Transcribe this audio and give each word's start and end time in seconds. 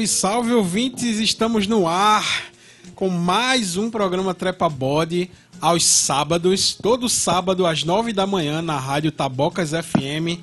Salve, 0.00 0.06
salve 0.06 0.52
ouvintes! 0.52 1.18
Estamos 1.18 1.66
no 1.66 1.86
ar 1.86 2.50
com 2.94 3.08
mais 3.08 3.76
um 3.76 3.90
programa 3.90 4.34
Trepa 4.34 4.68
Body 4.68 5.30
aos 5.60 5.84
sábados, 5.84 6.74
todo 6.74 7.08
sábado 7.08 7.66
às 7.66 7.82
nove 7.82 8.12
da 8.12 8.26
manhã 8.26 8.62
na 8.62 8.78
Rádio 8.78 9.10
Tabocas 9.10 9.70
FM. 9.70 10.38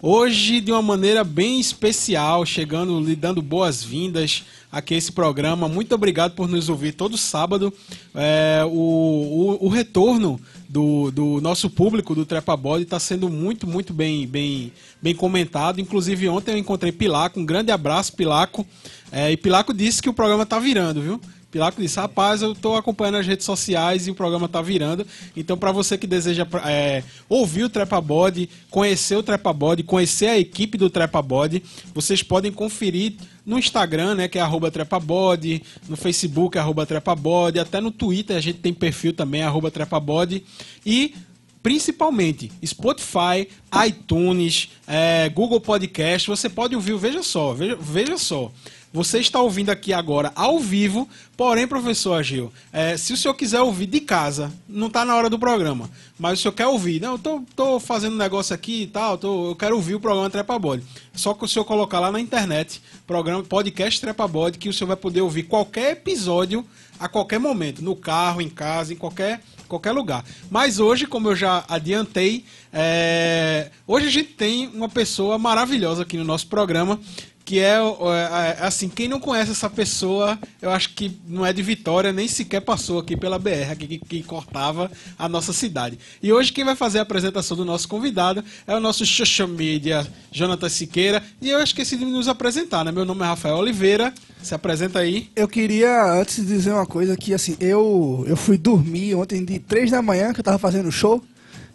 Hoje 0.00 0.60
de 0.60 0.72
uma 0.72 0.82
maneira 0.82 1.24
bem 1.24 1.60
especial, 1.60 2.44
chegando, 2.46 3.00
lhe 3.00 3.16
dando 3.16 3.42
boas-vindas 3.42 4.44
aqui 4.70 4.94
a 4.94 4.96
esse 4.96 5.12
programa. 5.12 5.68
Muito 5.68 5.94
obrigado 5.94 6.32
por 6.32 6.48
nos 6.48 6.68
ouvir 6.68 6.92
todo 6.92 7.16
sábado. 7.16 7.72
É, 8.14 8.62
o, 8.64 9.58
o, 9.60 9.66
o, 9.66 9.68
retorno 9.68 10.40
do, 10.68 11.10
do 11.10 11.40
nosso 11.40 11.70
público 11.70 12.14
do 12.14 12.26
Trepa 12.26 12.56
Body 12.56 12.82
está 12.84 12.98
sendo 12.98 13.28
muito, 13.28 13.66
muito 13.66 13.92
bem, 13.92 14.26
bem, 14.26 14.72
bem 15.00 15.14
comentado. 15.14 15.80
Inclusive, 15.80 16.28
ontem 16.28 16.52
eu 16.52 16.58
encontrei 16.58 16.92
Pilaco. 16.92 17.40
Um 17.40 17.46
grande 17.46 17.70
abraço, 17.70 18.12
Pilaco. 18.14 18.66
É, 19.10 19.30
e 19.30 19.36
Pilaco 19.36 19.72
disse 19.72 20.02
que 20.02 20.08
o 20.08 20.14
programa 20.14 20.42
está 20.42 20.58
virando, 20.58 21.00
viu? 21.00 21.20
Pilaco 21.50 21.80
disse: 21.80 21.98
Rapaz, 21.98 22.42
eu 22.42 22.52
estou 22.52 22.76
acompanhando 22.76 23.16
as 23.16 23.26
redes 23.26 23.46
sociais 23.46 24.06
e 24.06 24.10
o 24.10 24.14
programa 24.14 24.46
está 24.46 24.60
virando. 24.60 25.06
Então, 25.36 25.56
para 25.56 25.72
você 25.72 25.96
que 25.96 26.06
deseja 26.06 26.46
é, 26.66 27.02
ouvir 27.28 27.64
o 27.64 27.70
Trepa 27.70 28.00
Body, 28.00 28.50
conhecer 28.70 29.16
o 29.16 29.22
Trepa 29.22 29.52
Body, 29.52 29.82
conhecer 29.82 30.26
a 30.26 30.38
equipe 30.38 30.76
do 30.76 30.90
Trepa 30.90 31.22
Body, 31.22 31.62
vocês 31.94 32.22
podem 32.22 32.52
conferir 32.52 33.14
no 33.46 33.58
Instagram, 33.58 34.16
né, 34.16 34.28
que 34.28 34.38
é 34.38 34.42
arroba 34.42 34.70
trepabode, 34.70 35.62
no 35.88 35.96
Facebook, 35.96 36.58
arroba 36.58 36.84
trepabode, 36.84 37.60
até 37.60 37.80
no 37.80 37.92
Twitter 37.92 38.36
a 38.36 38.40
gente 38.40 38.58
tem 38.58 38.74
perfil 38.74 39.12
também, 39.12 39.42
arroba 39.42 39.70
trepabode. 39.70 40.42
E 40.84 41.14
principalmente 41.62 42.50
Spotify, 42.64 43.48
iTunes, 43.86 44.70
é, 44.86 45.28
Google 45.28 45.60
Podcast, 45.60 46.28
você 46.28 46.48
pode 46.48 46.74
ouvir, 46.74 46.96
veja 46.98 47.22
só, 47.22 47.54
veja, 47.54 47.76
veja 47.80 48.18
só. 48.18 48.50
Você 48.92 49.18
está 49.18 49.40
ouvindo 49.40 49.70
aqui 49.70 49.92
agora 49.92 50.32
ao 50.34 50.58
vivo, 50.58 51.08
porém, 51.36 51.66
professor 51.66 52.14
Agil, 52.14 52.52
é, 52.72 52.96
se 52.96 53.12
o 53.12 53.16
senhor 53.16 53.34
quiser 53.34 53.60
ouvir 53.60 53.86
de 53.86 54.00
casa, 54.00 54.50
não 54.68 54.86
está 54.86 55.04
na 55.04 55.14
hora 55.14 55.28
do 55.28 55.38
programa, 55.38 55.90
mas 56.18 56.38
o 56.38 56.42
senhor 56.42 56.54
quer 56.54 56.66
ouvir, 56.66 57.00
não, 57.00 57.12
eu 57.12 57.18
tô, 57.18 57.42
tô 57.54 57.80
fazendo 57.80 58.14
um 58.14 58.18
negócio 58.18 58.54
aqui 58.54 58.82
e 58.82 58.86
tal, 58.86 59.18
tô, 59.18 59.50
eu 59.50 59.56
quero 59.56 59.76
ouvir 59.76 59.96
o 59.96 60.00
programa 60.00 60.30
Trepa 60.30 60.58
Bode. 60.58 60.82
Só 61.12 61.34
que 61.34 61.44
o 61.44 61.48
senhor 61.48 61.64
colocar 61.64 62.00
lá 62.00 62.10
na 62.10 62.20
internet, 62.20 62.80
programa 63.06 63.42
podcast 63.42 64.00
Trepa 64.00 64.26
Bode, 64.26 64.56
que 64.56 64.68
o 64.68 64.72
senhor 64.72 64.88
vai 64.88 64.96
poder 64.96 65.20
ouvir 65.20 65.42
qualquer 65.42 65.92
episódio 65.92 66.64
a 66.98 67.08
qualquer 67.08 67.38
momento, 67.38 67.82
no 67.82 67.94
carro, 67.94 68.40
em 68.40 68.48
casa, 68.48 68.92
em 68.92 68.96
qualquer 68.96 69.42
qualquer 69.66 69.90
lugar. 69.92 70.24
Mas 70.48 70.78
hoje, 70.78 71.06
como 71.06 71.28
eu 71.28 71.36
já 71.36 71.64
adiantei, 71.68 72.44
é... 72.72 73.70
hoje 73.86 74.06
a 74.06 74.10
gente 74.10 74.32
tem 74.32 74.68
uma 74.68 74.88
pessoa 74.88 75.38
maravilhosa 75.38 76.02
aqui 76.02 76.16
no 76.16 76.24
nosso 76.24 76.46
programa 76.46 77.00
que 77.46 77.60
é, 77.60 77.76
é, 77.76 77.78
é, 77.78 78.66
assim, 78.66 78.88
quem 78.88 79.06
não 79.06 79.20
conhece 79.20 79.52
essa 79.52 79.70
pessoa, 79.70 80.36
eu 80.60 80.68
acho 80.68 80.92
que 80.94 81.16
não 81.28 81.46
é 81.46 81.52
de 81.52 81.62
Vitória, 81.62 82.12
nem 82.12 82.26
sequer 82.26 82.60
passou 82.60 82.98
aqui 82.98 83.16
pela 83.16 83.38
BR, 83.38 83.70
aqui, 83.70 83.86
que, 83.86 83.98
que, 83.98 84.22
cortava 84.24 84.90
a 85.16 85.28
nossa 85.28 85.52
cidade. 85.52 85.96
E 86.20 86.32
hoje 86.32 86.52
quem 86.52 86.64
vai 86.64 86.74
fazer 86.74 86.98
a 86.98 87.02
apresentação 87.02 87.56
do 87.56 87.64
nosso 87.64 87.86
convidado 87.86 88.44
é 88.66 88.74
o 88.74 88.80
nosso 88.80 89.06
social 89.06 89.46
media, 89.46 90.04
Jonathan 90.32 90.68
Siqueira, 90.68 91.22
e 91.40 91.48
eu 91.48 91.62
esqueci 91.62 91.96
de 91.96 92.04
nos 92.04 92.26
apresentar, 92.26 92.84
né? 92.84 92.90
Meu 92.90 93.04
nome 93.04 93.22
é 93.22 93.26
Rafael 93.26 93.58
Oliveira, 93.58 94.12
se 94.42 94.52
apresenta 94.52 94.98
aí. 94.98 95.30
Eu 95.36 95.46
queria, 95.46 96.14
antes 96.14 96.44
dizer 96.44 96.72
uma 96.72 96.84
coisa, 96.84 97.16
que 97.16 97.32
assim, 97.32 97.56
eu, 97.60 98.24
eu 98.26 98.36
fui 98.36 98.58
dormir 98.58 99.14
ontem 99.14 99.44
de 99.44 99.60
3 99.60 99.92
da 99.92 100.02
manhã, 100.02 100.32
que 100.32 100.40
eu 100.40 100.44
tava 100.44 100.58
fazendo 100.58 100.90
show, 100.90 101.22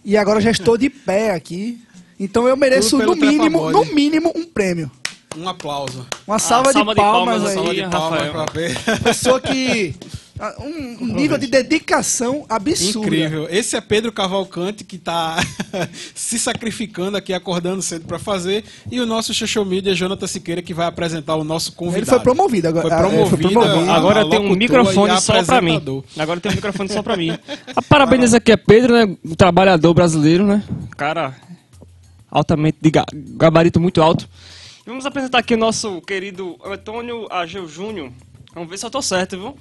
e 0.03 0.17
agora 0.17 0.41
já 0.41 0.51
estou 0.51 0.77
de 0.77 0.89
pé 0.89 1.31
aqui, 1.31 1.79
então 2.19 2.45
eu 2.45 2.57
mereço, 2.57 2.97
no 2.97 3.15
mínimo, 3.15 3.71
no 3.71 3.85
mínimo, 3.85 4.33
um 4.35 4.43
prêmio. 4.43 4.91
Um 5.37 5.47
aplauso. 5.47 6.05
Uma 6.27 6.39
salva, 6.39 6.69
ah, 6.69 6.73
de, 6.73 6.79
salva 6.79 6.95
palmas 6.95 7.41
de, 7.41 7.53
palmas 7.53 7.69
aí, 7.69 7.75
de 7.75 7.81
Rafael. 7.81 8.33
Rafael. 8.33 8.71
Pessoa 9.03 9.39
que 9.39 9.95
um, 10.59 11.05
nível 11.05 11.37
de 11.37 11.47
dedicação 11.47 12.45
absurdo. 12.49 13.07
Incrível. 13.07 13.47
Esse 13.49 13.75
é 13.75 13.81
Pedro 13.81 14.11
Cavalcante 14.11 14.83
que 14.83 14.95
está 14.95 15.37
se 16.15 16.39
sacrificando 16.39 17.15
aqui, 17.15 17.33
acordando 17.33 17.81
cedo 17.81 18.05
para 18.05 18.17
fazer. 18.17 18.63
E 18.89 18.99
o 18.99 19.05
nosso 19.05 19.33
social 19.33 19.63
media, 19.63 19.93
Jonathan 19.93 20.27
Siqueira, 20.27 20.61
que 20.61 20.73
vai 20.73 20.87
apresentar 20.87 21.35
o 21.35 21.43
nosso 21.43 21.73
convidado. 21.73 22.03
Ele 22.03 22.09
foi 22.09 22.19
promovido 22.19 22.67
agora. 22.67 22.89
Foi 22.89 22.97
promovido. 22.97 23.29
Foi 23.29 23.51
promovido. 23.51 23.91
Agora 23.91 24.29
tem 24.29 24.39
um 24.39 24.55
microfone 24.55 25.21
só 25.21 25.43
para 25.43 25.61
mim. 25.61 25.81
Agora 26.17 26.39
tem 26.39 26.51
um 26.51 26.55
microfone 26.55 26.89
só 26.89 27.03
para 27.03 27.15
mim. 27.15 27.37
Parabéns 27.87 28.33
aqui 28.33 28.51
é 28.51 28.57
Pedro, 28.57 28.93
né? 28.93 29.15
Um 29.23 29.35
trabalhador 29.35 29.93
brasileiro, 29.93 30.45
né? 30.45 30.63
Cara 30.97 31.35
altamente 32.31 32.77
de 32.81 32.89
gabarito 33.35 33.79
muito 33.79 34.01
alto. 34.01 34.27
Vamos 34.83 35.05
apresentar 35.05 35.37
aqui 35.37 35.53
o 35.53 35.57
nosso 35.57 36.01
querido 36.01 36.57
Antônio 36.65 37.27
Ageu 37.29 37.67
Júnior. 37.67 38.11
Vamos 38.51 38.67
ver 38.67 38.79
se 38.79 38.85
eu 38.85 38.87
estou 38.87 39.01
certo, 39.01 39.37
viu? 39.37 39.55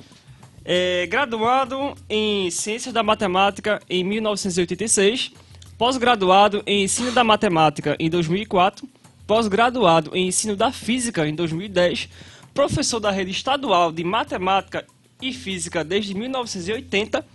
É, 0.64 1.06
graduado 1.08 1.94
em 2.08 2.50
Ciências 2.50 2.94
da 2.94 3.02
Matemática 3.02 3.82
em 3.88 4.02
1986, 4.02 5.32
pós-graduado 5.76 6.62
em 6.66 6.84
Ensino 6.84 7.12
da 7.12 7.22
Matemática 7.22 7.96
em 8.00 8.08
2004, 8.08 8.88
pós-graduado 9.26 10.16
em 10.16 10.28
Ensino 10.28 10.56
da 10.56 10.72
Física 10.72 11.28
em 11.28 11.34
2010, 11.34 12.08
professor 12.54 12.98
da 12.98 13.10
Rede 13.10 13.30
Estadual 13.30 13.92
de 13.92 14.02
Matemática 14.02 14.86
e 15.20 15.34
Física 15.34 15.84
desde 15.84 16.14
1980, 16.14 17.26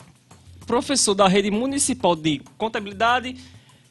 professor 0.65 1.13
da 1.13 1.27
Rede 1.27 1.51
Municipal 1.51 2.15
de 2.15 2.41
Contabilidade 2.57 3.37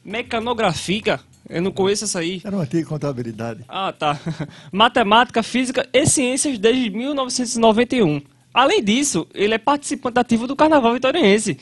Mecanográfica 0.03 1.23
eu 1.49 1.61
não 1.61 1.71
conheço 1.71 2.03
essa 2.03 2.19
aí. 2.19 2.41
Era 2.43 2.55
uma 2.55 2.63
antiga 2.63 2.87
contabilidade. 2.87 3.63
Ah, 3.67 3.93
tá. 3.93 4.19
Matemática, 4.71 5.43
Física 5.43 5.87
e 5.93 6.05
Ciências 6.05 6.57
desde 6.57 6.89
1991. 6.89 8.21
Além 8.53 8.83
disso, 8.83 9.27
ele 9.33 9.53
é 9.53 9.57
participante 9.57 10.19
ativo 10.19 10.47
do 10.47 10.55
Carnaval 10.55 10.93
Vitoriense, 10.93 11.57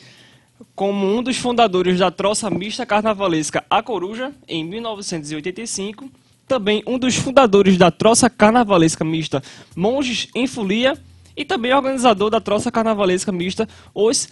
como 0.75 1.05
um 1.05 1.23
dos 1.23 1.37
fundadores 1.37 1.99
da 1.99 2.11
troça 2.11 2.49
mista 2.49 2.85
carnavalesca 2.85 3.63
A 3.69 3.81
Coruja, 3.81 4.31
em 4.47 4.63
1985. 4.63 6.09
Também 6.47 6.83
um 6.85 6.99
dos 6.99 7.15
fundadores 7.15 7.77
da 7.77 7.89
troça 7.89 8.29
carnavalesca 8.29 9.03
mista 9.03 9.41
Monges 9.75 10.27
em 10.35 10.45
Folia 10.45 10.97
e 11.35 11.43
também 11.43 11.73
organizador 11.73 12.29
da 12.29 12.39
troça 12.39 12.71
carnavalesca 12.71 13.31
mista 13.31 13.67
Os 13.93 14.29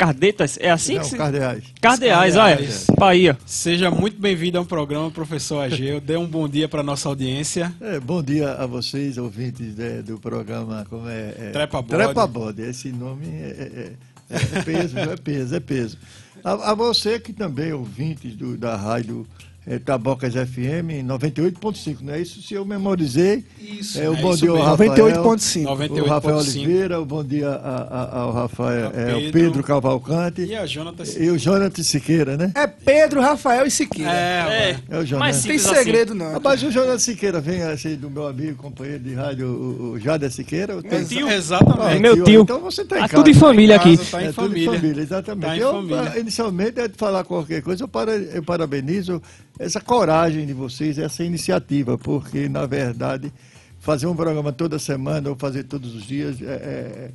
Cardetas, 0.00 0.56
é 0.58 0.70
assim 0.70 0.94
Não, 0.94 1.02
que 1.02 1.08
se... 1.08 1.16
Cardeais. 1.18 1.64
Cardeais, 1.78 2.34
olha, 2.34 2.54
é. 2.54 2.98
Bahia. 2.98 3.38
Seja 3.44 3.90
muito 3.90 4.18
bem-vindo 4.18 4.56
ao 4.56 4.64
programa, 4.64 5.10
professor 5.10 5.60
Ageu. 5.60 6.00
Dê 6.00 6.16
um 6.16 6.26
bom 6.26 6.48
dia 6.48 6.66
para 6.66 6.82
nossa 6.82 7.06
audiência. 7.06 7.70
É, 7.82 8.00
bom 8.00 8.22
dia 8.22 8.52
a 8.52 8.64
vocês, 8.64 9.18
ouvintes 9.18 9.76
né, 9.76 10.00
do 10.00 10.18
programa 10.18 10.86
como 10.88 11.06
é, 11.06 11.34
é... 11.36 11.50
Trepa 11.52 11.82
Bode. 11.82 12.02
Trepa 12.02 12.26
Bode, 12.26 12.62
esse 12.62 12.90
nome 12.90 13.26
é, 13.26 13.92
é, 14.30 14.36
é 14.56 14.62
peso, 14.62 14.98
é 14.98 15.16
peso, 15.18 15.54
é 15.54 15.60
peso. 15.60 15.98
A, 16.42 16.70
a, 16.70 16.74
você 16.74 17.20
que 17.20 17.34
também, 17.34 17.70
ouvintes 17.74 18.34
do, 18.34 18.56
da 18.56 18.76
rádio 18.76 19.26
é, 19.70 19.78
Tabocas 19.78 20.34
FM 20.34 21.06
98.5, 21.06 21.98
não 22.00 22.12
é 22.12 22.20
isso? 22.20 22.42
Se 22.42 22.54
eu 22.54 22.64
memorizei. 22.64 23.44
Isso. 23.60 24.00
É, 24.00 24.10
o 24.10 24.14
é 24.14 24.20
bom 24.20 24.34
dia 24.34 24.50
ao 24.50 24.56
Rafael. 24.56 24.90
98.5. 24.90 26.02
O 26.02 26.04
Rafael 26.08 26.36
Oliveira, 26.38 27.00
o 27.00 27.04
bom 27.04 27.22
dia 27.22 27.50
a, 27.50 27.82
a, 27.82 28.18
ao 28.22 28.32
Rafael, 28.32 28.86
é, 28.88 29.14
Pedro, 29.14 29.28
o 29.28 29.32
Pedro 29.32 29.62
Cavalcante. 29.62 30.42
E 30.42 30.56
a 30.56 30.66
Jonathan 30.66 31.04
Siqueira. 31.04 31.24
E 31.24 31.30
o 31.30 31.38
Jonathan 31.38 31.82
Siqueira, 31.84 32.36
né? 32.36 32.52
É 32.56 32.66
Pedro, 32.66 33.20
Rafael 33.20 33.64
e 33.64 33.70
Siqueira. 33.70 34.10
É, 34.10 34.70
é, 34.70 34.96
é 34.96 34.98
o 34.98 35.04
Jonathan. 35.04 35.30
Mas 35.30 35.44
tem 35.44 35.56
segredo, 35.56 36.14
assim. 36.14 36.32
não. 36.32 36.40
Mas 36.42 36.62
o 36.64 36.70
Jonathan 36.72 36.98
Siqueira 36.98 37.40
vem 37.40 37.62
assim 37.62 37.94
do 37.94 38.10
meu 38.10 38.26
amigo, 38.26 38.60
companheiro 38.60 39.04
de 39.04 39.14
rádio, 39.14 39.46
o, 39.46 39.92
o 39.92 40.00
Jader 40.00 40.32
Siqueira. 40.32 40.82
Meu 40.82 41.06
tio. 41.06 41.28
Exatamente. 41.28 41.96
Ah, 41.96 42.00
meu 42.00 42.24
tio. 42.24 42.42
Então 42.42 42.58
você 42.58 42.82
está 42.82 42.96
em 42.96 43.02
tá 43.02 43.08
casa. 43.08 43.22
tudo 43.22 43.30
em 43.30 43.38
família 43.38 43.78
tá 43.78 43.88
em 43.88 43.94
aqui. 43.94 44.02
Está 44.02 44.24
em, 44.24 44.32
família. 44.32 44.72
família. 44.72 45.00
Exatamente. 45.00 45.46
Tá 45.46 45.56
em 45.56 45.60
eu, 45.60 45.72
família. 45.74 46.18
inicialmente, 46.18 46.80
é 46.80 46.88
de 46.88 46.96
falar 46.96 47.22
qualquer 47.22 47.62
coisa, 47.62 47.84
eu, 47.84 47.88
para, 47.88 48.16
eu 48.16 48.42
parabenizo 48.42 49.22
essa 49.60 49.78
coragem 49.78 50.46
de 50.46 50.54
vocês, 50.54 50.98
essa 50.98 51.22
iniciativa, 51.22 51.98
porque, 51.98 52.48
na 52.48 52.64
verdade, 52.64 53.30
fazer 53.78 54.06
um 54.06 54.16
programa 54.16 54.50
toda 54.50 54.78
semana 54.78 55.28
ou 55.28 55.36
fazer 55.36 55.64
todos 55.64 55.94
os 55.94 56.04
dias 56.04 56.40
é, 56.40 56.46
é, 56.46 57.10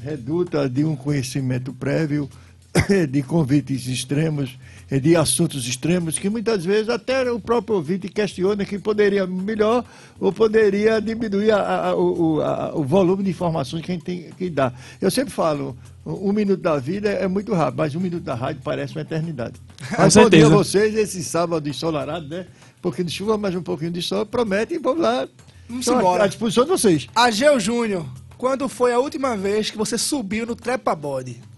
reduta 0.00 0.68
de 0.68 0.84
um 0.84 0.94
conhecimento 0.94 1.72
prévio, 1.72 2.30
de 3.10 3.22
convites 3.22 3.86
extremos, 3.86 4.56
de 4.90 5.16
assuntos 5.16 5.66
extremos, 5.66 6.18
que 6.18 6.28
muitas 6.30 6.64
vezes 6.64 6.88
até 6.88 7.30
o 7.30 7.40
próprio 7.40 7.76
ouvinte 7.76 8.08
questiona 8.08 8.64
que 8.64 8.78
poderia 8.78 9.26
melhor 9.26 9.84
ou 10.20 10.32
poderia 10.32 11.00
diminuir 11.00 11.50
a, 11.50 11.88
a, 11.88 11.96
o, 11.96 12.40
a, 12.40 12.72
o 12.74 12.84
volume 12.84 13.24
de 13.24 13.30
informações 13.30 13.84
que 13.84 13.90
a 13.90 13.94
gente 13.94 14.04
tem 14.04 14.30
que 14.36 14.48
dar. 14.48 14.72
Eu 15.00 15.10
sempre 15.10 15.32
falo, 15.32 15.76
um 16.06 16.32
minuto 16.32 16.60
da 16.60 16.78
vida 16.78 17.08
é 17.08 17.26
muito 17.26 17.52
rápido, 17.52 17.78
mas 17.78 17.94
um 17.94 18.00
minuto 18.00 18.22
da 18.22 18.34
rádio 18.34 18.62
parece 18.62 18.94
uma 18.94 19.02
eternidade. 19.02 19.54
Mas 19.98 20.14
bom 20.14 20.30
dia 20.30 20.46
a 20.46 20.48
vocês, 20.48 20.94
esse 20.94 21.24
sábado 21.24 21.68
ensolarado, 21.68 22.28
né? 22.28 22.46
Um 22.78 22.82
pouquinho 22.82 23.08
de 23.08 23.12
chuva, 23.12 23.36
mais 23.36 23.54
um 23.54 23.62
pouquinho 23.62 23.90
de 23.90 24.00
sol, 24.00 24.24
promete 24.24 24.74
e 24.74 24.78
vamos 24.78 25.02
lá. 25.02 25.28
Vamos 25.68 25.86
então, 25.86 25.98
embora. 25.98 26.24
À 26.24 26.26
disposição 26.26 26.64
de 26.64 26.70
vocês. 26.70 27.08
Ageu 27.14 27.58
Júnior, 27.58 28.06
quando 28.38 28.68
foi 28.68 28.92
a 28.92 28.98
última 28.98 29.36
vez 29.36 29.70
que 29.70 29.76
você 29.76 29.98
subiu 29.98 30.46
no 30.46 30.54
trepa 30.54 30.94
bode? 30.94 31.49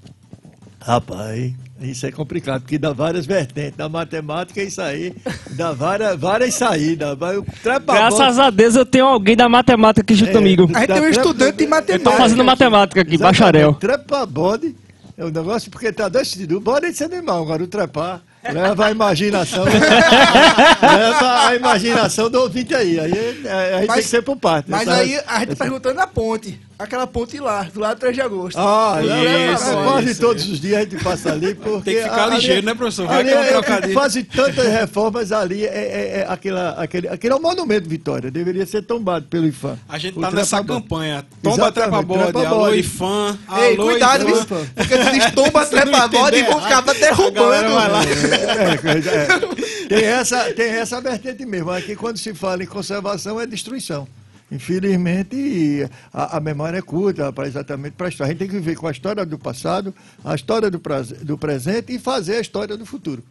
Rapaz, 0.85 1.53
Isso 1.81 2.07
é 2.07 2.11
complicado, 2.11 2.63
porque 2.63 2.77
dá 2.77 2.93
várias 2.93 3.25
vertentes. 3.25 3.77
Na 3.77 3.89
matemática, 3.89 4.63
isso 4.63 4.81
aí 4.81 5.15
dá 5.51 5.73
várias, 5.73 6.19
várias 6.19 6.55
saídas. 6.55 7.17
Graças 7.87 8.39
a 8.39 8.51
Deus 8.51 8.75
eu 8.75 8.85
tenho 8.85 9.07
alguém 9.07 9.37
da 9.37 9.49
matemática 9.49 10.03
aqui 10.03 10.15
junto 10.15 10.31
é, 10.31 10.35
comigo. 10.35 10.69
A 10.75 10.81
gente 10.81 10.93
tem 10.93 11.03
um 11.03 11.09
estudante 11.09 11.59
de 11.59 11.67
matemática. 11.67 12.11
Tô 12.11 12.17
fazendo 12.17 12.45
matemática 12.45 13.01
aqui, 13.01 13.15
Exatamente. 13.15 13.41
bacharel. 13.41 13.75
Trepa 13.75 14.27
bode 14.27 14.75
é 15.17 15.25
um 15.25 15.31
negócio 15.31 15.71
porque 15.71 15.93
tá 15.93 16.09
dois 16.09 16.29
sentidos. 16.29 16.61
Bode 16.63 16.87
é 16.87 16.91
de 16.91 16.97
ser 16.97 17.05
animal, 17.05 17.43
agora 17.43 17.63
o 17.63 17.67
trepar. 17.67 18.21
Leva 18.43 18.87
a 18.87 18.91
imaginação. 18.91 19.63
leva 20.83 21.47
a 21.47 21.55
imaginação 21.55 22.29
do 22.29 22.41
ouvinte 22.41 22.75
aí. 22.75 22.99
Aí 22.99 23.13
a 23.13 23.79
gente 23.79 23.87
mas, 23.87 23.87
tem 23.87 23.97
que 23.97 24.03
ser 24.03 24.23
por 24.23 24.37
parte. 24.37 24.69
Mas 24.69 24.89
aí 24.89 25.21
a 25.27 25.41
gente 25.41 25.55
perguntando 25.55 25.95
na 25.95 26.09
ponte 26.09 26.59
aquela 26.83 27.07
ponte 27.07 27.39
lá, 27.39 27.63
do 27.63 27.81
lado 27.81 27.97
do 27.97 28.01
3 28.01 28.15
de 28.15 28.21
agosto. 28.21 28.59
Ah, 28.59 28.99
isso, 29.01 29.71
é, 29.71 29.85
quase 29.85 30.11
isso, 30.11 30.21
todos 30.21 30.49
os 30.49 30.61
dias 30.61 30.79
a 30.79 30.81
gente 30.83 31.03
passa 31.03 31.33
ali, 31.33 31.55
porque... 31.55 31.93
Tem 31.93 32.03
que 32.03 32.03
ficar 32.03 32.25
ali, 32.25 32.37
ligeiro, 32.37 32.67
né, 32.67 32.75
professor? 32.75 33.07
Vai 33.07 33.21
ali, 33.21 33.31
é, 33.31 33.93
fazem 33.93 34.25
tantas 34.25 34.67
reformas 34.67 35.33
ali, 35.33 35.65
é, 35.65 35.69
é, 35.69 36.19
é, 36.21 36.27
aquela, 36.29 36.71
aquele, 36.71 37.09
aquele 37.09 37.33
é 37.33 37.37
o 37.37 37.41
monumento 37.41 37.89
Vitória, 37.89 38.31
deveria 38.31 38.65
ser 38.67 38.83
tombado 38.83 39.27
pelo 39.27 39.47
IFAM. 39.47 39.79
A 39.89 39.99
gente 39.99 40.19
tá 40.19 40.31
nessa 40.31 40.63
campanha, 40.65 41.25
tomba 41.43 41.71
trepa-bode, 41.71 42.47
alô 42.47 42.75
IFAM, 42.75 43.39
Ei, 43.59 43.77
cuidado, 43.77 44.29
IFAM. 44.29 44.67
porque 44.75 44.99
tu 44.99 45.11
diz 45.13 45.31
tomba 45.33 45.67
trepa-bode 45.67 46.37
e 46.37 46.43
vão 46.43 46.61
ficar 46.61 46.81
derrubando. 46.83 47.73
É, 49.13 49.89
tem, 49.89 50.05
essa, 50.05 50.53
tem 50.53 50.67
essa 50.67 51.01
vertente 51.01 51.45
mesmo, 51.45 51.71
aqui 51.71 51.95
quando 51.95 52.17
se 52.19 52.35
fala 52.35 52.63
em 52.63 52.67
conservação 52.67 53.41
é 53.41 53.47
destruição. 53.47 54.07
Infelizmente, 54.53 55.89
a, 56.13 56.37
a, 56.37 56.41
memória 56.41 56.77
é 56.77 56.83
curta 56.83 57.33
para 57.33 57.49
exatamente 57.49 57.95
para 57.95 58.09
a 58.09 58.11
história. 58.11 58.29
A 58.29 58.33
gente 58.33 58.39
tem 58.41 58.49
que 58.49 58.55
viver 58.55 58.77
com 58.77 58.87
a 58.87 58.91
história 58.91 59.25
do 59.25 59.39
passado, 59.39 59.95
a 60.23 60.35
história 60.35 60.71
do, 60.71 60.79
do 61.23 61.39
presente 61.39 61.95
e 61.95 61.99
fazer 61.99 62.37
a 62.37 62.41
história 62.41 62.77
do 62.77 62.85
futuro. 62.85 63.25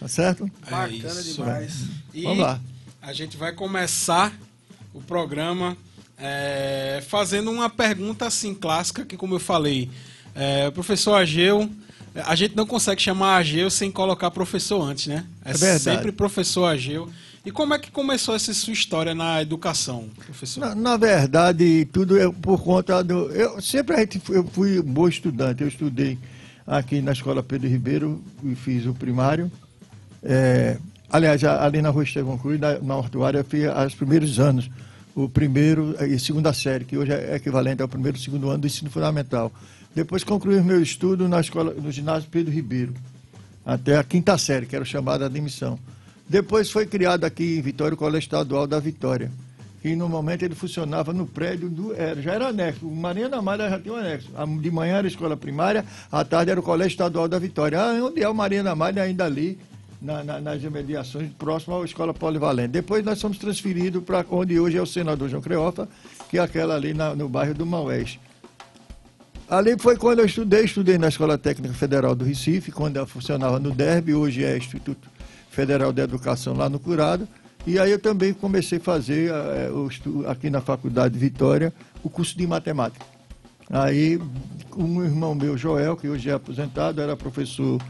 Tá 0.00 0.08
certo? 0.08 0.50
É 0.66 0.70
Bacana 0.70 0.90
isso. 1.20 1.34
demais. 1.34 1.84
E 2.14 2.22
Vamos 2.22 2.38
lá. 2.38 2.60
A 3.02 3.12
gente 3.12 3.36
vai 3.36 3.52
começar 3.52 4.32
o 4.94 5.02
programa 5.02 5.76
é, 6.16 7.04
fazendo 7.06 7.50
uma 7.50 7.68
pergunta 7.68 8.26
assim 8.26 8.54
clássica, 8.54 9.04
que 9.04 9.14
como 9.14 9.34
eu 9.34 9.40
falei, 9.40 9.90
é, 10.34 10.70
professor 10.70 11.16
Ageu, 11.16 11.70
a 12.24 12.34
gente 12.34 12.56
não 12.56 12.66
consegue 12.66 13.02
chamar 13.02 13.36
Ageu 13.36 13.70
sem 13.70 13.90
colocar 13.92 14.30
professor 14.30 14.80
antes, 14.80 15.06
né? 15.06 15.26
É, 15.44 15.50
é 15.50 15.78
sempre 15.78 16.12
professor 16.12 16.64
Ageu. 16.64 17.10
E 17.46 17.52
como 17.52 17.72
é 17.72 17.78
que 17.78 17.92
começou 17.92 18.34
essa 18.34 18.52
sua 18.52 18.72
história 18.72 19.14
na 19.14 19.40
educação, 19.40 20.08
professor? 20.16 20.58
Na, 20.58 20.74
na 20.74 20.96
verdade, 20.96 21.84
tudo 21.92 22.18
é 22.18 22.28
por 22.28 22.60
conta 22.60 23.04
do. 23.04 23.30
Eu 23.30 23.62
sempre 23.62 23.94
a 23.94 24.00
gente, 24.00 24.20
eu 24.30 24.42
fui 24.42 24.80
um 24.80 24.82
bom 24.82 25.06
estudante. 25.06 25.62
Eu 25.62 25.68
estudei 25.68 26.18
aqui 26.66 27.00
na 27.00 27.12
escola 27.12 27.44
Pedro 27.44 27.68
Ribeiro 27.68 28.20
e 28.42 28.56
fiz 28.56 28.84
o 28.84 28.92
primário. 28.92 29.48
É, 30.24 30.76
aliás, 31.08 31.44
ali 31.44 31.80
na 31.80 31.90
rua 31.90 32.02
Estevão 32.02 32.36
Cruz, 32.36 32.58
na, 32.58 32.80
na 32.80 32.96
Hortuária, 32.96 33.38
eu 33.38 33.44
fiz 33.44 33.62
os 33.86 33.94
primeiros 33.94 34.40
anos, 34.40 34.68
o 35.14 35.28
primeiro 35.28 35.94
e 36.04 36.18
segunda 36.18 36.52
série, 36.52 36.84
que 36.84 36.98
hoje 36.98 37.12
é 37.12 37.36
equivalente 37.36 37.80
ao 37.80 37.86
primeiro 37.86 38.18
e 38.18 38.20
segundo 38.20 38.50
ano 38.50 38.58
do 38.58 38.66
ensino 38.66 38.90
fundamental. 38.90 39.52
Depois 39.94 40.24
concluí 40.24 40.60
meu 40.60 40.82
estudo 40.82 41.28
na 41.28 41.40
escola, 41.40 41.72
no 41.72 41.92
ginásio 41.92 42.28
Pedro 42.28 42.52
Ribeiro, 42.52 42.92
até 43.64 43.96
a 43.96 44.02
quinta 44.02 44.36
série, 44.36 44.66
que 44.66 44.74
era 44.74 44.84
chamada 44.84 45.26
admissão. 45.26 45.78
Depois 46.28 46.70
foi 46.70 46.86
criado 46.86 47.24
aqui 47.24 47.58
em 47.58 47.62
Vitória 47.62 47.94
o 47.94 47.96
Colégio 47.96 48.26
Estadual 48.26 48.66
da 48.66 48.80
Vitória. 48.80 49.30
E 49.84 49.94
no 49.94 50.08
momento 50.08 50.42
ele 50.42 50.54
funcionava 50.56 51.12
no 51.12 51.26
prédio 51.26 51.70
do. 51.70 51.94
Era, 51.94 52.20
já 52.20 52.32
era 52.32 52.48
anexo. 52.48 52.88
O 52.88 52.94
Marinha 52.94 53.28
da 53.28 53.40
Malha 53.40 53.70
já 53.70 53.78
tinha 53.78 53.94
um 53.94 53.96
anexo. 53.96 54.28
De 54.60 54.70
manhã 54.70 54.96
era 54.96 55.06
escola 55.06 55.36
primária, 55.36 55.84
à 56.10 56.24
tarde 56.24 56.50
era 56.50 56.58
o 56.58 56.62
Colégio 56.62 56.90
Estadual 56.90 57.28
da 57.28 57.38
Vitória. 57.38 57.80
Ah, 57.80 57.92
onde 58.04 58.20
é 58.20 58.28
o 58.28 58.34
Marinha 58.34 58.64
da 58.64 58.74
Malha 58.74 59.04
ainda 59.04 59.24
ali, 59.24 59.56
na, 60.02 60.24
na, 60.24 60.40
nas 60.40 60.60
imediações, 60.64 61.30
próximo 61.38 61.80
à 61.80 61.84
escola 61.84 62.12
polivalente. 62.12 62.70
Depois 62.70 63.04
nós 63.04 63.20
fomos 63.20 63.38
transferidos 63.38 64.02
para 64.02 64.26
onde 64.28 64.58
hoje 64.58 64.76
é 64.76 64.82
o 64.82 64.86
senador 64.86 65.28
João 65.28 65.40
Creofa, 65.40 65.88
que 66.28 66.38
é 66.38 66.40
aquela 66.40 66.74
ali 66.74 66.92
na, 66.92 67.14
no 67.14 67.28
bairro 67.28 67.54
do 67.54 67.64
Maués. 67.64 68.18
Ali 69.48 69.78
foi 69.78 69.96
quando 69.96 70.18
eu 70.18 70.26
estudei, 70.26 70.64
estudei 70.64 70.98
na 70.98 71.06
Escola 71.06 71.38
Técnica 71.38 71.74
Federal 71.74 72.16
do 72.16 72.24
Recife, 72.24 72.72
quando 72.72 72.96
ela 72.96 73.06
funcionava 73.06 73.60
no 73.60 73.70
DERB, 73.70 74.14
hoje 74.14 74.42
é 74.42 74.56
Instituto 74.56 75.15
Federal 75.56 75.90
de 75.90 76.02
Educação 76.02 76.52
lá 76.52 76.68
no 76.68 76.78
Curado. 76.78 77.26
E 77.66 77.78
aí 77.78 77.90
eu 77.90 77.98
também 77.98 78.34
comecei 78.34 78.76
a 78.76 78.80
fazer 78.80 79.30
é, 79.30 79.70
aqui 80.28 80.50
na 80.50 80.60
Faculdade 80.60 81.18
Vitória 81.18 81.72
o 82.04 82.10
curso 82.10 82.36
de 82.36 82.46
matemática. 82.46 83.04
Aí 83.70 84.20
um 84.76 85.02
irmão 85.02 85.34
meu, 85.34 85.56
Joel, 85.56 85.96
que 85.96 86.08
hoje 86.08 86.28
é 86.28 86.34
aposentado, 86.34 87.00
era 87.00 87.16
professor 87.16 87.80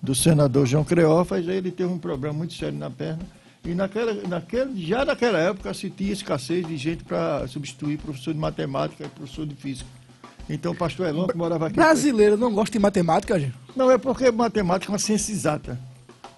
do 0.00 0.14
senador 0.14 0.66
João 0.66 0.82
Creófas, 0.82 1.46
aí 1.46 1.58
ele 1.58 1.70
teve 1.70 1.92
um 1.92 1.98
problema 1.98 2.38
muito 2.38 2.54
sério 2.54 2.78
na 2.78 2.90
perna. 2.90 3.20
E 3.62 3.74
naquela, 3.74 4.16
já 4.74 5.04
naquela 5.04 5.38
época 5.38 5.74
se 5.74 5.90
tinha 5.90 6.14
escassez 6.14 6.66
de 6.66 6.78
gente 6.78 7.04
para 7.04 7.46
substituir 7.46 7.98
professor 7.98 8.32
de 8.32 8.40
matemática 8.40 9.04
e 9.04 9.08
professor 9.08 9.46
de 9.46 9.54
física. 9.54 9.90
Então 10.48 10.72
o 10.72 10.74
pastor 10.74 11.06
Elon, 11.06 11.26
que 11.26 11.36
morava 11.36 11.66
aqui. 11.66 11.76
Brasileiro 11.76 12.38
não 12.38 12.52
gosta 12.54 12.72
de 12.72 12.78
matemática, 12.78 13.38
gente? 13.38 13.54
Não, 13.76 13.90
é 13.90 13.98
porque 13.98 14.30
matemática 14.30 14.90
é 14.90 14.92
uma 14.94 14.98
ciência 14.98 15.32
exata 15.32 15.89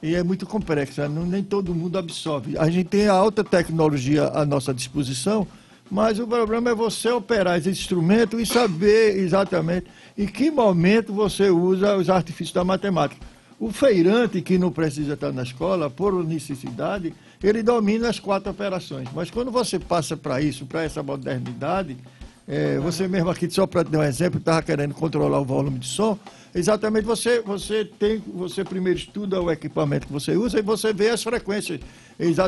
e 0.02 0.16
é 0.16 0.22
muito 0.22 0.44
complexa, 0.46 1.08
não, 1.08 1.24
nem 1.24 1.44
todo 1.44 1.74
mundo 1.74 1.96
absorve. 1.96 2.58
A 2.58 2.68
gente 2.68 2.88
tem 2.88 3.06
a 3.06 3.12
alta 3.12 3.44
tecnologia 3.44 4.24
à 4.34 4.44
nossa 4.44 4.74
disposição, 4.74 5.46
mas 5.88 6.18
o 6.18 6.26
problema 6.26 6.70
é 6.70 6.74
você 6.74 7.10
operar 7.10 7.58
esse 7.58 7.68
instrumento 7.68 8.40
e 8.40 8.44
saber 8.44 9.16
exatamente 9.18 9.86
em 10.18 10.26
que 10.26 10.50
momento 10.50 11.12
você 11.12 11.50
usa 11.50 11.96
os 11.96 12.10
artifícios 12.10 12.52
da 12.52 12.64
matemática. 12.64 13.24
O 13.60 13.70
feirante 13.70 14.42
que 14.42 14.58
não 14.58 14.72
precisa 14.72 15.12
estar 15.12 15.32
na 15.32 15.44
escola, 15.44 15.88
por 15.88 16.12
necessidade, 16.24 17.14
ele 17.40 17.62
domina 17.62 18.08
as 18.08 18.18
quatro 18.18 18.50
operações. 18.50 19.08
Mas 19.14 19.30
quando 19.30 19.52
você 19.52 19.78
passa 19.78 20.16
para 20.16 20.40
isso, 20.40 20.66
para 20.66 20.82
essa 20.82 21.00
modernidade, 21.00 21.96
é, 22.52 22.78
você 22.78 23.08
mesmo 23.08 23.30
aqui, 23.30 23.50
só 23.50 23.66
para 23.66 23.82
dar 23.82 24.00
um 24.00 24.02
exemplo, 24.02 24.38
estava 24.38 24.62
querendo 24.62 24.94
controlar 24.94 25.40
o 25.40 25.44
volume 25.44 25.78
de 25.78 25.88
som, 25.88 26.18
Exatamente, 26.54 27.04
você, 27.04 27.40
você 27.40 27.84
tem, 27.84 28.22
você 28.26 28.62
primeiro 28.62 28.98
estuda 28.98 29.40
o 29.40 29.50
equipamento 29.50 30.06
que 30.06 30.12
você 30.12 30.36
usa 30.36 30.58
e 30.58 30.62
você 30.62 30.92
vê 30.92 31.08
as 31.08 31.22
frequências 31.22 31.80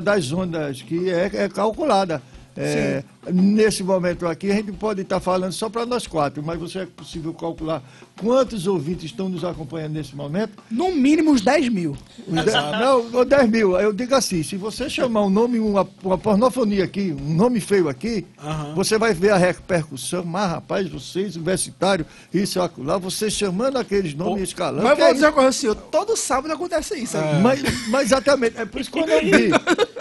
das 0.03 0.31
ondas 0.31 0.83
que 0.83 1.09
é, 1.09 1.31
é 1.33 1.49
calculada. 1.49 2.23
É, 2.57 3.03
nesse 3.33 3.83
momento 3.83 4.27
aqui, 4.27 4.51
a 4.51 4.55
gente 4.55 4.73
pode 4.73 5.03
estar 5.03 5.21
falando 5.21 5.53
só 5.53 5.69
para 5.69 5.87
nós 5.87 6.07
quatro, 6.07 6.43
mas 6.43 6.59
você 6.59 6.81
é 6.81 6.87
possível 6.87 7.33
calcular 7.35 7.83
quantos 8.21 8.67
ouvintes 8.67 9.05
estão 9.05 9.29
nos 9.29 9.45
acompanhando 9.45 9.95
nesse 9.95 10.15
momento? 10.15 10.53
No 10.71 10.93
mínimo 10.93 11.33
uns 11.33 11.41
10 11.41 11.69
mil. 11.69 11.97
não, 12.27 13.25
10 13.25 13.51
mil. 13.51 13.79
Eu 13.79 13.93
digo 13.93 14.15
assim: 14.15 14.43
se 14.43 14.57
você 14.57 14.89
chamar 14.89 15.23
um 15.23 15.31
nome, 15.31 15.59
uma, 15.59 15.87
uma 16.03 16.19
pornofonia 16.19 16.85
aqui, 16.85 17.15
um 17.19 17.35
nome 17.35 17.61
feio 17.61 17.89
aqui, 17.89 18.27
uhum. 18.43 18.75
você 18.75 18.99
vai 18.99 19.15
ver 19.15 19.31
a 19.31 19.37
repercussão. 19.37 20.25
Mas, 20.25 20.51
rapaz, 20.51 20.89
vocês, 20.89 21.37
universitários, 21.37 22.07
isso 22.33 22.59
e 22.59 22.83
lá, 22.83 22.99
você 22.99 23.31
chamando 23.31 23.77
aqueles 23.77 24.15
nomes 24.15 24.37
Pô, 24.37 24.43
escalando. 24.45 24.85
Mas 24.85 24.99
vou 24.99 25.07
é 25.07 25.13
dizer 25.13 25.27
uma 25.27 25.33
coisa 25.33 25.49
assim: 25.49 25.75
todo 25.91 26.17
sábado 26.17 26.53
acontece 26.53 26.97
isso. 26.97 27.17
É. 27.17 27.39
Mas, 27.41 27.63
mas, 27.89 28.03
exatamente, 28.07 28.59
é 28.59 28.65
por 28.65 28.81
isso 28.81 28.91
que 28.91 28.99
eu 28.99 29.07
não 29.07 29.21
vi. 29.21 29.51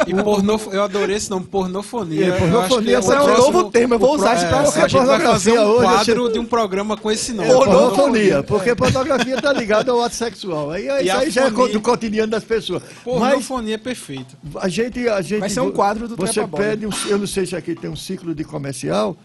E 0.06 0.14
porno, 0.24 0.60
eu 0.72 0.84
adorei 0.84 1.16
esse 1.16 1.30
nome, 1.30 1.46
pornofonia. 1.46 2.28
É, 2.28 2.38
pornofonia 2.38 3.02
é 3.16 3.22
um 3.22 3.38
novo 3.38 3.72
termo, 3.72 3.94
eu 3.94 4.00
vou 4.00 4.16
usar 4.16 4.36
isso 4.36 4.48
para 4.48 4.64
você. 4.64 4.80
A 4.82 4.88
gente 4.88 5.06
vai 5.06 5.20
fazer 5.20 5.60
um 5.60 5.76
quadro 5.76 6.32
de 6.32 6.40
um 6.40 6.46
programa 6.46 6.98
com 6.98 7.12
esse 7.12 7.34
nome. 7.34 7.50
Pornofonia, 7.50 8.44
porque 8.44 8.76
pornografia 8.76 9.36
está 9.36 9.54
ligada 9.54 9.92
ao 9.92 10.02
ato 10.02 10.16
sexual. 10.16 10.72
Aí, 10.72 10.88
isso 11.04 11.18
aí 11.18 11.30
já 11.30 11.48
é 11.48 11.50
do 11.50 11.82
cotidiano 11.82 12.32
das 12.32 12.44
pessoas. 12.44 12.84
Pornofonia 13.04 13.76
é 13.76 13.78
perfeito. 13.78 14.38
A 14.58 14.68
gente, 14.68 15.08
a 15.08 15.22
gente. 15.22 15.40
Vai 15.40 15.50
ser 15.50 15.62
um 15.62 15.72
quadro 15.72 16.08
do 16.08 16.16
Você 16.16 16.46
pede, 16.48 16.86
um, 16.86 16.92
eu 17.08 17.18
não 17.18 17.28
sei 17.28 17.46
se 17.46 17.56
aqui 17.56 17.76
tem 17.76 17.90
um 17.90 17.96
ciclo 17.96 18.34
de 18.34 18.44
comercial. 18.44 19.18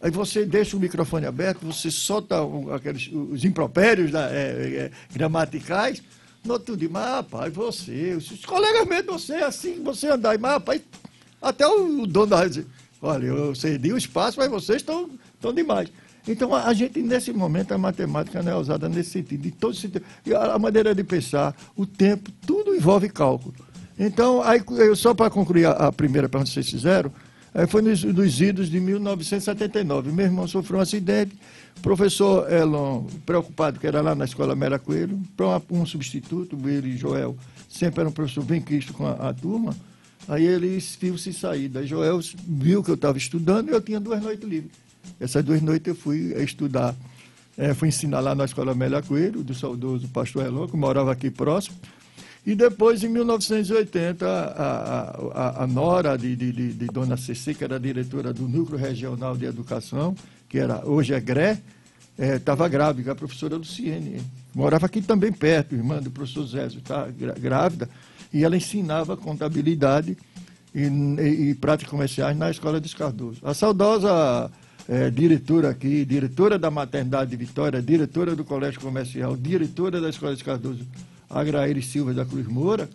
Aí 0.00 0.10
você 0.10 0.44
deixa 0.44 0.76
o 0.76 0.80
microfone 0.80 1.26
aberto, 1.26 1.66
você 1.66 1.90
solta 1.90 2.36
aqueles, 2.74 3.10
os 3.12 3.44
impropérios 3.44 4.10
da, 4.10 4.30
é, 4.30 4.34
é, 4.34 4.90
gramaticais. 5.12 6.02
No 6.44 6.52
outro 6.52 6.76
dia, 6.76 6.88
mas 6.88 7.04
rapaz, 7.04 7.52
você, 7.52 8.14
os 8.14 8.44
colegas 8.44 8.86
mesmo, 8.86 9.18
você, 9.18 9.34
assim, 9.34 9.82
você 9.82 10.06
andar, 10.06 10.38
mas 10.38 10.52
rapaz, 10.52 10.80
até 11.42 11.66
o 11.66 12.06
dono 12.06 12.26
da 12.26 12.36
Olha, 13.06 13.26
eu 13.26 13.54
cedi 13.54 13.92
o 13.92 13.96
espaço, 13.96 14.38
mas 14.38 14.50
vocês 14.50 14.78
estão, 14.78 15.08
estão 15.34 15.52
demais. 15.52 15.88
Então, 16.26 16.52
a, 16.52 16.64
a, 16.64 16.74
gente, 16.74 17.00
nesse 17.00 17.32
momento, 17.32 17.72
a 17.72 17.78
matemática 17.78 18.42
não 18.42 18.50
é 18.50 18.56
usada 18.56 18.88
nesse 18.88 19.10
sentido, 19.10 19.42
de 19.42 19.52
todo 19.52 19.76
sentido. 19.76 20.04
E 20.24 20.34
a, 20.34 20.54
a 20.54 20.58
maneira 20.58 20.92
de 20.92 21.04
pensar, 21.04 21.54
o 21.76 21.86
tempo, 21.86 22.32
tudo 22.44 22.74
envolve 22.74 23.08
cálculo. 23.08 23.54
Então, 23.96 24.42
aí, 24.42 24.60
eu, 24.70 24.96
só 24.96 25.14
para 25.14 25.30
concluir 25.30 25.66
a, 25.66 25.70
a, 25.70 25.92
primeira 25.92 26.28
pergunta 26.28 26.48
que 26.48 26.54
vocês 26.54 26.68
fizeram, 26.68 27.12
é, 27.54 27.64
foi 27.64 27.80
nos, 27.80 28.02
nos 28.02 28.40
idos 28.40 28.68
de 28.68 28.80
1979. 28.80 30.10
Meu 30.10 30.26
irmão 30.26 30.48
sofreu 30.48 30.80
um 30.80 30.82
acidente, 30.82 31.38
o 31.78 31.80
professor 31.80 32.52
Elon, 32.52 33.04
preocupado, 33.24 33.78
que 33.78 33.86
era 33.86 34.00
lá 34.00 34.16
na 34.16 34.24
escola 34.24 34.56
Mera 34.56 34.80
Coelho, 34.80 35.20
para 35.36 35.62
um 35.70 35.86
substituto, 35.86 36.58
ele 36.68 36.88
e 36.88 36.96
Joel, 36.96 37.36
sempre 37.68 38.00
era 38.00 38.08
um 38.08 38.12
professor 38.12 38.42
bem 38.42 38.60
quisto 38.60 38.92
com 38.92 39.06
a 39.06 39.32
turma, 39.32 39.76
Aí 40.28 40.44
eles 40.44 40.96
viu-se 41.00 41.32
sair. 41.32 41.68
Daí 41.68 41.86
Joel 41.86 42.20
viu 42.46 42.82
que 42.82 42.90
eu 42.90 42.94
estava 42.94 43.16
estudando 43.16 43.68
e 43.68 43.72
eu 43.72 43.80
tinha 43.80 44.00
duas 44.00 44.22
noites 44.22 44.48
livres. 44.48 44.72
Essas 45.20 45.44
duas 45.44 45.62
noites 45.62 45.88
eu 45.88 45.94
fui 45.94 46.34
estudar 46.42 46.94
É, 47.58 47.72
fui 47.72 47.88
ensinar 47.88 48.20
lá 48.20 48.34
na 48.34 48.44
Escola 48.44 48.72
Amélia 48.72 49.00
Coelho, 49.00 49.42
do 49.42 49.54
saudoso 49.54 50.06
pastor 50.08 50.44
Elon, 50.44 50.68
que 50.68 50.76
morava 50.76 51.10
aqui 51.10 51.30
próximo. 51.30 51.76
E 52.44 52.54
depois, 52.54 53.02
em 53.02 53.08
1980, 53.08 54.24
a, 54.24 55.10
a, 55.34 55.64
a 55.64 55.66
nora 55.66 56.16
de, 56.16 56.36
de, 56.36 56.52
de, 56.52 56.72
de, 56.74 56.86
Dona 56.86 57.16
Ceci, 57.16 57.54
que 57.54 57.64
era 57.64 57.80
diretora 57.80 58.32
do 58.32 58.46
Núcleo 58.46 58.78
Regional 58.78 59.36
de 59.36 59.46
Educação, 59.46 60.14
que 60.48 60.58
era, 60.58 60.86
hoje 60.86 61.14
é 61.14 61.18
GRE, 61.18 61.58
estava 62.18 62.66
é, 62.66 62.68
grávida, 62.68 63.12
a 63.12 63.14
professora 63.14 63.56
Luciene. 63.56 64.20
Morava 64.54 64.86
aqui 64.86 65.00
também 65.00 65.32
perto, 65.32 65.74
irmã 65.74 66.00
do 66.00 66.10
professor 66.10 66.46
Zézio, 66.46 66.78
está 66.78 67.08
grávida, 67.08 67.88
e 68.36 68.44
ela 68.44 68.56
ensinava 68.56 69.16
contabilidade 69.16 70.16
e, 70.74 70.82
e, 70.82 71.50
e 71.50 71.54
práticas 71.54 71.90
comerciais 71.90 72.36
na 72.36 72.50
Escola 72.50 72.78
de 72.78 72.94
Cardoso. 72.94 73.38
A 73.42 73.54
saudosa 73.54 74.50
é, 74.86 75.08
diretora 75.10 75.70
aqui, 75.70 76.04
diretora 76.04 76.58
da 76.58 76.70
Maternidade 76.70 77.30
de 77.30 77.36
Vitória, 77.36 77.80
diretora 77.80 78.36
do 78.36 78.44
Colégio 78.44 78.78
Comercial, 78.78 79.34
diretora 79.36 80.02
da 80.02 80.10
Escola 80.10 80.36
de 80.36 80.44
Cardoso, 80.44 80.86
Agraíri 81.30 81.80
Silva 81.80 82.12
da 82.12 82.26
Cruz 82.26 82.46
Moura, 82.46 82.88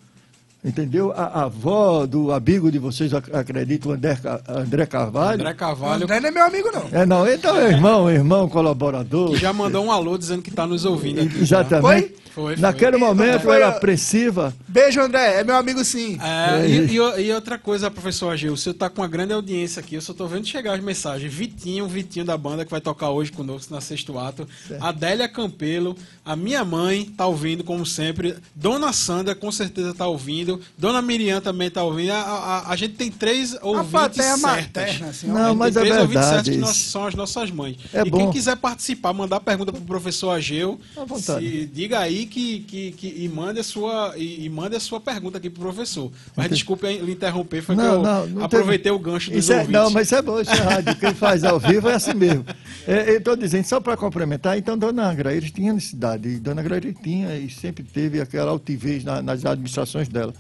Entendeu? 0.63 1.11
A, 1.13 1.23
a, 1.23 1.43
avó 1.45 2.05
do 2.05 2.31
amigo 2.31 2.71
de 2.71 2.77
vocês, 2.77 3.11
acredito, 3.15 3.89
o 3.89 3.93
André, 3.93 4.15
André 4.47 4.85
Carvalho. 4.85 5.41
André 5.41 5.53
Carvalho. 5.55 6.03
André 6.03 6.19
não 6.19 6.29
é 6.29 6.31
meu 6.31 6.45
amigo, 6.45 6.69
não. 6.71 6.99
É, 6.99 7.03
não, 7.03 7.27
então 7.27 7.57
é 7.57 7.71
irmão, 7.71 8.07
irmão, 8.07 8.47
colaborador. 8.47 9.31
Que 9.31 9.37
já 9.37 9.51
mandou 9.51 9.83
um 9.83 9.91
alô 9.91 10.19
dizendo 10.19 10.43
que 10.43 10.51
está 10.51 10.67
nos 10.67 10.85
ouvindo 10.85 11.21
aqui. 11.21 11.39
Exatamente. 11.39 11.81
Foi? 11.81 12.15
Foi, 12.33 12.55
Naquele 12.55 12.97
foi. 12.97 12.99
momento 12.99 13.41
foi, 13.41 13.55
era 13.57 13.69
apreensiva. 13.69 14.53
Beijo, 14.67 15.01
André. 15.01 15.41
É 15.41 15.43
meu 15.43 15.55
amigo, 15.55 15.83
sim. 15.83 16.17
É, 16.21 16.65
e, 16.65 16.87
e, 16.87 17.25
e, 17.27 17.33
outra 17.33 17.57
coisa, 17.57 17.91
professor 17.91 18.29
Agil, 18.29 18.53
o 18.53 18.57
senhor 18.57 18.73
está 18.73 18.89
com 18.89 19.01
uma 19.01 19.07
grande 19.07 19.33
audiência 19.33 19.81
aqui. 19.81 19.95
Eu 19.95 20.01
só 20.01 20.13
estou 20.13 20.27
vendo 20.27 20.47
chegar 20.47 20.73
as 20.73 20.81
mensagens. 20.81 21.31
Vitinho, 21.33 21.87
Vitinho 21.87 22.23
da 22.25 22.37
banda, 22.37 22.63
que 22.63 22.71
vai 22.71 22.79
tocar 22.79 23.09
hoje 23.09 23.31
conosco 23.31 23.73
na 23.73 23.81
sexto 23.81 24.17
ato. 24.17 24.47
Certo. 24.67 24.83
Adélia 24.83 25.27
Campelo. 25.27 25.95
A 26.23 26.35
minha 26.35 26.63
mãe 26.63 27.01
está 27.01 27.27
ouvindo, 27.27 27.63
como 27.63 27.85
sempre. 27.85 28.37
Dona 28.55 28.93
Sandra, 28.93 29.35
com 29.35 29.51
certeza, 29.51 29.89
está 29.89 30.07
ouvindo. 30.07 30.61
Dona 30.77 31.01
Miriam 31.01 31.41
também 31.41 31.67
está 31.67 31.83
ouvindo. 31.83 32.11
A, 32.11 32.21
a, 32.21 32.71
a, 32.71 32.75
gente 32.75 32.93
tem 32.93 33.11
três 33.11 33.57
ouvintes 33.61 34.19
a 34.19 34.37
certas. 34.37 34.41
Materna, 34.41 35.07
assim, 35.07 35.27
Não, 35.27 35.53
mas 35.53 35.75
é 35.75 35.83
verdade. 35.83 36.51
que 36.51 36.57
nós, 36.57 36.77
são 36.77 37.05
as 37.05 37.15
nossas 37.15 37.51
mães. 37.51 37.77
É 37.93 38.01
e 38.01 38.09
bom. 38.09 38.17
quem 38.17 38.31
quiser 38.31 38.55
participar, 38.55 39.11
mandar 39.13 39.39
pergunta 39.41 39.71
para 39.71 39.81
o 39.81 39.85
professor 39.85 40.29
Ageu, 40.29 40.79
se, 41.17 41.65
diga 41.65 41.99
aí 41.99 42.20
que, 42.25 42.59
que 42.61 42.91
que, 42.91 43.07
e 43.07 43.29
mande 43.29 43.59
a 43.59 43.63
sua 43.63 44.13
e, 44.15 44.45
e 44.45 44.49
mande 44.49 44.75
a 44.75 44.79
sua 44.79 44.99
pergunta 44.99 45.37
aqui 45.37 45.49
pro 45.49 45.61
professor. 45.61 46.11
Mas 46.35 46.49
desculpe 46.49 46.87
lhe 46.87 47.11
interromper, 47.11 47.61
foi 47.61 47.75
não, 47.75 47.83
que 47.83 47.89
eu 47.89 48.01
não, 48.03 48.27
não 48.27 48.43
aproveitei 48.43 48.91
o 48.91 48.99
gancho 48.99 49.29
dos 49.31 49.39
isso 49.39 49.53
é, 49.53 49.67
Não, 49.67 49.89
mas 49.89 50.07
isso 50.07 50.15
é 50.15 50.21
bom, 50.21 50.39
isso 50.39 50.51
é 50.51 50.55
rádio. 50.55 50.95
Quem 50.97 51.13
faz 51.13 51.43
ao 51.43 51.59
vivo 51.59 51.89
é 51.89 51.95
assim 51.95 52.13
mesmo. 52.13 52.45
É, 52.87 53.11
eu 53.11 53.17
estou 53.17 53.35
dizendo, 53.35 53.65
só 53.65 53.79
para 53.79 53.95
complementar, 53.97 54.57
então 54.57 54.77
Dona 54.77 55.09
Agraíra 55.09 55.45
tinha 55.49 55.73
necessidade, 55.73 56.27
e 56.29 56.39
Dona 56.39 56.61
Agraíra 56.61 56.91
tinha 56.93 57.37
e 57.37 57.49
sempre 57.49 57.83
teve 57.83 58.19
aquela 58.21 58.51
altivez 58.51 59.03
na, 59.03 59.21
nas 59.21 59.45
administrações 59.45 60.07
dela. 60.07 60.33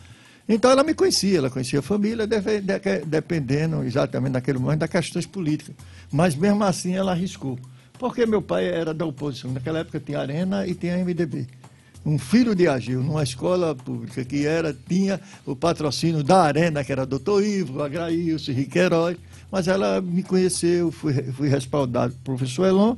Então 0.47 0.71
ela 0.71 0.83
me 0.83 0.93
conhecia, 0.93 1.37
ela 1.37 1.49
conhecia 1.49 1.79
a 1.79 1.81
família, 1.81 2.27
dependendo 3.05 3.83
exatamente 3.83 4.33
naquele 4.33 4.59
momento 4.59 4.79
das 4.79 4.89
questões 4.89 5.25
políticas. 5.25 5.75
Mas 6.11 6.35
mesmo 6.35 6.63
assim 6.63 6.93
ela 6.93 7.11
arriscou. 7.11 7.57
Porque 7.97 8.25
meu 8.25 8.41
pai 8.41 8.65
era 8.65 8.93
da 8.93 9.05
oposição. 9.05 9.51
Naquela 9.51 9.79
época 9.79 9.99
tinha 9.99 10.19
Arena 10.19 10.65
e 10.67 10.73
tinha 10.73 10.97
MDB 10.97 11.47
um 12.05 12.17
filho 12.17 12.55
de 12.55 12.67
Agil, 12.67 13.03
numa 13.03 13.23
escola 13.23 13.75
pública 13.75 14.23
que 14.25 14.45
era, 14.45 14.75
tinha 14.87 15.19
o 15.45 15.55
patrocínio 15.55 16.23
da 16.23 16.41
Arena, 16.41 16.83
que 16.83 16.91
era 16.91 17.05
doutor 17.05 17.43
Ivo, 17.43 17.83
Agraílson, 17.83 18.51
Riqueiroz, 18.51 19.17
mas 19.51 19.67
ela 19.67 20.01
me 20.01 20.23
conheceu, 20.23 20.91
fui, 20.91 21.13
fui 21.31 21.47
respaldado 21.47 22.13
pelo 22.23 22.37
professor 22.37 22.65
Elon, 22.65 22.95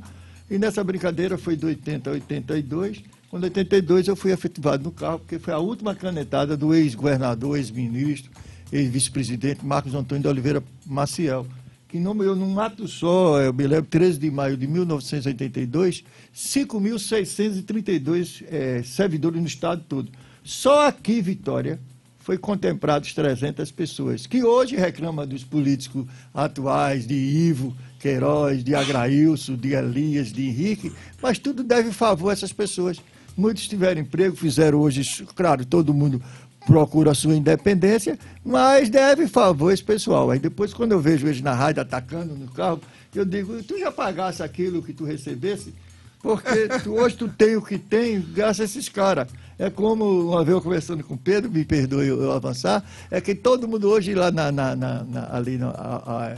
e 0.50 0.58
nessa 0.58 0.82
brincadeira 0.82 1.36
foi 1.36 1.56
de 1.56 1.66
80 1.66 2.10
a 2.10 2.12
82, 2.14 3.02
quando 3.28 3.44
82 3.44 4.08
eu 4.08 4.16
fui 4.16 4.30
efetivado 4.30 4.84
no 4.84 4.90
carro, 4.90 5.18
porque 5.18 5.38
foi 5.38 5.52
a 5.52 5.58
última 5.58 5.94
canetada 5.94 6.56
do 6.56 6.74
ex-governador, 6.74 7.58
ex-ministro, 7.58 8.30
ex-vice-presidente 8.72 9.64
Marcos 9.64 9.94
Antônio 9.94 10.22
de 10.22 10.28
Oliveira 10.28 10.62
Maciel, 10.86 11.46
que 11.94 12.00
nomeou 12.00 12.34
num 12.34 12.58
ato 12.58 12.88
só, 12.88 13.40
eu 13.40 13.54
me 13.54 13.68
lembro, 13.68 13.88
13 13.88 14.18
de 14.18 14.28
maio 14.28 14.56
de 14.56 14.66
1982, 14.66 16.02
5.632 16.34 18.42
é, 18.50 18.82
servidores 18.82 19.40
no 19.40 19.46
estado 19.46 19.84
todo. 19.88 20.10
Só 20.42 20.88
aqui, 20.88 21.20
Vitória, 21.20 21.78
foi 22.18 22.36
contemplados 22.36 23.14
300 23.14 23.70
pessoas, 23.70 24.26
que 24.26 24.42
hoje 24.42 24.74
reclamam 24.74 25.24
dos 25.24 25.44
políticos 25.44 26.04
atuais, 26.34 27.06
de 27.06 27.14
Ivo, 27.14 27.72
Queiroz, 28.00 28.64
de 28.64 28.74
Agrailson, 28.74 29.54
de 29.54 29.74
Elias, 29.74 30.32
de 30.32 30.48
Henrique, 30.48 30.92
mas 31.22 31.38
tudo 31.38 31.62
deve 31.62 31.92
favor 31.92 32.30
a 32.30 32.32
essas 32.32 32.52
pessoas. 32.52 33.00
Muitos 33.36 33.68
tiveram 33.68 34.00
emprego, 34.00 34.34
fizeram 34.34 34.80
hoje, 34.80 35.24
claro, 35.36 35.64
todo 35.64 35.94
mundo 35.94 36.20
procura 36.66 37.10
a 37.10 37.14
sua 37.14 37.34
independência, 37.34 38.18
mas 38.44 38.88
deve 38.88 39.26
favor 39.26 39.72
esse 39.72 39.84
pessoal. 39.84 40.30
Aí 40.30 40.38
depois, 40.38 40.72
quando 40.72 40.92
eu 40.92 41.00
vejo 41.00 41.26
eles 41.26 41.40
na 41.40 41.52
rádio 41.52 41.82
atacando 41.82 42.34
no 42.34 42.48
carro, 42.48 42.80
eu 43.14 43.24
digo, 43.24 43.62
tu 43.62 43.78
já 43.78 43.92
pagasse 43.92 44.42
aquilo 44.42 44.82
que 44.82 44.92
tu 44.92 45.04
recebesse? 45.04 45.74
Porque 46.20 46.68
tu, 46.82 46.94
hoje 46.96 47.16
tu 47.16 47.28
tem 47.28 47.56
o 47.56 47.62
que 47.62 47.78
tem 47.78 48.20
graças 48.20 48.60
a 48.60 48.64
esses 48.64 48.88
caras. 48.88 49.28
É 49.58 49.70
como 49.70 50.30
uma 50.30 50.42
vez 50.42 50.56
eu 50.56 50.62
conversando 50.62 51.04
com 51.04 51.14
o 51.14 51.18
Pedro, 51.18 51.50
me 51.50 51.64
perdoe 51.64 52.08
eu, 52.08 52.22
eu 52.22 52.32
avançar, 52.32 52.84
é 53.10 53.20
que 53.20 53.34
todo 53.34 53.68
mundo 53.68 53.88
hoje 53.88 54.14
lá 54.14 54.30
na, 54.32 54.50
na, 54.50 54.74
na, 54.74 55.28
ali, 55.30 55.60
a, 55.62 56.36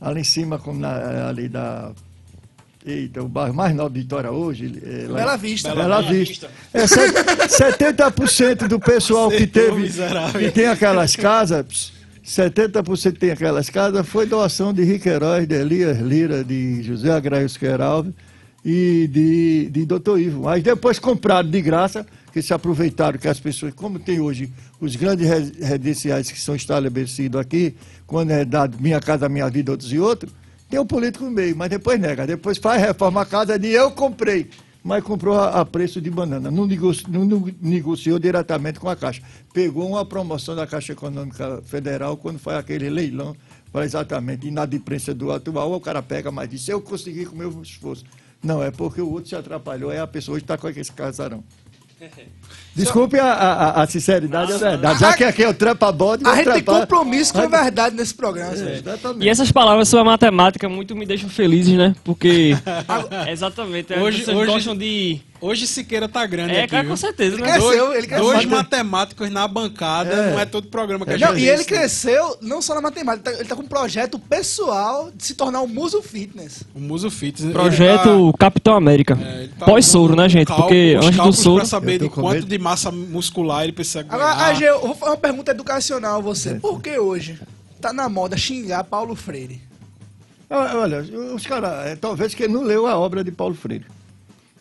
a, 0.00 0.08
ali 0.08 0.20
em 0.20 0.24
cima, 0.24 0.58
como 0.58 0.84
ali 0.84 1.48
da 1.48 1.92
Eita, 2.86 3.22
o 3.22 3.28
bairro 3.28 3.54
mais 3.54 3.74
nobre 3.74 3.94
de 3.94 4.00
Vitória 4.04 4.30
hoje. 4.30 4.80
É, 4.84 5.08
lá, 5.08 5.14
Bela 5.14 5.36
Vista. 5.36 5.74
Bela, 5.74 6.00
Bela 6.00 6.12
Vista. 6.12 6.48
É, 6.72 6.84
70% 6.84 8.68
do 8.68 8.78
pessoal 8.78 9.30
que 9.30 9.46
teve, 9.46 9.88
que 10.38 10.50
tem 10.50 10.66
aquelas 10.66 11.16
casas, 11.16 11.92
70% 12.24 13.18
tem 13.18 13.30
aquelas 13.30 13.68
casas, 13.68 14.06
foi 14.06 14.26
doação 14.26 14.72
de 14.72 14.84
Riqueiroz, 14.84 15.46
de 15.46 15.54
Elias 15.54 15.98
Lira, 15.98 16.44
de 16.44 16.82
José 16.82 17.10
Agraio 17.10 17.48
Queralves 17.50 18.12
e 18.64 19.08
de, 19.10 19.70
de 19.70 19.84
Doutor 19.84 20.20
Ivo. 20.20 20.42
Mas 20.44 20.62
depois 20.62 20.98
compraram 20.98 21.48
de 21.48 21.60
graça, 21.60 22.06
que 22.32 22.42
se 22.42 22.52
aproveitaram 22.52 23.18
que 23.18 23.26
as 23.26 23.40
pessoas, 23.40 23.72
como 23.74 23.98
tem 23.98 24.20
hoje 24.20 24.52
os 24.80 24.94
grandes 24.94 25.26
residenciais 25.26 26.30
que 26.30 26.38
são 26.38 26.54
estabelecidos 26.54 27.40
aqui, 27.40 27.74
quando 28.06 28.30
é 28.30 28.44
dado 28.44 28.76
Minha 28.80 29.00
Casa 29.00 29.28
Minha 29.28 29.48
Vida, 29.48 29.72
outros 29.72 29.92
e 29.92 29.98
outros, 29.98 30.32
tem 30.68 30.78
um 30.78 30.86
político 30.86 31.24
no 31.24 31.30
meio, 31.30 31.56
mas 31.56 31.70
depois 31.70 31.98
nega. 31.98 32.26
Depois 32.26 32.58
faz 32.58 32.80
reforma 32.82 33.22
a 33.22 33.26
casa 33.26 33.58
de 33.58 33.68
eu 33.68 33.90
comprei, 33.90 34.50
mas 34.84 35.02
comprou 35.02 35.38
a, 35.38 35.60
a 35.60 35.64
preço 35.64 36.00
de 36.00 36.10
banana. 36.10 36.50
Não 36.50 36.66
negociou, 36.66 37.10
não 37.10 37.52
negociou 37.60 38.18
diretamente 38.18 38.78
com 38.78 38.88
a 38.88 38.96
Caixa. 38.96 39.22
Pegou 39.52 39.88
uma 39.88 40.04
promoção 40.04 40.54
da 40.54 40.66
Caixa 40.66 40.92
Econômica 40.92 41.62
Federal 41.62 42.16
quando 42.16 42.38
foi 42.38 42.54
aquele 42.54 42.90
leilão 42.90 43.34
para 43.72 43.84
exatamente 43.84 44.46
inadimplência 44.46 45.14
do 45.14 45.30
atual, 45.30 45.72
o 45.72 45.80
cara 45.80 46.02
pega, 46.02 46.30
mas 46.30 46.48
disse, 46.48 46.70
eu 46.70 46.80
consegui 46.80 47.26
com 47.26 47.34
o 47.34 47.38
meu 47.38 47.62
esforço. 47.62 48.04
Não, 48.42 48.62
é 48.62 48.70
porque 48.70 49.00
o 49.00 49.10
outro 49.10 49.28
se 49.28 49.36
atrapalhou, 49.36 49.90
aí 49.90 49.98
a 49.98 50.06
pessoa 50.06 50.36
hoje 50.36 50.44
está 50.44 50.56
com 50.56 50.68
esse 50.68 50.92
casarão. 50.92 51.42
Desculpe 52.78 53.18
a, 53.18 53.32
a, 53.32 53.82
a 53.82 53.86
sinceridade, 53.86 54.52
Nossa, 54.52 54.66
é 54.66 54.70
verdade. 54.70 55.00
Já 55.00 55.12
que 55.12 55.24
aqui 55.24 55.42
é 55.42 55.48
o 55.48 55.54
trampa 55.54 55.90
bode. 55.90 56.26
A 56.26 56.36
gente 56.36 56.52
tem 56.52 56.62
compromisso 56.64 57.32
com 57.32 57.40
a 57.40 57.46
verdade 57.46 57.96
nesse 57.96 58.14
programa. 58.14 58.52
É, 58.54 58.82
e 59.20 59.28
essas 59.28 59.50
palavras 59.50 59.88
sobre 59.88 60.02
a 60.02 60.12
matemática 60.12 60.68
muito 60.68 60.94
me 60.94 61.04
deixam 61.06 61.28
felizes, 61.28 61.76
né? 61.76 61.94
Porque. 62.04 62.56
exatamente. 63.28 63.92
Hoje, 63.94 64.24
vocês 64.24 64.36
hoje, 64.36 64.50
gostam 64.50 64.76
de 64.76 65.20
Hoje 65.40 65.68
Siqueira 65.68 66.08
tá 66.08 66.26
grande 66.26 66.52
é, 66.52 66.64
aqui. 66.64 66.74
É, 66.74 66.82
com 66.82 66.96
certeza. 66.96 67.36
Ele 67.36 67.42
né? 67.42 67.52
cresceu, 67.52 67.86
dois, 67.86 67.98
ele 67.98 68.06
cresceu. 68.06 68.26
Dois 68.26 68.44
matemáticos 68.44 69.30
na 69.30 69.46
bancada, 69.46 70.12
é. 70.12 70.30
não 70.32 70.40
é 70.40 70.44
todo 70.44 70.66
programa 70.68 71.04
que 71.04 71.12
a 71.12 71.16
gente 71.16 71.28
não, 71.28 71.38
E 71.38 71.48
ele 71.48 71.64
cresceu 71.64 72.36
não 72.40 72.60
só 72.60 72.74
na 72.74 72.80
matemática, 72.80 73.30
ele 73.30 73.44
tá, 73.44 73.54
com 73.54 73.62
um 73.62 73.68
projeto 73.68 74.18
pessoal 74.18 75.10
de 75.14 75.24
se 75.24 75.34
tornar 75.34 75.60
um 75.62 75.68
Muso 75.68 76.02
Fitness. 76.02 76.64
O 76.74 76.80
Muso 76.80 77.10
Fitness. 77.10 77.52
Projeto 77.52 78.32
tá, 78.32 78.38
Capitão 78.38 78.74
América. 78.74 79.16
É, 79.20 79.48
tá 79.58 79.66
Pós-soro, 79.66 80.16
né, 80.16 80.28
gente? 80.28 80.48
Porque 80.48 80.98
antes 81.00 81.16
do 81.16 81.32
soro... 81.32 81.56
pra 81.58 81.66
saber 81.66 82.00
de 82.00 82.08
quanto 82.08 82.44
de 82.44 82.58
massa 82.68 82.90
muscular 82.90 83.64
ele 83.64 83.72
precisa 83.72 84.02
ganhar. 84.02 84.22
Agora, 84.22 84.46
AG, 84.48 84.62
eu 84.62 84.80
vou 84.80 84.94
fazer 84.94 85.12
uma 85.12 85.16
pergunta 85.16 85.50
educacional 85.50 86.18
a 86.18 86.20
você. 86.20 86.50
É. 86.50 86.54
Por 86.54 86.82
que 86.82 86.98
hoje 86.98 87.40
tá 87.80 87.92
na 87.92 88.08
moda 88.08 88.36
xingar 88.36 88.84
Paulo 88.84 89.14
Freire? 89.14 89.60
Olha, 90.50 91.00
os 91.34 91.46
caras, 91.46 91.86
é, 91.86 91.96
talvez 91.96 92.34
que 92.34 92.48
não 92.48 92.62
leu 92.62 92.86
a 92.86 92.96
obra 92.96 93.22
de 93.24 93.30
Paulo 93.30 93.54
Freire. 93.54 93.86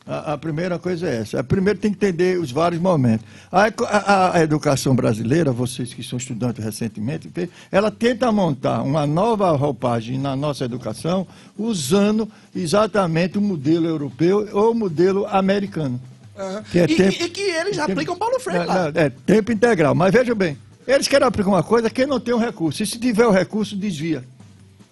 A, 0.05 0.33
a, 0.33 0.37
primeira 0.37 0.79
coisa 0.79 1.05
é 1.05 1.17
essa. 1.17 1.43
Primeiro 1.43 1.79
tem 1.79 1.91
que 1.91 1.97
entender 1.97 2.39
os 2.39 2.49
vários 2.49 2.81
momentos. 2.81 3.25
A, 3.51 3.65
a, 3.65 4.37
a, 4.37 4.41
educação 4.41 4.95
brasileira, 4.95 5.51
vocês 5.51 5.93
que 5.93 6.01
são 6.01 6.17
estudantes 6.17 6.63
recentemente, 6.63 7.29
ela 7.69 7.91
tenta 7.91 8.31
montar 8.31 8.83
uma 8.83 9.05
nova 9.05 9.51
roupagem 9.51 10.17
na 10.17 10.33
nossa 10.33 10.63
educação 10.63 11.27
usando 11.57 12.29
exatamente 12.55 13.37
o 13.37 13.41
modelo 13.41 13.85
europeu 13.85 14.47
ou 14.53 14.71
o 14.71 14.75
modelo 14.75 15.25
americano. 15.27 15.99
Uhum. 16.37 16.63
Que 16.71 16.79
é 16.79 16.83
e, 16.83 16.95
tempo, 16.95 17.23
e, 17.23 17.29
que 17.29 17.41
eles 17.41 17.77
tempo, 17.77 17.91
aplicam 17.91 18.17
Paulo 18.17 18.39
Freire 18.39 18.65
lá. 18.65 18.91
É, 18.93 19.09
tempo 19.09 19.51
integral. 19.51 19.95
Mas 19.95 20.13
veja 20.13 20.35
bem, 20.35 20.57
eles 20.87 21.07
querem 21.07 21.27
aplicar 21.27 21.49
uma 21.49 21.63
coisa 21.63 21.89
que 21.89 22.05
não 22.05 22.19
tem 22.19 22.33
o 22.33 22.37
um 22.37 22.39
recurso. 22.39 22.83
E 22.83 22.85
se 22.85 22.99
tiver 22.99 23.25
o 23.25 23.31
recurso, 23.31 23.75
desvia. 23.75 24.23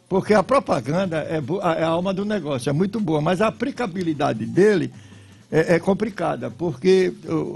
Porque 0.09 0.33
a 0.33 0.43
propaganda 0.43 1.17
é, 1.17 1.41
é 1.79 1.83
a 1.83 1.87
alma 1.87 2.13
do 2.13 2.25
negócio, 2.25 2.69
é 2.69 2.73
muito 2.73 2.99
boa, 2.99 3.21
mas 3.21 3.41
a 3.41 3.47
aplicabilidade 3.47 4.45
dele 4.45 4.91
é, 5.51 5.75
é 5.75 5.79
complicada, 5.79 6.51
porque 6.51 7.13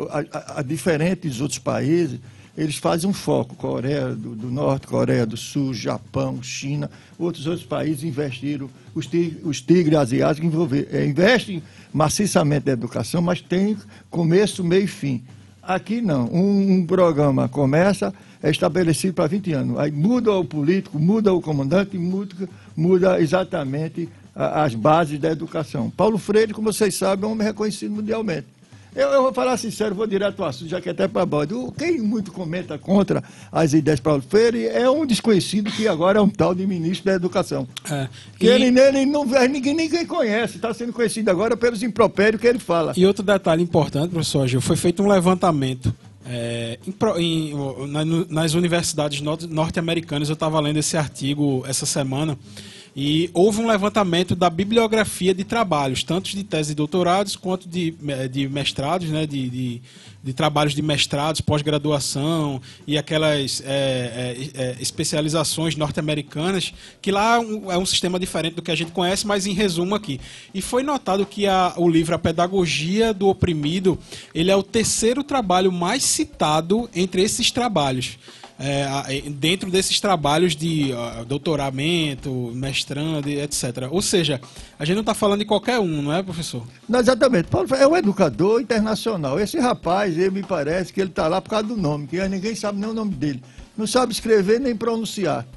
a, 0.10 0.38
a, 0.38 0.60
a, 0.60 0.62
diferentes 0.64 1.42
outros 1.42 1.60
países, 1.60 2.20
eles 2.58 2.78
fazem 2.78 3.10
um 3.10 3.14
foco, 3.14 3.56
Coreia 3.56 4.10
do, 4.10 4.36
do, 4.36 4.50
Norte, 4.50 4.88
Coreia 4.88 5.26
do 5.26 5.38
Sul, 5.38 5.74
Japão, 5.74 6.42
China, 6.42 6.90
outros 7.18 7.46
outros 7.46 7.66
países 7.66 8.04
investiram, 8.04 8.70
os, 8.96 9.06
tigres, 9.06 9.40
os 9.44 9.62
tigres 9.62 9.98
asiáticos 9.98 10.48
envolver, 10.48 10.88
é, 10.92 11.06
investem 11.06 11.62
maciçamente 11.94 12.66
na 12.68 12.74
educação, 12.74 13.22
mas 13.22 13.42
tem 13.42 13.78
começo, 14.10 14.64
meio 14.64 14.84
e 14.84 14.88
fim. 14.88 15.24
Aqui 15.62 16.02
não, 16.02 16.26
um, 16.26 16.74
um 16.74 16.86
programa 16.86 17.48
começa, 17.48 18.14
é 18.42 18.50
estabelecido 18.50 19.14
para 19.14 19.28
20 19.28 19.54
anos, 19.54 19.80
aí 19.80 19.92
muda 19.92 20.32
o 20.32 20.44
político, 20.44 20.98
muda 20.98 21.34
o 21.34 21.42
comandante, 21.42 21.98
muda, 21.98 22.50
muda 22.76 23.22
exatamente 23.22 24.10
as 24.36 24.74
bases 24.74 25.20
da 25.20 25.32
educação. 25.32 25.90
Paulo 25.90 26.18
Freire, 26.18 26.54
como 26.54 26.72
vocês 26.72 26.96
sabem, 26.96 27.26
é 27.26 27.28
um 27.28 27.34
homem 27.34 27.46
reconhecido 27.46 27.92
mundialmente. 27.92 28.48
Eu, 29.00 29.08
eu 29.12 29.24
vou 29.24 29.34
falar 29.34 29.56
sincero, 29.56 29.96
vou 29.96 30.06
direto 30.06 30.44
ao 30.44 30.50
assunto, 30.50 30.68
já 30.68 30.82
que 30.82 30.90
é 30.90 30.92
até 30.92 31.08
para 31.08 31.26
bode. 31.26 31.54
Quem 31.78 32.02
muito 32.02 32.34
comenta 32.34 32.78
contra 32.78 33.24
as 33.50 33.72
ideias 33.72 34.00
de 34.00 34.04
Paulo 34.04 34.22
Freire 34.22 34.68
é 34.68 34.90
um 34.90 35.06
desconhecido 35.06 35.72
que 35.72 35.88
agora 35.88 36.20
é 36.20 36.22
um 36.22 36.28
tal 36.28 36.54
de 36.54 36.68
ministro 36.68 37.06
da 37.06 37.14
Educação. 37.14 37.66
É, 37.90 38.10
que 38.38 38.46
e... 38.46 38.50
ele 38.50 38.70
nele 38.70 39.06
não 39.06 39.24
ninguém 39.50 39.74
ninguém 39.74 40.06
conhece, 40.06 40.58
está 40.58 40.74
sendo 40.74 40.92
conhecido 40.92 41.32
agora 41.32 41.56
pelos 41.56 41.82
impropérios 41.82 42.42
que 42.42 42.48
ele 42.48 42.60
fala. 42.60 42.92
E 42.98 43.06
outro 43.06 43.24
detalhe 43.24 43.64
importante, 43.64 44.12
professor 44.12 44.46
Gil, 44.46 44.60
foi 44.60 44.76
feito 44.76 45.02
um 45.02 45.08
levantamento 45.08 45.96
é, 46.26 46.78
em, 47.18 47.54
em, 47.54 48.26
nas 48.30 48.54
universidades 48.54 49.22
norte-americanas, 49.22 50.28
eu 50.28 50.34
estava 50.34 50.60
lendo 50.60 50.76
esse 50.76 50.98
artigo 50.98 51.64
essa 51.66 51.86
semana 51.86 52.38
e 53.02 53.30
houve 53.34 53.62
um 53.62 53.68
levantamento 53.68 54.36
da 54.36 54.50
bibliografia 54.50 55.34
de 55.34 55.46
trabalhos, 55.46 56.04
tanto 56.04 56.32
de 56.32 56.44
tese 56.44 56.72
de 56.72 56.76
doutorados 56.76 57.34
quanto 57.34 57.66
de, 57.66 57.96
de 58.30 58.50
mestrados, 58.50 59.08
né, 59.08 59.26
de, 59.26 59.50
de, 59.50 59.82
de 60.22 60.34
trabalhos 60.34 60.76
de 60.76 60.82
mestrados, 60.82 61.40
pós-graduação 61.40 62.62
e 62.86 62.98
aquelas 62.98 63.64
é, 63.66 64.36
é, 64.54 64.76
especializações 64.82 65.78
norte-americanas, 65.78 66.74
que 67.02 67.10
lá 67.10 67.36
é 67.36 67.40
um, 67.40 67.72
é 67.72 67.78
um, 67.78 67.86
sistema 67.86 68.20
diferente 68.20 68.56
do 68.56 68.62
que 68.62 68.70
a 68.70 68.76
gente 68.76 68.92
conhece, 68.92 69.26
mas 69.26 69.48
em 69.48 69.54
resumo 69.54 69.96
aqui. 69.96 70.20
E 70.54 70.62
foi 70.62 70.84
notado 70.84 71.26
que 71.26 71.48
a, 71.48 71.76
o 71.78 71.88
livro 71.88 72.14
A 72.16 72.20
Pedagogia 72.20 73.14
do 73.14 73.30
Oprimido, 73.30 73.98
ele 74.36 74.52
é 74.52 74.56
o 74.58 74.62
terceiro 74.62 75.24
trabalho 75.24 75.72
mais 75.72 76.04
citado 76.04 76.90
entre 76.94 77.22
esses 77.22 77.50
trabalhos 77.50 78.18
é, 78.60 79.22
dentro 79.30 79.72
desses 79.72 80.02
trabalhos 80.02 80.54
de 80.54 80.92
uh, 80.92 81.24
doutoramento, 81.24 82.52
mestrando, 82.54 83.30
etc. 83.30 83.88
Ou 83.90 84.02
seja, 84.02 84.42
a 84.78 84.84
gente 84.84 84.96
não 84.96 85.02
está 85.02 85.14
falando 85.14 85.40
de 85.40 85.46
qualquer 85.46 85.80
um, 85.80 86.02
não 86.02 86.14
é, 86.14 86.22
professor? 86.22 86.68
Não, 86.88 87.00
exatamente. 87.00 87.48
Paulo 87.48 87.74
é 87.74 87.88
um 87.88 87.96
educador 87.96 88.62
internacional. 88.62 89.40
Esse 89.40 89.58
rapaz, 89.60 90.18
ele 90.18 90.32
me 90.32 90.44
parece 90.44 90.92
que 90.92 91.00
ele 91.00 91.10
está 91.10 91.28
lá 91.30 91.40
por 91.40 91.50
causa 91.50 91.68
do 91.68 91.78
nome, 91.78 92.08
que 92.08 92.28
ninguém 92.28 92.54
sabe 92.54 92.80
nem 92.80 92.90
o 92.90 92.94
nome 92.94 93.14
dele. 93.14 93.42
Não 93.78 93.88
sabe 93.88 94.12
escrever 94.12 94.60
nem 94.60 94.76
pronunciar. 94.76 95.48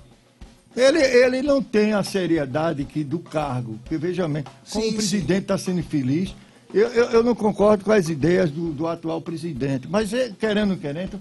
Ele, 0.77 1.01
ele 1.01 1.43
não 1.43 1.61
tem 1.61 1.93
a 1.93 2.05
seriedade 2.05 2.85
que 2.85 3.03
do 3.03 3.19
cargo. 3.19 3.79
Porque, 3.83 3.99
veja 3.99 4.29
bem, 4.29 4.45
como 4.71 4.85
sim, 4.85 4.91
o 4.93 4.95
presidente 4.95 5.43
está 5.43 5.59
sendo 5.59 5.81
infeliz, 5.81 6.35
eu, 6.73 6.89
eu, 6.89 7.05
eu, 7.11 7.23
não 7.23 7.35
concordo 7.35 7.85
com 7.85 7.93
as 7.93 8.09
ideias 8.09 8.51
do, 8.51 8.73
do 8.73 8.87
atual 8.87 9.21
presidente. 9.21 9.87
Mas, 9.89 10.11
querendo 10.39 10.71
ou 10.71 10.77
querendo, 10.79 11.21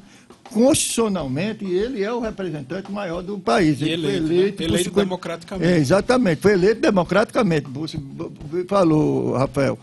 constitucionalmente, 0.54 1.66
ele 1.66 2.04
é 2.04 2.12
o 2.12 2.20
representante 2.20 2.92
maior 2.92 3.22
do 3.22 3.40
país. 3.40 3.82
Ele 3.82 3.94
eleito, 3.94 4.28
foi 4.28 4.36
eleito, 4.36 4.62
né? 4.62 4.70
eleito 4.70 4.92
democraticamente. 4.92 5.72
É, 5.72 5.78
exatamente, 5.78 6.42
foi 6.42 6.54
eleito 6.54 6.82
democraticamente, 6.82 7.68
você 7.70 7.98
falou, 8.68 9.34
Rafael. 9.34 9.78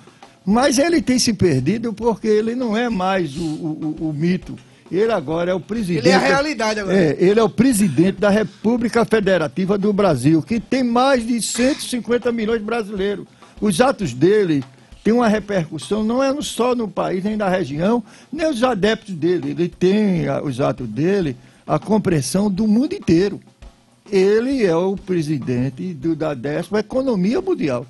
Mas 0.45 0.79
ele 0.79 1.03
tem 1.03 1.19
se 1.19 1.35
perdido 1.35 1.93
porque 1.93 2.27
ele 2.27 2.55
não 2.55 2.77
é 2.77 2.89
mais 2.89 3.37
o, 3.37 3.43
o, 3.43 3.97
o, 4.01 4.09
o 4.09 4.13
mito. 4.13 4.57
Ele 4.91 5.13
agora 5.13 5.51
é 5.51 5.55
o 5.55 5.61
presidente. 5.61 6.07
Ele 6.07 6.09
é 6.09 6.15
a 6.15 6.19
realidade 6.19 6.81
agora. 6.81 6.97
É, 6.97 7.17
ele 7.19 7.39
é 7.39 7.43
o 7.43 7.51
presidente 7.51 8.19
da 8.19 8.31
República 8.31 9.05
Federativa 9.05 9.77
do 9.77 9.93
Brasil, 9.93 10.41
que 10.43 10.59
tem 10.59 10.83
mais 10.83 11.27
de 11.27 11.43
150 11.43 12.33
milhões 12.33 12.61
de 12.61 12.65
brasileiros. 12.65 13.27
Os 13.61 13.81
atos 13.81 14.15
dele 14.15 14.65
tem 15.03 15.13
uma 15.13 15.29
repercussão 15.29 16.05
não 16.05 16.23
é 16.23 16.35
só 16.43 16.75
no 16.75 16.89
país, 16.89 17.25
nem 17.25 17.37
na 17.37 17.49
região, 17.49 18.03
nem 18.33 18.49
os 18.49 18.63
adeptos 18.63 19.15
dele. 19.15 19.51
Ele 19.51 19.69
tem, 19.69 20.27
os 20.43 20.61
atos 20.61 20.89
dele, 20.89 21.37
a 21.67 21.79
compreensão 21.79 22.51
do 22.51 22.67
mundo 22.67 22.95
inteiro. 22.95 23.41
Ele 24.11 24.65
é 24.65 24.75
o 24.75 24.97
presidente 24.97 25.93
do, 25.95 26.17
da 26.17 26.35
décima 26.35 26.81
economia 26.81 27.41
mundial. 27.41 27.87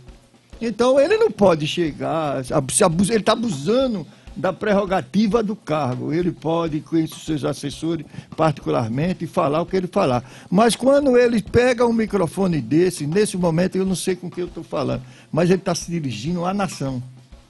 Então 0.61 0.99
ele 0.99 1.17
não 1.17 1.31
pode 1.31 1.67
chegar, 1.67 2.39
ele 2.39 3.17
está 3.17 3.33
abusando 3.33 4.07
da 4.39 4.53
prerrogativa 4.53 5.43
do 5.43 5.57
cargo. 5.57 6.13
Ele 6.13 6.31
pode, 6.31 6.81
com 6.81 7.05
seus 7.09 7.45
assessores, 7.45 8.07
particularmente, 8.37 9.27
falar 9.27 9.61
o 9.61 9.67
que 9.67 9.77
ele 9.77 9.89
falar. 9.89 10.23
Mas 10.49 10.77
quando 10.77 11.19
ele 11.19 11.43
pega 11.43 11.85
um 11.85 11.93
microfone 11.93 12.61
desse, 12.61 13.07
nesse 13.07 13.37
momento 13.37 13.77
eu 13.77 13.85
não 13.85 13.97
sei 13.97 14.15
com 14.15 14.31
que 14.31 14.41
eu 14.41 14.47
estou 14.47 14.63
falando, 14.63 15.03
mas 15.33 15.51
ele 15.51 15.59
está 15.59 15.75
se 15.75 15.91
dirigindo 15.91 16.45
à 16.45 16.55
nação. 16.55 17.03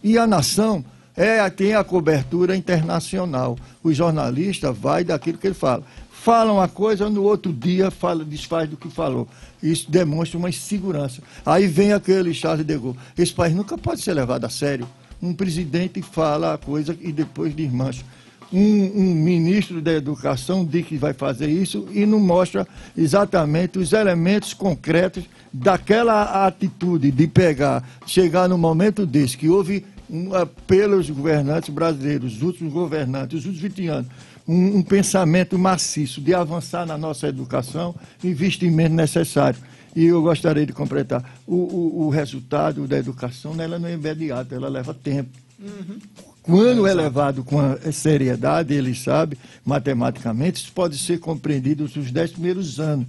E 0.03 0.17
a 0.17 0.27
nação 0.27 0.83
é, 1.15 1.49
tem 1.51 1.75
a 1.75 1.85
cobertura 1.85 2.57
internacional. 2.57 3.59
O 3.83 3.93
jornalista 3.93 4.73
vai 4.73 5.05
daquilo 5.05 5.37
que 5.37 5.47
ele 5.47 5.55
fala. 5.55 5.85
Fala 6.11 6.53
uma 6.53 6.69
coisa, 6.69 7.09
no 7.09 7.23
outro 7.23 7.53
dia 7.53 7.91
fala, 7.91 8.25
desfaz 8.25 8.69
do 8.69 8.77
que 8.77 8.89
falou. 8.89 9.29
Isso 9.63 9.91
demonstra 9.91 10.39
uma 10.39 10.49
insegurança. 10.49 11.23
Aí 11.45 11.67
vem 11.67 11.93
aquele 11.93 12.33
Charles 12.33 12.67
de 12.67 12.77
Gaulle. 12.77 12.99
Esse 13.17 13.33
país 13.33 13.55
nunca 13.55 13.77
pode 13.77 14.01
ser 14.01 14.15
levado 14.15 14.45
a 14.45 14.51
sério 14.51 14.87
um 15.23 15.35
presidente 15.35 16.01
fala 16.03 16.55
a 16.55 16.59
coisa 16.59 16.97
e 17.01 17.13
depois 17.13 17.55
desmancha. 17.55 18.05
Um, 18.51 18.59
um, 18.59 19.15
ministro 19.15 19.83
da 19.83 19.93
educação 19.93 20.65
diz 20.65 20.87
que 20.87 20.97
vai 20.97 21.13
fazer 21.13 21.51
isso 21.51 21.87
e 21.93 22.07
não 22.07 22.19
mostra 22.19 22.67
exatamente 22.97 23.79
os 23.79 23.93
elementos 23.93 24.55
concretos 24.55 25.25
daquela 25.53 26.47
atitude 26.47 27.11
de 27.11 27.27
pegar, 27.27 27.87
chegar 28.07 28.49
no 28.49 28.57
momento 28.57 29.05
desse, 29.05 29.37
que 29.37 29.51
houve 29.51 29.85
um, 30.09 30.31
pelos 30.67 31.11
governantes 31.11 31.69
brasileiros, 31.69 32.37
os 32.37 32.43
últimos 32.43 32.73
governantes, 32.73 33.41
os 33.41 33.47
últimos 33.47 33.75
20 33.75 33.89
anos, 33.89 34.11
um, 34.47 34.79
um 34.79 34.83
pensamento 34.83 35.59
maciço 35.59 36.21
de 36.23 36.33
avançar 36.33 36.87
na 36.87 36.97
nossa 36.97 37.29
educação, 37.29 37.95
investimento 38.25 38.95
necessário. 38.95 39.61
E 39.95 40.05
eu 40.05 40.23
gostaria 40.23 40.67
de 40.67 40.73
completar. 40.73 41.39
O, 41.47 41.55
o, 41.55 42.07
o 42.07 42.09
resultado 42.09 42.87
da 42.87 42.99
educação 42.99 43.55
ela 43.61 43.79
não 43.79 43.89
é 43.89 43.95
imediato, 43.95 44.55
ela 44.55 44.69
leva 44.69 44.93
tempo. 44.95 45.31
Uhum. 45.59 45.99
Quando 46.43 46.87
é, 46.87 46.93
é 46.93 46.95
levado 46.95 47.45
com 47.45 47.61
a 47.61 47.93
seriedade, 47.93 48.73
ele 48.73 48.95
sabe, 48.95 49.37
matematicamente, 49.65 50.63
isso 50.63 50.73
pode 50.73 50.97
ser 50.97 51.19
compreendido 51.21 51.91
nos 51.95 52.11
dez 52.11 52.31
primeiros 52.31 52.81
anos. 52.81 53.07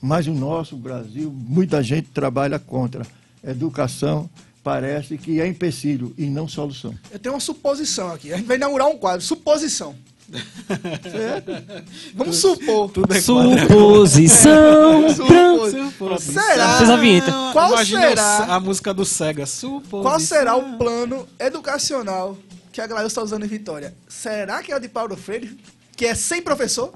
Mas 0.00 0.26
o 0.26 0.32
nosso 0.32 0.76
Brasil, 0.76 1.32
muita 1.32 1.82
gente 1.82 2.08
trabalha 2.10 2.58
contra. 2.58 3.06
Educação 3.42 4.28
parece 4.62 5.16
que 5.16 5.40
é 5.40 5.46
empecilho 5.46 6.14
e 6.18 6.26
não 6.26 6.46
solução. 6.46 6.94
Eu 7.10 7.18
tenho 7.18 7.34
uma 7.34 7.40
suposição 7.40 8.12
aqui. 8.12 8.32
A 8.32 8.36
gente 8.36 8.46
vai 8.46 8.56
inaugurar 8.56 8.88
um 8.88 8.98
quadro, 8.98 9.24
suposição. 9.24 9.94
Vamos 12.14 12.36
supor. 12.36 12.90
Tudo 12.90 13.14
é 13.14 13.20
Suposição. 13.20 15.08
Suposição. 15.14 16.18
Será? 16.18 16.78
Fez 16.78 16.90
a 16.90 16.96
vinheta. 16.96 17.32
Qual 17.52 17.72
Imagina 17.72 18.08
será 18.10 18.44
a 18.54 18.60
música 18.60 18.92
do 18.92 19.04
Sega? 19.04 19.46
Suposição. 19.46 20.02
Qual 20.02 20.20
será 20.20 20.56
o 20.56 20.76
plano 20.76 21.26
educacional 21.38 22.36
que 22.72 22.80
a 22.80 22.86
Glail 22.86 23.06
está 23.06 23.22
usando 23.22 23.44
em 23.44 23.48
Vitória? 23.48 23.94
Será 24.08 24.62
que 24.62 24.70
é 24.70 24.76
o 24.76 24.80
de 24.80 24.88
Paulo 24.88 25.16
Freire, 25.16 25.58
que 25.96 26.04
é 26.04 26.14
sem 26.14 26.42
professor? 26.42 26.92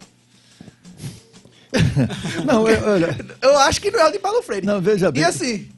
não, 2.45 2.69
eu, 2.69 2.87
olha, 2.87 3.17
eu 3.41 3.59
acho 3.61 3.81
que 3.81 3.91
não 3.91 3.99
é 4.01 4.09
o 4.09 4.13
de 4.13 4.19
Paulo 4.19 4.43
Freire. 4.43 4.67
Não, 4.67 4.81
veja 4.81 5.11
bem. 5.11 5.23
E 5.23 5.25
assim, 5.25 5.71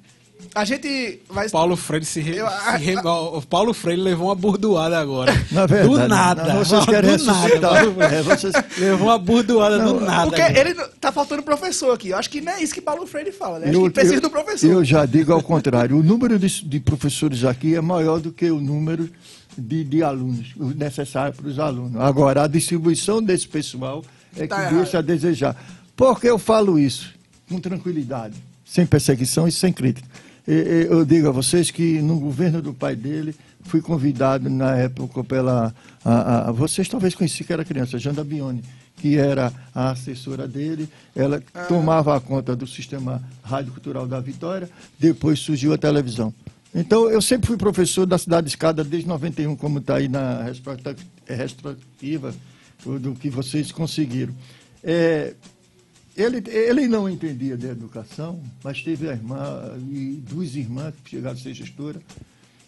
a 0.54 0.64
gente 0.64 1.20
vai. 1.28 1.48
Paulo 1.50 1.74
Freire 1.76 2.04
se, 2.04 2.20
re... 2.20 2.36
Eu, 2.36 2.46
a, 2.46 2.78
se 2.78 2.84
re... 2.84 2.96
O 2.96 3.42
Paulo 3.42 3.74
Freire 3.74 4.00
levou 4.00 4.28
uma 4.28 4.36
burdoada 4.36 4.96
agora. 4.96 5.32
Na 5.50 5.66
verdade, 5.66 5.88
do 5.88 6.08
nada. 6.08 6.44
Não, 6.44 6.64
vocês 6.64 6.84
querem 6.86 7.16
do 7.16 7.24
nada. 7.24 7.70
É, 8.04 8.22
vocês... 8.22 8.54
Levou 8.78 9.08
uma 9.08 9.18
burdoada 9.18 9.78
não, 9.78 9.98
do 9.98 10.00
nada. 10.04 10.30
Porque 10.30 10.42
ele 10.42 10.74
tá 11.00 11.10
faltando 11.10 11.42
professor 11.42 11.92
aqui. 11.92 12.10
Eu 12.10 12.18
acho 12.18 12.30
que 12.30 12.40
não 12.40 12.52
é 12.52 12.62
isso 12.62 12.72
que 12.72 12.80
Paulo 12.80 13.04
Freire 13.04 13.32
fala, 13.32 13.58
né? 13.58 13.68
Acho 13.68 13.78
eu, 13.78 13.84
que 13.84 13.90
precisa 13.90 14.14
eu, 14.14 14.20
do 14.20 14.30
professor. 14.30 14.70
Eu 14.70 14.84
já 14.84 15.04
digo 15.04 15.32
ao 15.32 15.42
contrário. 15.42 15.96
O 15.98 16.02
número 16.04 16.38
de, 16.38 16.64
de 16.64 16.78
professores 16.78 17.42
aqui 17.44 17.74
é 17.74 17.80
maior 17.80 18.20
do 18.20 18.30
que 18.30 18.48
o 18.48 18.60
número 18.60 19.10
de, 19.58 19.82
de 19.82 20.02
alunos, 20.04 20.54
o 20.56 20.66
necessário 20.66 21.34
para 21.34 21.48
os 21.48 21.58
alunos. 21.58 22.00
Agora, 22.00 22.44
a 22.44 22.46
distribuição 22.46 23.20
desse 23.20 23.48
pessoal 23.48 24.04
é 24.36 24.46
tá 24.46 24.54
que 24.54 24.62
errado. 24.62 24.76
deixa 24.76 24.98
a 24.98 25.02
desejar. 25.02 25.56
Por 25.96 26.20
que 26.20 26.28
eu 26.28 26.38
falo 26.38 26.78
isso? 26.78 27.12
Com 27.48 27.58
tranquilidade, 27.58 28.36
sem 28.64 28.86
perseguição 28.86 29.46
e 29.48 29.52
sem 29.52 29.72
crítica 29.72 30.08
eu 30.46 31.04
digo 31.04 31.28
a 31.28 31.32
vocês 31.32 31.70
que 31.70 32.02
no 32.02 32.18
governo 32.18 32.60
do 32.60 32.74
pai 32.74 32.94
dele, 32.94 33.34
fui 33.64 33.80
convidado 33.80 34.48
na 34.48 34.76
época 34.76 35.24
pela. 35.24 35.74
A, 36.04 36.48
a, 36.48 36.52
vocês 36.52 36.88
talvez 36.88 37.14
conheciam 37.14 37.46
que 37.46 37.52
era 37.52 37.64
criança, 37.64 37.98
Janda 37.98 38.22
Bione, 38.22 38.62
que 38.96 39.16
era 39.16 39.52
a 39.74 39.90
assessora 39.90 40.46
dele, 40.46 40.88
ela 41.16 41.42
ah. 41.54 41.64
tomava 41.64 42.16
a 42.16 42.20
conta 42.20 42.54
do 42.54 42.66
sistema 42.66 43.22
rádio 43.42 43.72
cultural 43.72 44.06
da 44.06 44.20
Vitória, 44.20 44.68
depois 44.98 45.38
surgiu 45.38 45.72
a 45.72 45.78
televisão. 45.78 46.32
Então, 46.74 47.08
eu 47.08 47.22
sempre 47.22 47.46
fui 47.46 47.56
professor 47.56 48.04
da 48.04 48.18
Cidade 48.18 48.48
Escada 48.48 48.82
desde 48.82 49.08
91, 49.08 49.54
como 49.56 49.78
está 49.78 49.96
aí 49.96 50.08
na 50.08 50.44
retrospectiva 51.26 52.34
do 52.84 53.14
que 53.14 53.30
vocês 53.30 53.70
conseguiram. 53.70 54.34
É, 54.82 55.34
ele, 56.16 56.42
ele 56.48 56.86
não 56.86 57.08
entendia 57.08 57.56
de 57.56 57.66
educação, 57.66 58.40
mas 58.62 58.82
teve 58.82 59.08
a 59.08 59.12
irmã 59.12 59.76
e 59.90 60.22
duas 60.28 60.54
irmãs 60.54 60.94
que 61.02 61.10
chegaram 61.10 61.36
a 61.36 61.40
ser 61.40 61.54
gestora. 61.54 62.00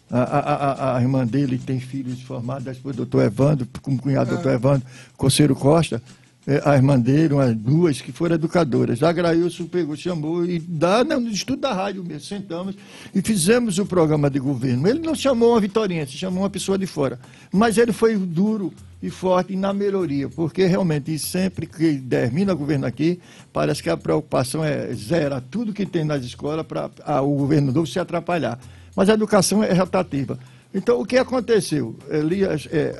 A, 0.09 0.19
a, 0.19 0.39
a, 0.39 0.97
a 0.97 1.01
irmã 1.01 1.25
dele 1.25 1.57
tem 1.57 1.79
filhos 1.79 2.21
formados, 2.21 2.63
depois 2.63 2.95
o 2.95 2.97
doutor 2.97 3.25
Evandro, 3.25 3.67
como 3.81 4.01
cunhado 4.01 4.29
do 4.29 4.33
doutor 4.35 4.51
ah. 4.51 4.55
Evandro 4.55 4.87
Coceiro 5.17 5.55
Costa, 5.55 6.01
é, 6.47 6.61
a 6.63 6.75
irmã 6.77 6.97
dele, 6.97 7.33
umas 7.33 7.53
duas, 7.53 7.99
que 7.99 8.13
foram 8.13 8.35
educadoras. 8.35 9.03
A 9.03 9.11
Grailson 9.11 9.65
pegou, 9.65 9.97
chamou, 9.97 10.45
e 10.45 10.59
dá, 10.59 11.03
no 11.03 11.27
estudo 11.27 11.59
da 11.59 11.73
rádio 11.73 12.01
mesmo, 12.05 12.21
sentamos 12.21 12.73
e 13.13 13.21
fizemos 13.21 13.77
o 13.79 13.85
programa 13.85 14.29
de 14.29 14.39
governo. 14.39 14.87
Ele 14.87 14.99
não 14.99 15.13
chamou 15.13 15.51
uma 15.51 15.59
vitoriense, 15.59 16.13
chamou 16.13 16.43
uma 16.43 16.49
pessoa 16.49 16.77
de 16.77 16.87
fora. 16.87 17.19
Mas 17.51 17.77
ele 17.77 17.91
foi 17.91 18.15
duro 18.15 18.73
e 19.03 19.09
forte 19.09 19.57
na 19.57 19.73
melhoria, 19.73 20.29
porque 20.29 20.65
realmente 20.65 21.19
sempre 21.19 21.67
que 21.67 21.97
termina 21.97 22.53
o 22.53 22.57
governo 22.57 22.85
aqui, 22.85 23.19
parece 23.51 23.83
que 23.83 23.89
a 23.89 23.97
preocupação 23.97 24.63
é 24.63 24.93
zero 24.93 25.39
tudo 25.51 25.73
que 25.73 25.85
tem 25.85 26.05
nas 26.05 26.23
escolas 26.23 26.65
para 26.65 27.21
o 27.21 27.35
governo 27.35 27.73
novo 27.73 27.85
se 27.85 27.99
atrapalhar. 27.99 28.57
Mas 28.95 29.09
a 29.09 29.13
educação 29.13 29.61
é 29.61 29.73
rotativa. 29.73 30.39
Então, 30.73 30.99
o 30.99 31.05
que 31.05 31.17
aconteceu? 31.17 31.95
Elias, 32.09 32.67
é, 32.71 32.95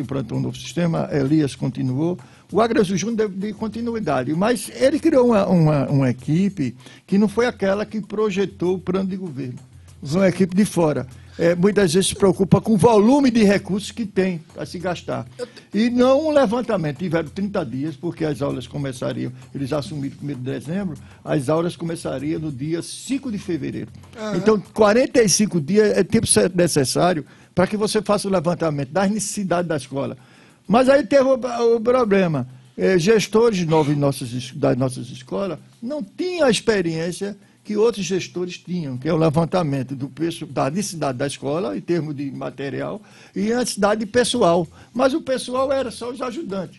implantou 0.00 0.38
um 0.38 0.40
novo 0.40 0.56
sistema, 0.56 1.08
Elias 1.12 1.54
continuou, 1.54 2.18
o 2.50 2.60
Agraço 2.60 2.96
Júnior 2.96 3.16
deu 3.16 3.28
de 3.28 3.52
continuidade, 3.52 4.32
mas 4.34 4.70
ele 4.74 5.00
criou 5.00 5.28
uma, 5.28 5.46
uma, 5.46 5.86
uma, 5.86 6.10
equipe 6.10 6.76
que 7.06 7.18
não 7.18 7.28
foi 7.28 7.46
aquela 7.46 7.84
que 7.84 8.00
projetou 8.00 8.76
o 8.76 8.78
plano 8.78 9.08
de 9.08 9.16
governo. 9.16 9.58
Foi 10.02 10.20
uma 10.20 10.28
equipe 10.28 10.54
de 10.54 10.64
fora. 10.64 11.06
É, 11.38 11.54
muitas 11.54 11.92
vezes 11.92 12.10
se 12.10 12.14
preocupa 12.14 12.60
com 12.62 12.74
o 12.74 12.76
volume 12.78 13.30
de 13.30 13.44
recursos 13.44 13.90
que 13.90 14.06
tem 14.06 14.40
para 14.54 14.64
se 14.64 14.78
gastar. 14.78 15.26
E 15.74 15.90
não 15.90 16.28
um 16.28 16.30
levantamento. 16.30 16.98
Tiveram 16.98 17.28
30 17.28 17.64
dias, 17.66 17.96
porque 17.96 18.24
as 18.24 18.40
aulas 18.40 18.66
começariam, 18.66 19.30
eles 19.54 19.72
assumiram 19.72 20.16
1 20.22 20.26
de 20.26 20.34
dezembro, 20.36 20.96
as 21.22 21.48
aulas 21.48 21.76
começariam 21.76 22.40
no 22.40 22.50
dia 22.50 22.80
5 22.80 23.30
de 23.30 23.38
fevereiro. 23.38 23.90
Uhum. 24.18 24.36
Então, 24.36 24.62
45 24.72 25.60
dias 25.60 25.98
é 25.98 26.02
tempo 26.02 26.26
necessário 26.54 27.26
para 27.54 27.66
que 27.66 27.76
você 27.76 28.00
faça 28.00 28.28
o 28.28 28.30
levantamento 28.30 28.90
das 28.90 29.10
necessidades 29.10 29.68
da 29.68 29.76
escola 29.76 30.16
mas 30.66 30.88
aí 30.88 31.04
teve 31.06 31.24
o, 31.24 31.34
o 31.76 31.80
problema. 31.80 32.46
Eh, 32.78 32.98
gestores 32.98 33.64
novos 33.66 33.96
nossas, 33.96 34.52
das 34.52 34.76
nossas 34.76 35.08
escolas 35.08 35.58
não 35.80 36.02
tinham 36.02 36.46
a 36.46 36.50
experiência 36.50 37.36
que 37.64 37.76
outros 37.76 38.04
gestores 38.04 38.58
tinham, 38.58 38.96
que 38.96 39.08
é 39.08 39.12
o 39.12 39.16
levantamento 39.16 39.96
do 39.96 40.08
preço, 40.08 40.46
da 40.46 40.70
necessidade 40.70 41.18
da 41.18 41.26
escola, 41.26 41.76
em 41.76 41.80
termos 41.80 42.14
de 42.14 42.30
material, 42.30 43.02
e 43.34 43.52
a 43.52 43.58
necessidade 43.58 44.06
pessoal. 44.06 44.68
Mas 44.94 45.14
o 45.14 45.20
pessoal 45.20 45.72
era 45.72 45.90
só 45.90 46.10
os 46.10 46.22
ajudantes. 46.22 46.78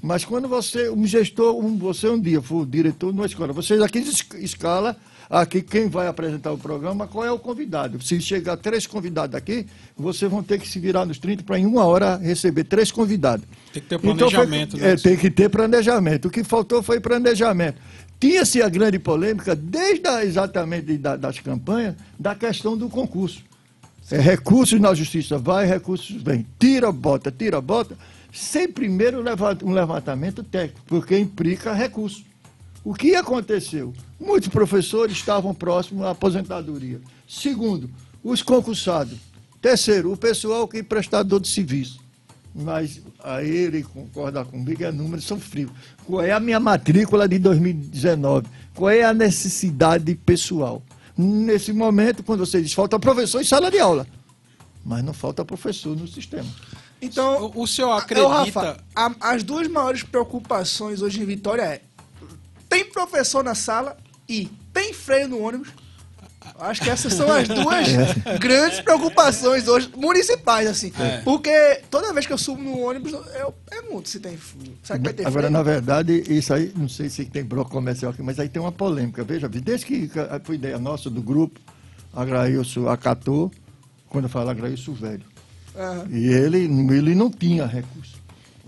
Mas 0.00 0.24
quando 0.24 0.46
você, 0.46 0.90
um 0.90 1.04
gestor, 1.04 1.56
um, 1.56 1.76
você 1.76 2.08
um 2.08 2.20
dia 2.20 2.40
for 2.40 2.64
diretor 2.64 3.12
de 3.12 3.18
uma 3.18 3.26
escola, 3.26 3.52
você 3.52 3.74
aqui 3.82 3.98
escala 4.36 4.96
aqui 5.28 5.60
quem 5.60 5.88
vai 5.88 6.06
apresentar 6.06 6.52
o 6.52 6.58
programa, 6.58 7.06
qual 7.06 7.24
é 7.24 7.30
o 7.30 7.38
convidado. 7.38 8.02
Se 8.02 8.20
chegar 8.20 8.56
três 8.56 8.86
convidados 8.86 9.34
aqui, 9.34 9.66
vocês 9.96 10.30
vão 10.30 10.42
ter 10.42 10.58
que 10.58 10.68
se 10.68 10.78
virar 10.78 11.04
nos 11.04 11.18
30 11.18 11.42
para 11.42 11.58
em 11.58 11.66
uma 11.66 11.84
hora 11.84 12.16
receber 12.16 12.64
três 12.64 12.90
convidados. 12.90 13.44
Tem 13.72 13.82
que 13.82 13.88
ter 13.88 13.98
planejamento. 13.98 14.76
Então, 14.76 14.80
foi, 14.80 14.88
é, 14.88 14.96
tem 14.96 15.16
que 15.16 15.30
ter 15.30 15.48
planejamento. 15.48 16.28
O 16.28 16.30
que 16.30 16.42
faltou 16.42 16.82
foi 16.82 17.00
planejamento. 17.00 17.80
Tinha-se 18.20 18.60
a 18.60 18.68
grande 18.68 18.98
polêmica, 18.98 19.54
desde 19.54 20.06
a, 20.08 20.24
exatamente 20.24 20.96
da, 20.98 21.16
das 21.16 21.38
campanhas, 21.38 21.94
da 22.18 22.34
questão 22.34 22.76
do 22.76 22.88
concurso. 22.88 23.42
É, 24.10 24.18
recursos 24.18 24.80
na 24.80 24.94
justiça 24.94 25.38
vai, 25.38 25.66
recursos 25.66 26.20
vem. 26.22 26.46
Tira, 26.58 26.90
bota, 26.90 27.30
tira, 27.30 27.60
bota, 27.60 27.96
sem 28.32 28.66
primeiro 28.68 29.22
um 29.62 29.72
levantamento 29.72 30.42
técnico, 30.42 30.80
porque 30.86 31.18
implica 31.18 31.72
recurso. 31.72 32.24
O 32.88 32.94
que 32.94 33.14
aconteceu? 33.14 33.92
Muitos 34.18 34.48
professores 34.48 35.14
estavam 35.14 35.54
próximos 35.54 36.06
à 36.06 36.12
aposentadoria. 36.12 36.98
Segundo, 37.28 37.90
os 38.24 38.40
concursados. 38.40 39.18
Terceiro, 39.60 40.10
o 40.10 40.16
pessoal 40.16 40.66
que 40.66 40.78
é 40.78 40.82
prestador 40.82 41.38
de 41.38 41.48
serviço. 41.48 42.00
Mas 42.54 43.02
aí 43.22 43.46
ele 43.46 43.82
concorda 43.82 44.42
comigo, 44.42 44.82
é 44.82 44.90
números 44.90 45.26
são 45.26 45.38
frios. 45.38 45.70
Qual 46.06 46.22
é 46.22 46.32
a 46.32 46.40
minha 46.40 46.58
matrícula 46.58 47.28
de 47.28 47.38
2019? 47.38 48.46
Qual 48.74 48.88
é 48.88 49.04
a 49.04 49.12
necessidade 49.12 50.14
pessoal? 50.14 50.82
Nesse 51.14 51.74
momento, 51.74 52.22
quando 52.22 52.46
você 52.46 52.62
diz 52.62 52.72
falta 52.72 52.98
professor 52.98 53.42
em 53.42 53.44
sala 53.44 53.70
de 53.70 53.78
aula, 53.78 54.06
mas 54.82 55.04
não 55.04 55.12
falta 55.12 55.44
professor 55.44 55.94
no 55.94 56.08
sistema. 56.08 56.48
Então, 57.02 57.52
o, 57.54 57.64
o 57.64 57.66
senhor 57.66 57.92
acredita. 57.92 58.28
Rafa, 58.28 58.78
a, 58.96 59.34
as 59.34 59.42
duas 59.42 59.68
maiores 59.68 60.02
preocupações 60.02 61.02
hoje 61.02 61.20
em 61.20 61.26
Vitória 61.26 61.62
é 61.62 61.82
tem 62.68 62.84
professor 62.84 63.42
na 63.42 63.54
sala 63.54 63.96
e 64.28 64.50
tem 64.72 64.92
freio 64.92 65.28
no 65.28 65.42
ônibus. 65.42 65.68
Acho 66.60 66.82
que 66.82 66.90
essas 66.90 67.12
são 67.12 67.30
as 67.30 67.46
duas 67.46 67.88
é. 68.26 68.38
grandes 68.38 68.80
preocupações 68.80 69.68
hoje, 69.68 69.90
municipais, 69.96 70.66
assim. 70.66 70.92
É. 70.98 71.18
Porque 71.18 71.82
toda 71.90 72.12
vez 72.12 72.26
que 72.26 72.32
eu 72.32 72.38
subo 72.38 72.62
no 72.62 72.78
ônibus, 72.80 73.12
eu 73.12 73.52
pergunto 73.68 74.08
se 74.08 74.18
tem 74.18 74.38
Será 74.82 74.98
que 74.98 75.04
vai 75.04 75.12
ter 75.12 75.26
Agora, 75.26 75.46
freio? 75.46 75.52
na 75.52 75.62
verdade, 75.62 76.24
isso 76.28 76.52
aí, 76.52 76.72
não 76.74 76.88
sei 76.88 77.08
se 77.08 77.24
tem 77.26 77.44
bloco 77.44 77.70
comercial 77.70 78.12
aqui, 78.12 78.22
mas 78.22 78.40
aí 78.40 78.48
tem 78.48 78.60
uma 78.60 78.72
polêmica. 78.72 79.22
Veja, 79.24 79.48
desde 79.48 79.86
que 79.86 80.10
foi 80.44 80.56
ideia 80.56 80.78
nossa 80.78 81.10
do 81.10 81.22
grupo, 81.22 81.60
a 82.12 82.24
Grailson 82.24 82.88
acatou, 82.88 83.50
quando 84.08 84.24
eu 84.24 84.30
falo 84.30 84.52
Grailson 84.54 84.94
velho. 84.94 85.24
Uhum. 85.74 86.16
E 86.16 86.26
ele, 86.26 86.64
ele 86.96 87.14
não 87.14 87.30
tinha 87.30 87.66
recurso. 87.66 88.17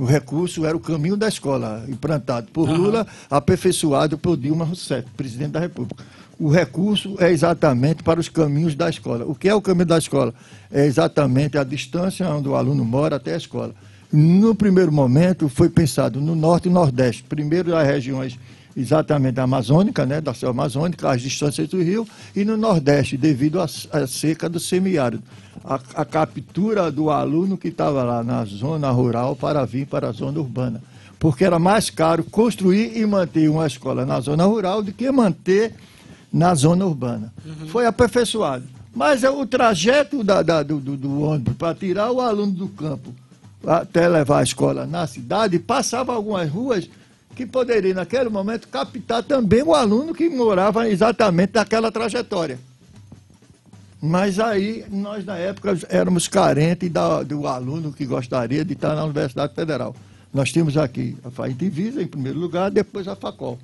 O 0.00 0.06
recurso 0.06 0.64
era 0.64 0.74
o 0.74 0.80
caminho 0.80 1.14
da 1.14 1.28
escola, 1.28 1.84
implantado 1.86 2.50
por 2.54 2.66
uhum. 2.66 2.74
Lula, 2.74 3.06
aperfeiçoado 3.30 4.16
por 4.16 4.34
Dilma 4.34 4.64
Rousseff, 4.64 5.06
presidente 5.14 5.50
da 5.50 5.60
República. 5.60 6.02
O 6.38 6.48
recurso 6.48 7.16
é 7.18 7.30
exatamente 7.30 8.02
para 8.02 8.18
os 8.18 8.26
caminhos 8.26 8.74
da 8.74 8.88
escola. 8.88 9.26
O 9.26 9.34
que 9.34 9.46
é 9.46 9.54
o 9.54 9.60
caminho 9.60 9.84
da 9.84 9.98
escola? 9.98 10.32
É 10.72 10.86
exatamente 10.86 11.58
a 11.58 11.64
distância 11.64 12.26
onde 12.30 12.48
o 12.48 12.54
aluno 12.54 12.82
mora 12.82 13.16
até 13.16 13.34
a 13.34 13.36
escola. 13.36 13.74
No 14.10 14.54
primeiro 14.54 14.90
momento, 14.90 15.50
foi 15.50 15.68
pensado 15.68 16.18
no 16.18 16.34
norte 16.34 16.70
e 16.70 16.72
nordeste. 16.72 17.22
Primeiro, 17.24 17.76
as 17.76 17.86
regiões 17.86 18.38
exatamente 18.80 19.38
amazônica, 19.38 20.06
né, 20.06 20.20
da 20.20 20.34
selva 20.34 20.62
amazônica, 20.62 21.08
as 21.08 21.20
distâncias 21.20 21.68
do 21.68 21.82
rio, 21.82 22.06
e 22.34 22.44
no 22.44 22.56
Nordeste, 22.56 23.16
devido 23.16 23.60
à, 23.60 23.68
seca 24.06 24.48
do 24.48 24.58
semiárido. 24.58 25.22
A, 25.64 25.78
a, 25.94 26.04
captura 26.04 26.90
do 26.90 27.10
aluno 27.10 27.58
que 27.58 27.68
estava 27.68 28.02
lá 28.02 28.24
na 28.24 28.44
zona 28.46 28.90
rural 28.90 29.36
para 29.36 29.64
vir 29.66 29.86
para 29.86 30.08
a 30.08 30.12
zona 30.12 30.40
urbana. 30.40 30.80
Porque 31.18 31.44
era 31.44 31.58
mais 31.58 31.90
caro 31.90 32.24
construir 32.24 32.96
e 32.96 33.04
manter 33.04 33.50
uma 33.50 33.66
escola 33.66 34.06
na 34.06 34.20
zona 34.20 34.44
rural 34.44 34.82
do 34.82 34.90
que 34.90 35.10
manter 35.10 35.74
na 36.32 36.54
zona 36.54 36.86
urbana. 36.86 37.30
Uhum. 37.44 37.68
Foi 37.68 37.84
aperfeiçoado. 37.84 38.64
Mas 38.94 39.22
é 39.22 39.28
o 39.28 39.46
trajeto 39.46 40.24
da, 40.24 40.40
da, 40.40 40.62
do, 40.62 40.80
do, 40.80 40.96
do 40.96 41.22
ônibus 41.22 41.54
para 41.56 41.74
tirar 41.74 42.10
o 42.10 42.20
aluno 42.20 42.52
do 42.52 42.68
campo 42.68 43.14
até 43.66 44.08
levar 44.08 44.38
a 44.38 44.42
escola 44.42 44.86
na 44.86 45.06
cidade, 45.06 45.58
passava 45.58 46.14
algumas 46.14 46.48
ruas 46.50 46.88
que 47.34 47.46
poderia, 47.46 47.94
naquele 47.94 48.28
momento, 48.28 48.68
captar 48.68 49.22
também 49.22 49.62
o 49.62 49.74
aluno 49.74 50.14
que 50.14 50.28
morava 50.28 50.88
exatamente 50.88 51.52
naquela 51.54 51.90
trajetória. 51.90 52.58
Mas 54.02 54.38
aí, 54.38 54.84
nós, 54.90 55.24
na 55.24 55.36
época, 55.36 55.78
éramos 55.88 56.26
carentes 56.26 56.90
da, 56.90 57.22
do 57.22 57.46
aluno 57.46 57.92
que 57.92 58.06
gostaria 58.06 58.64
de 58.64 58.72
estar 58.72 58.94
na 58.94 59.04
Universidade 59.04 59.54
Federal. 59.54 59.94
Nós 60.32 60.50
tínhamos 60.50 60.76
aqui 60.76 61.16
a 61.22 61.30
FAINTIVISA, 61.30 62.02
em 62.02 62.06
primeiro 62.06 62.38
lugar, 62.38 62.70
depois 62.70 63.06
a 63.06 63.14
FACOL. 63.14 63.58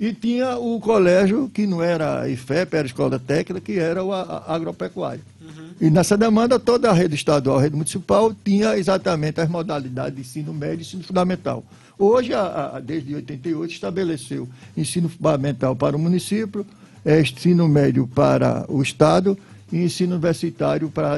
E 0.00 0.12
tinha 0.12 0.56
o 0.56 0.80
colégio, 0.80 1.50
que 1.52 1.66
não 1.66 1.82
era 1.82 2.22
a 2.22 2.28
IFEP, 2.28 2.74
era 2.74 2.84
a 2.84 2.86
Escola 2.86 3.18
Técnica, 3.18 3.60
que 3.60 3.78
era 3.78 4.02
o 4.02 4.12
agropecuário. 4.12 5.22
Uhum. 5.40 5.70
E 5.80 5.90
nessa 5.90 6.16
demanda, 6.16 6.58
toda 6.58 6.88
a 6.88 6.92
rede 6.92 7.14
estadual, 7.14 7.58
a 7.58 7.62
rede 7.62 7.74
municipal, 7.74 8.32
tinha 8.44 8.76
exatamente 8.76 9.40
as 9.40 9.48
modalidades 9.48 10.14
de 10.14 10.20
ensino 10.20 10.52
médio 10.52 10.78
e 10.78 10.80
ensino 10.82 11.02
fundamental. 11.02 11.64
Hoje, 11.98 12.32
a, 12.32 12.76
a, 12.76 12.80
desde 12.80 13.12
88, 13.14 13.72
estabeleceu 13.72 14.48
ensino 14.76 15.08
fundamental 15.08 15.74
para 15.74 15.96
o 15.96 15.98
município, 15.98 16.64
é, 17.04 17.20
ensino 17.20 17.66
médio 17.66 18.06
para 18.06 18.64
o 18.68 18.80
Estado 18.80 19.36
e 19.72 19.78
ensino 19.78 20.12
universitário 20.12 20.88
para 20.90 21.14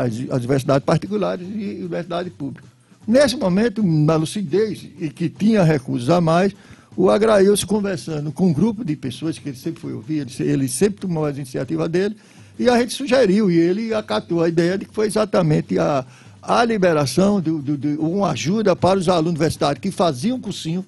as, 0.00 0.14
as 0.30 0.38
universidades 0.38 0.84
particulares 0.84 1.46
e 1.46 1.80
universidade 1.80 2.30
pública. 2.30 2.66
Nesse 3.06 3.36
momento, 3.36 3.82
na 3.82 4.16
lucidez, 4.16 4.86
e 4.98 5.10
que 5.10 5.28
tinha 5.28 5.62
recursos 5.62 6.08
a 6.08 6.22
mais, 6.22 6.54
o 6.96 7.10
Agrailson 7.10 7.66
conversando 7.66 8.32
com 8.32 8.46
um 8.46 8.52
grupo 8.52 8.82
de 8.82 8.96
pessoas 8.96 9.38
que 9.38 9.50
ele 9.50 9.58
sempre 9.58 9.82
foi 9.82 9.92
ouvir, 9.92 10.20
ele, 10.20 10.50
ele 10.50 10.68
sempre 10.68 11.00
tomou 11.00 11.26
as 11.26 11.36
iniciativas 11.36 11.90
dele, 11.90 12.16
e 12.58 12.68
a 12.68 12.78
gente 12.78 12.94
sugeriu, 12.94 13.50
e 13.50 13.58
ele 13.58 13.92
acatou 13.92 14.42
a 14.42 14.48
ideia 14.48 14.78
de 14.78 14.86
que 14.86 14.94
foi 14.94 15.06
exatamente 15.06 15.78
a, 15.78 16.06
a 16.46 16.64
liberação 16.64 17.40
de, 17.40 17.58
de, 17.60 17.76
de, 17.76 17.88
uma 17.98 18.30
ajuda 18.30 18.76
para 18.76 18.98
os 18.98 19.08
alunos 19.08 19.32
universitários 19.32 19.80
que 19.80 19.90
faziam 19.90 20.40
cursinho 20.40 20.84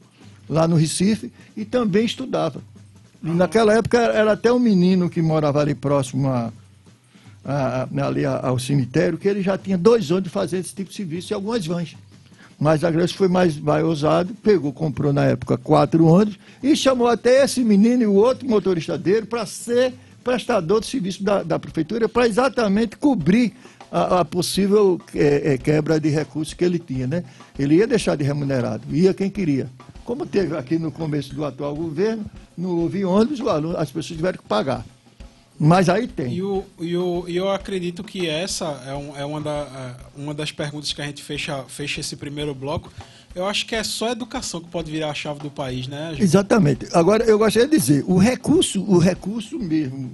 lá 0.49 0.69
no 0.69 0.77
Recife 0.77 1.33
e 1.57 1.64
também 1.64 2.05
estudavam. 2.05 2.62
E 3.23 3.31
naquela 3.31 3.75
época 3.75 3.99
era 3.99 4.33
até 4.33 4.53
um 4.53 4.59
menino 4.59 5.09
que 5.09 5.23
morava 5.23 5.61
ali 5.61 5.75
próximo 5.75 6.29
a, 6.29 6.53
a, 7.45 7.88
ali 8.07 8.25
ao 8.25 8.59
cemitério, 8.59 9.19
que 9.19 9.27
ele 9.27 9.42
já 9.42 9.57
tinha 9.57 9.79
dois 9.79 10.11
anos 10.11 10.25
de 10.25 10.31
fazer 10.31 10.59
esse 10.59 10.75
tipo 10.75 10.90
de 10.90 10.97
serviço 10.97 11.33
e 11.33 11.35
algumas 11.35 11.66
vans. 11.66 11.97
Mas 12.59 12.85
a 12.85 12.90
Grécia 12.90 13.16
foi 13.16 13.29
mais, 13.29 13.59
mais 13.59 13.85
ousado, 13.85 14.35
pegou, 14.42 14.73
comprou 14.73 15.12
na 15.12 15.25
época 15.25 15.59
quatro 15.59 16.07
ônibus 16.07 16.38
e 16.62 16.75
chamou 16.75 17.07
até 17.07 17.45
esse 17.45 17.62
menino 17.62 18.03
e 18.03 18.07
o 18.07 18.14
outro 18.14 18.49
motorista 18.49 18.97
dele 18.97 19.27
para 19.27 19.45
ser 19.45 19.92
prestador 20.25 20.81
de 20.81 20.87
serviço 20.87 21.23
da, 21.23 21.42
da 21.42 21.59
prefeitura, 21.59 22.09
para 22.09 22.27
exatamente 22.27 22.97
cobrir 22.97 23.55
a, 23.97 24.21
a 24.21 24.25
possível 24.27 25.01
é, 25.15 25.55
é, 25.55 25.59
quebra 25.59 25.99
de 25.99 26.11
recursos 26.11 26.53
que 26.53 26.63
ele 26.63 26.79
tinha. 26.79 27.07
Né? 27.07 27.25
Ele 27.59 27.77
ia 27.77 27.87
deixar 27.87 28.15
de 28.15 28.25
remunerado, 28.25 28.95
ia 28.95 29.15
quem 29.15 29.31
queria. 29.31 29.71
Como 30.05 30.27
teve 30.27 30.55
aqui 30.55 30.79
no 30.79 30.93
começo 30.93 31.35
do 31.35 31.45
atual 31.45 31.75
governo, 31.75 32.25
não 32.57 32.77
houve 32.77 33.05
ônibus, 33.05 33.41
aluno, 33.41 33.77
as 33.77 33.91
pessoas 33.91 34.17
tiveram 34.19 34.39
que 34.39 34.45
pagar. 34.45 34.85
Mas 35.59 35.89
aí 35.89 36.07
tem. 36.07 36.35
E, 36.35 36.43
o, 36.43 36.63
e, 36.79 36.95
o, 36.95 37.25
e 37.27 37.35
eu 37.35 37.51
acredito 37.51 38.05
que 38.05 38.29
essa 38.29 38.67
é, 38.87 38.95
um, 38.95 39.17
é 39.17 39.25
uma, 39.25 39.41
da, 39.41 39.97
é 40.15 40.21
uma 40.21 40.35
das 40.35 40.53
perguntas 40.53 40.93
que 40.93 41.01
a 41.01 41.07
gente 41.07 41.23
fecha, 41.23 41.65
fecha 41.67 42.01
esse 42.01 42.15
primeiro 42.15 42.55
bloco. 42.55 42.93
Eu 43.35 43.47
acho 43.47 43.65
que 43.65 43.75
é 43.75 43.83
só 43.83 44.09
a 44.09 44.13
educação 44.13 44.61
que 44.61 44.69
pode 44.69 44.91
virar 44.91 45.11
a 45.11 45.15
chave 45.15 45.41
do 45.41 45.51
país, 45.51 45.89
né? 45.89 46.11
Gente? 46.11 46.23
Exatamente. 46.23 46.87
Agora, 46.93 47.25
eu 47.25 47.39
gostaria 47.39 47.67
de 47.67 47.77
dizer, 47.77 48.05
o 48.07 48.19
recurso, 48.19 48.83
o 48.83 48.99
recurso 48.99 49.59
mesmo, 49.59 50.13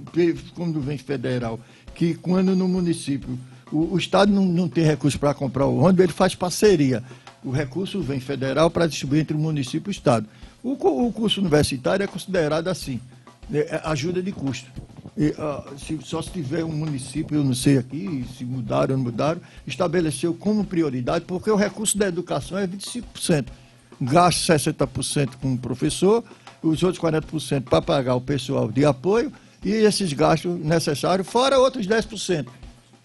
quando 0.55 0.79
vem 0.79 0.97
federal, 0.97 1.59
que 1.93 2.15
quando 2.15 2.55
no 2.55 2.67
município 2.67 3.37
o, 3.73 3.93
o 3.93 3.97
Estado 3.97 4.31
não, 4.31 4.45
não 4.45 4.69
tem 4.69 4.83
recurso 4.83 5.19
para 5.19 5.33
comprar 5.33 5.65
o 5.65 5.79
ônibus, 5.79 6.03
ele 6.03 6.13
faz 6.13 6.35
parceria. 6.35 7.03
O 7.43 7.51
recurso 7.51 8.01
vem 8.01 8.19
federal 8.19 8.69
para 8.69 8.87
distribuir 8.87 9.21
entre 9.21 9.35
o 9.35 9.39
município 9.39 9.89
e 9.89 9.91
o 9.91 9.91
Estado. 9.91 10.27
O, 10.63 10.71
o 10.71 11.11
curso 11.11 11.41
universitário 11.41 12.03
é 12.03 12.07
considerado 12.07 12.67
assim, 12.67 13.01
né, 13.49 13.61
é 13.61 13.81
ajuda 13.83 14.21
de 14.21 14.31
custo. 14.31 14.71
E, 15.17 15.29
uh, 15.29 15.77
se, 15.77 15.99
só 16.03 16.21
se 16.21 16.29
tiver 16.29 16.63
um 16.63 16.71
município, 16.71 17.37
eu 17.37 17.43
não 17.43 17.53
sei 17.53 17.77
aqui, 17.77 18.25
se 18.37 18.45
mudaram 18.45 18.93
ou 18.93 18.97
não 18.97 19.03
mudaram, 19.03 19.41
estabeleceu 19.67 20.33
como 20.33 20.63
prioridade, 20.63 21.25
porque 21.25 21.51
o 21.51 21.55
recurso 21.55 21.97
da 21.97 22.07
educação 22.07 22.57
é 22.57 22.65
25%. 22.65 23.47
Gasto 24.01 24.39
60% 24.51 25.31
com 25.41 25.53
o 25.53 25.57
professor, 25.57 26.23
os 26.61 26.81
outros 26.81 27.03
40% 27.03 27.63
para 27.63 27.81
pagar 27.81 28.15
o 28.15 28.21
pessoal 28.21 28.71
de 28.71 28.85
apoio 28.85 29.31
e 29.63 29.71
esses 29.71 30.11
gastos 30.13 30.59
necessários, 30.59 31.27
fora 31.27 31.59
outros 31.59 31.85
10%. 31.87 32.47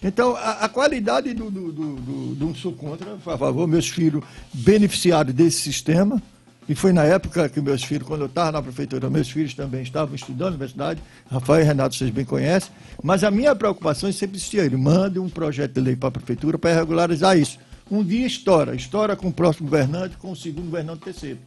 Então, 0.02 0.36
a, 0.36 0.64
a 0.64 0.68
qualidade 0.68 1.34
do, 1.34 1.50
do, 1.50 1.72
do, 1.72 1.94
do, 1.96 2.34
do 2.34 2.54
sou 2.56 2.72
contra, 2.72 3.16
por 3.16 3.38
favor, 3.38 3.66
meus 3.66 3.88
filhos 3.88 4.22
beneficiaram 4.52 5.32
desse 5.32 5.60
sistema, 5.60 6.22
e 6.68 6.74
foi 6.74 6.92
na 6.92 7.02
época 7.02 7.48
que 7.48 7.60
meus 7.60 7.82
filhos, 7.82 8.06
quando 8.06 8.20
eu 8.20 8.26
estava 8.26 8.52
na 8.52 8.62
prefeitura, 8.62 9.08
meus 9.08 9.30
filhos 9.30 9.54
também 9.54 9.82
estavam 9.82 10.14
estudando 10.14 10.40
na 10.40 10.48
universidade, 10.48 11.02
Rafael 11.30 11.62
e 11.62 11.64
Renato 11.64 11.94
vocês 11.94 12.10
bem 12.10 12.26
conhecem, 12.26 12.70
mas 13.02 13.24
a 13.24 13.30
minha 13.30 13.56
preocupação 13.56 14.12
sempre 14.12 14.36
existia, 14.36 14.64
ele 14.64 14.76
manda 14.76 15.20
um 15.20 15.30
projeto 15.30 15.72
de 15.72 15.80
lei 15.80 15.96
para 15.96 16.10
a 16.10 16.12
prefeitura 16.12 16.58
para 16.58 16.74
regularizar 16.74 17.38
isso. 17.38 17.58
Um 17.90 18.04
dia 18.04 18.26
estoura, 18.26 18.74
estoura 18.74 19.16
com 19.16 19.28
o 19.28 19.32
próximo 19.32 19.68
governante, 19.68 20.18
com 20.18 20.30
o 20.30 20.36
segundo 20.36 20.66
governante 20.66 21.00
terceiro. 21.00 21.38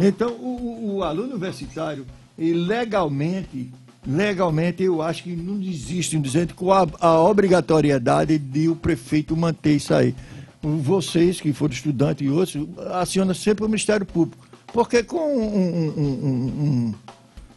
Então, 0.00 0.32
o, 0.32 0.96
o, 0.96 1.04
aluno 1.04 1.30
universitário, 1.30 2.04
legalmente, 2.36 3.70
legalmente, 4.06 4.82
eu 4.82 5.02
acho 5.02 5.22
que 5.22 5.34
não 5.34 5.60
existe, 5.60 6.18
dizendo 6.18 6.54
com 6.54 6.72
a, 6.72 6.86
a 7.00 7.20
obrigatoriedade 7.20 8.38
de 8.38 8.68
o 8.68 8.76
prefeito 8.76 9.36
manter 9.36 9.76
isso 9.76 9.94
aí. 9.94 10.14
Vocês, 10.62 11.40
que 11.40 11.52
foram 11.52 11.74
estudantes 11.74 12.26
e 12.26 12.30
outros, 12.30 12.66
acionam 12.92 13.34
sempre 13.34 13.64
o 13.64 13.68
Ministério 13.68 14.06
Público 14.06 14.44
porque 14.74 15.04
com 15.04 15.38
um, 15.38 15.92
um, 15.96 16.94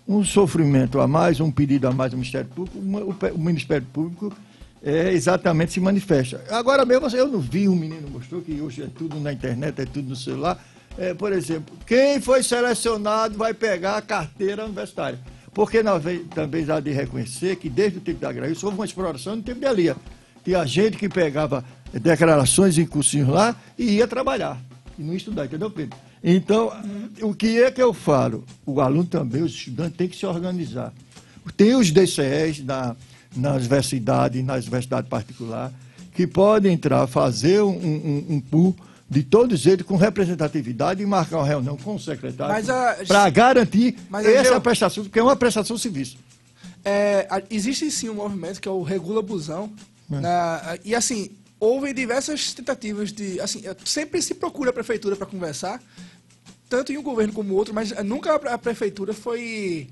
um, 0.07 0.17
um, 0.19 0.23
sofrimento 0.23 1.01
a 1.01 1.07
mais, 1.07 1.39
um 1.39 1.49
pedido 1.49 1.87
a 1.87 1.91
mais 1.91 2.11
do 2.11 2.17
Ministério 2.17 2.47
Público, 2.47 2.77
o, 3.33 3.39
Ministério 3.39 3.87
Público 3.91 4.31
é, 4.83 5.11
exatamente 5.11 5.73
se 5.73 5.79
manifesta. 5.79 6.43
Agora 6.51 6.85
mesmo, 6.85 7.09
eu 7.09 7.27
não 7.27 7.39
vi, 7.39 7.67
um 7.67 7.75
menino 7.75 8.07
mostrou 8.07 8.39
que 8.39 8.61
hoje 8.61 8.83
é 8.83 8.87
tudo 8.95 9.19
na 9.19 9.33
internet, 9.33 9.81
é 9.81 9.85
tudo 9.85 10.09
no 10.09 10.15
celular. 10.15 10.63
É, 10.95 11.15
por 11.15 11.33
exemplo, 11.33 11.75
quem 11.87 12.21
foi 12.21 12.43
selecionado 12.43 13.35
vai 13.35 13.51
pegar 13.51 13.97
a 13.97 14.01
carteira 14.01 14.65
universitária. 14.65 15.17
Porque 15.57 15.81
nós 15.81 16.03
também 16.35 16.69
há 16.69 16.79
de 16.79 16.91
reconhecer 16.91 17.55
que 17.55 17.67
desde 17.67 17.97
o 17.97 18.01
tempo 18.01 18.19
da 18.19 18.31
Graça 18.31 18.63
houve 18.63 18.77
uma 18.77 18.85
exploração 18.85 19.35
no 19.35 19.41
tempo 19.41 19.59
de 19.59 19.65
Alia. 19.65 19.95
Tinha 20.45 20.63
gente 20.67 20.97
que 20.97 21.09
pegava 21.09 21.65
declarações 21.91 22.77
em 22.77 22.85
cursinhos 22.85 23.27
lá 23.27 23.55
e 23.75 23.95
ia 23.95 24.07
trabalhar. 24.07 24.61
E 24.99 25.01
não 25.01 25.15
estudar, 25.15 25.45
entendeu, 25.45 25.71
Pedro? 25.71 25.97
Então, 26.23 26.71
o 27.23 27.33
que 27.33 27.59
é 27.63 27.71
que 27.71 27.81
eu 27.81 27.91
falo? 27.91 28.45
O 28.67 28.79
aluno 28.79 29.05
também, 29.05 29.41
os 29.41 29.51
estudantes, 29.51 29.97
tem 29.97 30.07
que 30.07 30.15
se 30.15 30.27
organizar. 30.27 30.93
Tem 31.55 31.73
os 31.73 31.89
DCEs 31.89 32.63
na, 32.63 32.95
na 33.35 33.55
universidade, 33.55 34.43
na 34.43 34.53
universidade 34.53 35.07
particular, 35.07 35.73
que 36.13 36.27
podem 36.27 36.73
entrar, 36.73 37.07
fazer 37.07 37.63
um, 37.63 37.69
um, 37.71 38.25
um 38.29 38.39
de 39.09 39.23
todos 39.23 39.65
eles 39.65 39.85
com 39.85 39.95
representatividade 39.95 41.01
e 41.01 41.05
marcar 41.05 41.37
uma 41.37 41.47
reunião 41.47 41.77
com 41.77 41.95
o 41.95 41.99
secretário 41.99 42.65
para 43.07 43.29
garantir 43.29 43.95
essa 44.13 44.55
eu... 44.55 44.61
prestação, 44.61 45.03
porque 45.03 45.19
é 45.19 45.23
uma 45.23 45.35
prestação 45.35 45.75
de 45.75 45.81
serviço. 45.81 46.17
É, 46.83 47.27
existe 47.49 47.89
sim 47.91 48.09
um 48.09 48.15
movimento 48.15 48.61
que 48.61 48.67
é 48.67 48.71
o 48.71 48.81
Regula 48.83 49.21
Busão. 49.21 49.71
É. 50.11 50.19
Na, 50.19 50.77
e 50.85 50.95
assim, 50.95 51.31
houve 51.59 51.93
diversas 51.93 52.53
tentativas 52.53 53.11
de. 53.11 53.39
Assim, 53.39 53.63
sempre 53.85 54.21
se 54.21 54.33
procura 54.33 54.69
a 54.69 54.73
prefeitura 54.73 55.15
para 55.15 55.25
conversar, 55.25 55.81
tanto 56.69 56.91
em 56.91 56.97
um 56.97 57.03
governo 57.03 57.33
como 57.33 57.53
outro, 57.55 57.73
mas 57.73 57.91
nunca 58.03 58.35
a 58.35 58.57
prefeitura 58.57 59.13
foi 59.13 59.87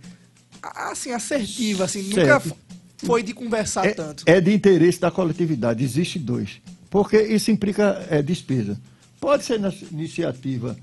assim 0.62 1.12
assertiva, 1.12 1.86
assim, 1.86 2.04
certo. 2.12 2.48
nunca 2.48 2.58
foi 3.06 3.24
de 3.24 3.34
conversar 3.34 3.86
é, 3.86 3.94
tanto. 3.94 4.24
É 4.26 4.40
de 4.40 4.54
interesse 4.54 5.00
da 5.00 5.12
coletividade, 5.12 5.84
existe 5.84 6.18
dois. 6.18 6.62
Porque 6.90 7.22
isso 7.22 7.52
implica 7.52 8.06
é, 8.10 8.22
despesa. 8.22 8.80
Pode 9.26 9.44
ser 9.44 9.60
na 9.60 9.74
iniciativa 9.92 10.78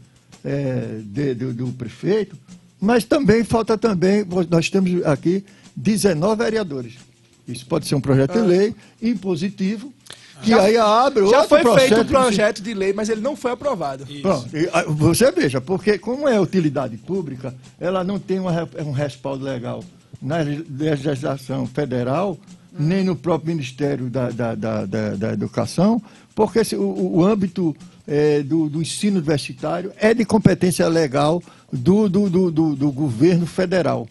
é, 0.45 0.99
de, 1.05 1.33
do, 1.33 1.53
do 1.53 1.67
prefeito, 1.69 2.37
mas 2.81 3.05
também 3.05 3.45
falta 3.45 3.79
também, 3.79 4.27
nós 4.51 4.69
temos 4.69 5.07
aqui 5.07 5.45
19 5.77 6.43
vereadores. 6.43 6.95
Isso 7.47 7.65
pode 7.65 7.87
ser 7.87 7.95
um 7.95 8.01
projeto 8.01 8.33
de 8.33 8.41
ah. 8.41 8.45
lei 8.45 8.75
impositivo, 9.01 9.95
que 10.43 10.51
já, 10.51 10.61
aí 10.61 10.77
abre 10.77 11.25
Já 11.29 11.45
foi 11.45 11.63
feito 11.63 12.01
um 12.01 12.05
projeto 12.05 12.57
de... 12.57 12.65
de 12.65 12.75
lei, 12.75 12.93
mas 12.93 13.09
ele 13.09 13.21
não 13.21 13.37
foi 13.37 13.53
aprovado. 13.53 14.05
Pronto, 14.21 14.51
ah, 14.73 14.83
você 14.89 15.31
veja, 15.31 15.61
porque 15.61 15.97
como 15.97 16.29
é 16.29 16.41
utilidade 16.41 16.97
pública, 16.97 17.55
ela 17.79 18.03
não 18.03 18.19
tem 18.19 18.41
uma, 18.41 18.69
um 18.85 18.91
respaldo 18.91 19.45
legal 19.45 19.85
na 20.21 20.39
legislação 20.69 21.65
federal, 21.65 22.37
hum. 22.73 22.77
nem 22.77 23.05
no 23.05 23.15
próprio 23.15 23.55
Ministério 23.55 24.11
da, 24.11 24.31
da, 24.31 24.57
da, 24.57 24.85
da, 24.85 25.11
da 25.11 25.33
Educação, 25.33 26.03
porque 26.35 26.61
o, 26.75 27.19
o 27.19 27.25
âmbito 27.25 27.77
é, 28.07 28.43
do, 28.43 28.69
do, 28.69 28.83
ensino 28.83 29.19
universitário 29.19 29.93
é 29.99 30.13
de 30.13 30.25
competência 30.25 30.87
legal 30.89 31.43
do, 31.73 32.09
do, 32.09 32.51
do, 32.51 32.93
governo 32.93 33.47
federal. 33.47 34.09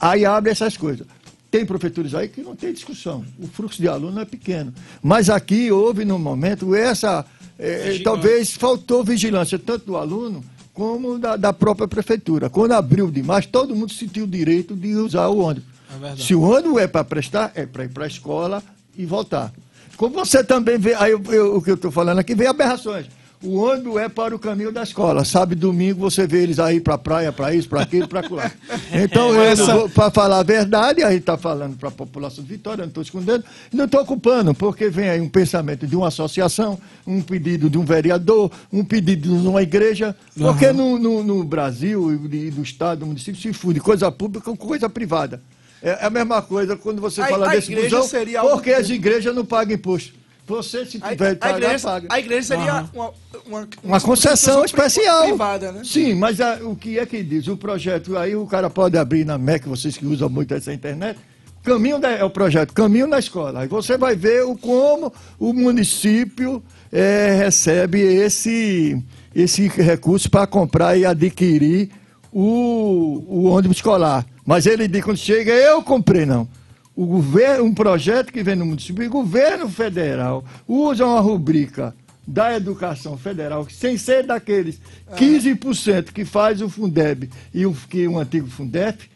Aí 0.00 0.24
abre 0.24 0.50
essas 0.50 0.76
coisas. 0.76 1.06
Tem 1.50 1.64
prefeituras 1.64 2.14
aí 2.14 2.28
que 2.28 2.40
não 2.42 2.56
tem 2.56 2.72
discussão. 2.72 3.24
O 3.38 3.46
fluxo 3.46 3.80
de 3.80 3.86
aluno 3.86 4.20
é 4.20 4.24
pequeno. 4.24 4.74
Mas 5.02 5.30
aqui 5.30 5.70
houve, 5.70 6.04
no 6.04 6.18
momento, 6.18 6.74
essa. 6.74 7.24
É, 7.56 8.00
talvez 8.00 8.52
faltou 8.52 9.04
vigilância, 9.04 9.56
tanto 9.58 9.86
do 9.86 9.96
aluno 9.96 10.44
como 10.72 11.20
da, 11.20 11.36
da, 11.36 11.52
própria 11.52 11.86
prefeitura. 11.86 12.50
Quando 12.50 12.72
abriu 12.72 13.08
demais, 13.08 13.46
todo 13.46 13.76
mundo 13.76 13.92
sentiu 13.92 14.24
o 14.24 14.28
direito 14.28 14.74
de 14.74 14.96
usar 14.96 15.28
o 15.28 15.38
ônibus. 15.38 15.68
É 16.02 16.16
Se 16.16 16.34
o 16.34 16.42
ônibus 16.42 16.82
é 16.82 16.88
para 16.88 17.04
prestar, 17.04 17.52
é 17.54 17.64
para 17.64 17.84
ir 17.84 17.90
para 17.90 18.04
a 18.04 18.08
escola 18.08 18.60
e 18.96 19.06
voltar. 19.06 19.52
Como 19.96 20.14
você 20.14 20.42
também 20.42 20.78
vê, 20.78 20.94
aí 20.94 21.12
eu, 21.12 21.22
eu, 21.30 21.56
o 21.56 21.62
que 21.62 21.70
eu 21.70 21.74
estou 21.74 21.90
falando 21.90 22.18
aqui, 22.18 22.34
vem 22.34 22.46
aberrações. 22.46 23.06
O 23.44 23.58
ônibus 23.58 23.96
é 23.98 24.08
para 24.08 24.34
o 24.34 24.38
caminho 24.38 24.72
da 24.72 24.82
escola. 24.82 25.22
Sabe, 25.22 25.54
domingo 25.54 26.00
você 26.00 26.26
vê 26.26 26.42
eles 26.42 26.58
aí 26.58 26.80
para 26.80 26.94
a 26.94 26.98
praia, 26.98 27.30
para 27.30 27.54
isso, 27.54 27.68
para 27.68 27.82
aquilo, 27.82 28.08
para 28.08 28.26
lá. 28.30 28.50
Então, 28.90 29.38
é, 29.38 29.52
essa... 29.52 29.86
para 29.90 30.10
falar 30.10 30.38
a 30.38 30.42
verdade, 30.42 31.02
a 31.02 31.10
gente 31.10 31.20
está 31.20 31.36
falando 31.36 31.76
para 31.76 31.90
a 31.90 31.92
população 31.92 32.42
de 32.42 32.50
Vitória, 32.50 32.82
não 32.82 32.88
estou 32.88 33.02
escondendo, 33.02 33.44
não 33.70 33.84
estou 33.84 34.00
ocupando, 34.00 34.54
porque 34.54 34.88
vem 34.88 35.10
aí 35.10 35.20
um 35.20 35.28
pensamento 35.28 35.86
de 35.86 35.94
uma 35.94 36.08
associação, 36.08 36.78
um 37.06 37.20
pedido 37.20 37.68
de 37.68 37.76
um 37.76 37.84
vereador, 37.84 38.50
um 38.72 38.82
pedido 38.82 39.28
de 39.38 39.46
uma 39.46 39.62
igreja, 39.62 40.16
porque 40.36 40.68
uhum. 40.68 40.98
no, 40.98 40.98
no, 40.98 41.22
no, 41.22 41.44
Brasil 41.44 42.14
e 42.14 42.50
do 42.50 42.62
Estado, 42.62 43.00
do 43.00 43.06
município, 43.06 43.40
se 43.40 43.52
funde 43.52 43.78
coisa 43.78 44.10
pública 44.10 44.50
com 44.50 44.56
coisa 44.56 44.88
privada. 44.88 45.42
É, 45.84 45.90
é 45.90 46.06
a 46.06 46.10
mesma 46.10 46.40
coisa 46.40 46.76
quando 46.76 47.00
você 47.00 47.20
a, 47.20 47.26
fala 47.26 47.46
a 47.46 47.54
desse 47.54 47.74
busão, 47.74 48.08
porque 48.50 48.72
as 48.72 48.88
igrejas 48.88 49.34
não 49.34 49.44
pagam 49.44 49.74
imposto. 49.74 50.14
Você, 50.46 50.84
se 50.84 50.98
tiver 50.98 51.38
a, 51.40 51.46
a, 51.46 51.50
igreja, 51.50 51.88
paga. 51.88 52.08
A 52.10 52.18
igreja 52.18 52.42
seria 52.48 52.74
uhum. 52.74 52.88
uma, 52.92 53.12
uma, 53.46 53.68
uma, 53.82 54.00
concessão 54.00 54.64
especial. 54.64 55.24
Privada, 55.24 55.72
né? 55.72 55.82
Sim, 55.84 56.14
mas 56.14 56.40
a, 56.40 56.56
o 56.62 56.76
que 56.76 56.98
é 56.98 57.06
que 57.06 57.22
diz? 57.22 57.48
O 57.48 57.56
projeto 57.56 58.16
aí, 58.16 58.36
o 58.36 58.46
cara 58.46 58.68
pode 58.68 58.96
abrir 58.98 59.24
na 59.24 59.38
MEC, 59.38 59.66
vocês 59.68 59.96
que 59.96 60.04
usam 60.04 60.28
muito 60.28 60.52
essa 60.52 60.72
internet, 60.72 61.18
Caminho 61.62 61.98
da, 61.98 62.10
é 62.10 62.22
o 62.22 62.28
projeto 62.28 62.74
Caminho 62.74 63.08
da 63.08 63.18
Escola. 63.18 63.60
Aí 63.60 63.68
você 63.68 63.96
vai 63.96 64.14
ver 64.14 64.44
o, 64.44 64.54
como 64.54 65.10
o 65.38 65.54
município 65.54 66.62
é, 66.92 67.36
recebe 67.38 68.00
esse, 68.02 69.02
esse 69.34 69.66
recurso 69.68 70.30
para 70.30 70.46
comprar 70.46 70.94
e 70.94 71.06
adquirir 71.06 71.90
o, 72.30 73.24
o 73.26 73.44
ônibus 73.44 73.78
escolar. 73.78 74.26
Mas 74.44 74.66
ele 74.66 74.86
diz, 74.86 75.02
quando 75.02 75.16
chega, 75.16 75.52
eu 75.52 75.82
comprei, 75.82 76.26
não. 76.26 76.48
O 76.94 77.06
governo, 77.06 77.64
um 77.64 77.74
projeto 77.74 78.32
que 78.32 78.42
vem 78.42 78.54
no 78.54 78.66
município, 78.66 79.06
o 79.06 79.10
governo 79.10 79.68
federal 79.68 80.44
usa 80.68 81.04
uma 81.04 81.20
rubrica 81.20 81.94
da 82.26 82.56
educação 82.56 83.18
federal, 83.18 83.66
sem 83.68 83.98
ser 83.98 84.24
daqueles 84.24 84.80
15% 85.12 86.12
que 86.12 86.24
faz 86.24 86.62
o 86.62 86.68
Fundeb 86.68 87.28
e 87.52 87.66
o, 87.66 87.72
que 87.72 88.06
o 88.06 88.18
antigo 88.18 88.48
Fundef, 88.48 89.10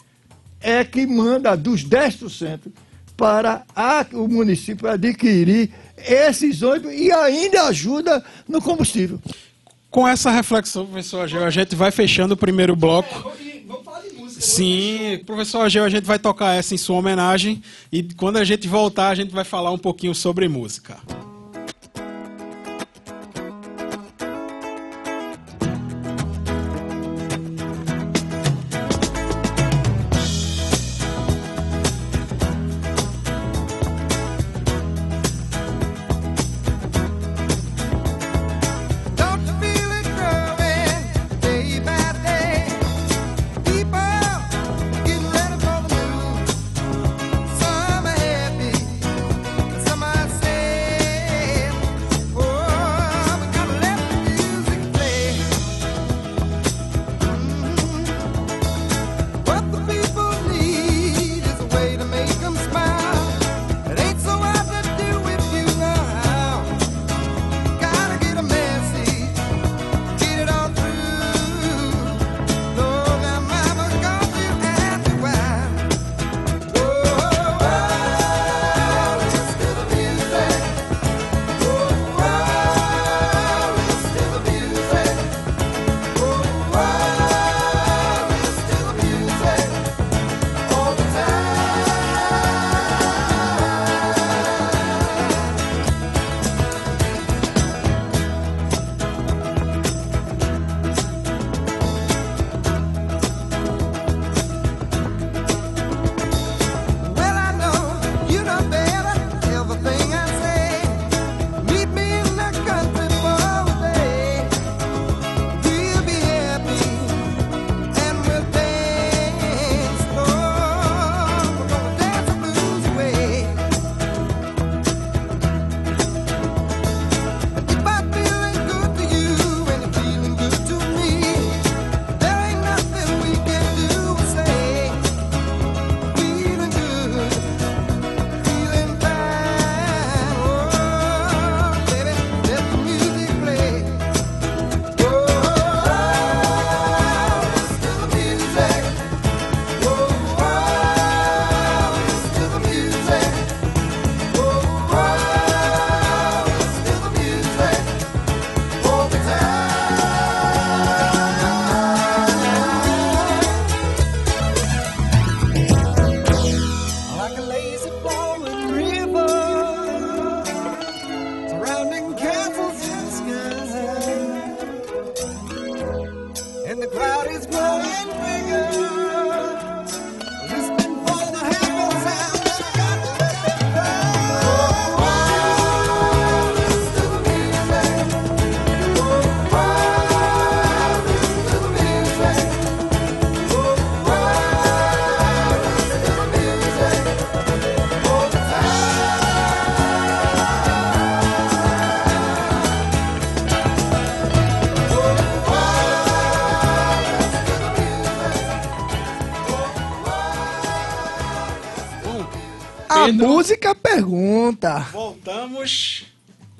é 0.60 0.84
que 0.84 1.06
manda 1.06 1.56
dos 1.56 1.84
10% 1.84 2.60
para 3.16 3.64
a, 3.74 4.06
o 4.12 4.28
município 4.28 4.88
adquirir 4.88 5.70
esses 5.96 6.62
ônibus 6.62 6.92
e 6.92 7.10
ainda 7.10 7.64
ajuda 7.64 8.24
no 8.46 8.60
combustível. 8.60 9.20
Com 9.90 10.06
essa 10.06 10.30
reflexão, 10.30 10.86
professor 10.86 11.22
Ageu, 11.22 11.44
a 11.44 11.50
gente 11.50 11.74
vai 11.74 11.90
fechando 11.90 12.34
o 12.34 12.36
primeiro 12.36 12.76
bloco. 12.76 13.32
É, 13.40 13.60
vamos 13.66 13.84
falar 13.84 14.00
de 14.00 14.08
música. 14.08 14.17
Sim, 14.38 15.20
professor 15.26 15.62
Ageu, 15.62 15.84
a 15.84 15.88
gente 15.88 16.04
vai 16.04 16.18
tocar 16.18 16.54
essa 16.54 16.74
em 16.74 16.78
sua 16.78 16.96
homenagem 16.96 17.62
e 17.90 18.02
quando 18.02 18.36
a 18.36 18.44
gente 18.44 18.68
voltar, 18.68 19.08
a 19.08 19.14
gente 19.14 19.32
vai 19.32 19.44
falar 19.44 19.72
um 19.72 19.78
pouquinho 19.78 20.14
sobre 20.14 20.48
música. 20.48 20.98
música 21.06 21.37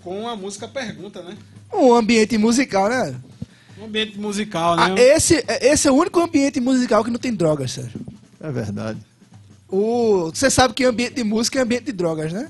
Com 0.03 0.29
a 0.29 0.37
música 0.37 0.67
pergunta, 0.69 1.23
né? 1.23 1.37
Um 1.73 1.95
ambiente 1.95 2.39
musical, 2.39 2.89
né? 2.89 3.15
Um 3.81 3.85
ambiente 3.85 4.19
musical, 4.19 4.77
né? 4.77 4.83
Ah, 4.89 4.95
esse, 5.01 5.45
esse 5.61 5.89
é 5.89 5.91
o 5.91 5.95
único 5.95 6.21
ambiente 6.21 6.61
musical 6.61 7.05
que 7.05 7.11
não 7.11 7.19
tem 7.19 7.35
drogas, 7.35 7.73
Sérgio. 7.73 8.01
É 8.41 8.51
verdade. 8.51 8.99
O, 9.69 10.31
você 10.33 10.51
sabe 10.51 10.75
que 10.75 10.85
ambiente 10.85 11.15
de 11.15 11.25
música 11.25 11.59
é 11.59 11.63
ambiente 11.63 11.85
de 11.85 11.93
drogas, 11.93 12.33
né? 12.33 12.49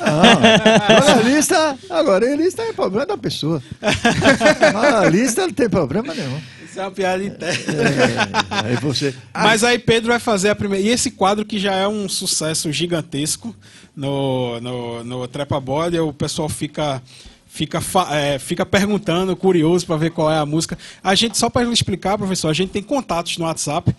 Ah, 0.00 1.20
lista, 1.24 1.76
agora 1.90 2.34
lista 2.34 2.62
é 2.62 2.72
problema 2.72 3.06
da 3.06 3.18
pessoa. 3.18 3.62
A 5.02 5.08
lista 5.08 5.46
não 5.46 5.52
tem 5.52 5.68
problema 5.68 6.14
nenhum. 6.14 6.40
Isso 6.64 6.80
é 6.80 6.82
uma 6.82 6.90
piada 6.90 7.22
interna. 7.22 8.45
Aí 8.64 8.76
você... 8.76 9.14
Mas 9.34 9.62
aí 9.64 9.78
Pedro 9.78 10.08
vai 10.08 10.18
fazer 10.18 10.50
a 10.50 10.54
primeira. 10.54 10.84
E 10.84 10.88
esse 10.88 11.10
quadro 11.10 11.44
que 11.44 11.58
já 11.58 11.74
é 11.74 11.86
um 11.86 12.08
sucesso 12.08 12.70
gigantesco 12.72 13.54
no, 13.94 14.60
no, 14.60 15.04
no 15.04 15.28
Trepa 15.28 15.60
Body, 15.60 15.98
o 15.98 16.12
pessoal 16.12 16.48
fica 16.48 17.02
fica, 17.46 17.80
é, 18.10 18.38
fica 18.38 18.66
perguntando, 18.66 19.34
curioso 19.34 19.86
para 19.86 19.96
ver 19.96 20.10
qual 20.10 20.30
é 20.30 20.38
a 20.38 20.44
música. 20.44 20.76
A 21.02 21.14
gente, 21.14 21.38
só 21.38 21.48
para 21.48 21.64
explicar, 21.70 22.18
professor, 22.18 22.48
a 22.48 22.52
gente 22.52 22.70
tem 22.70 22.82
contatos 22.82 23.38
no 23.38 23.46
WhatsApp, 23.46 23.96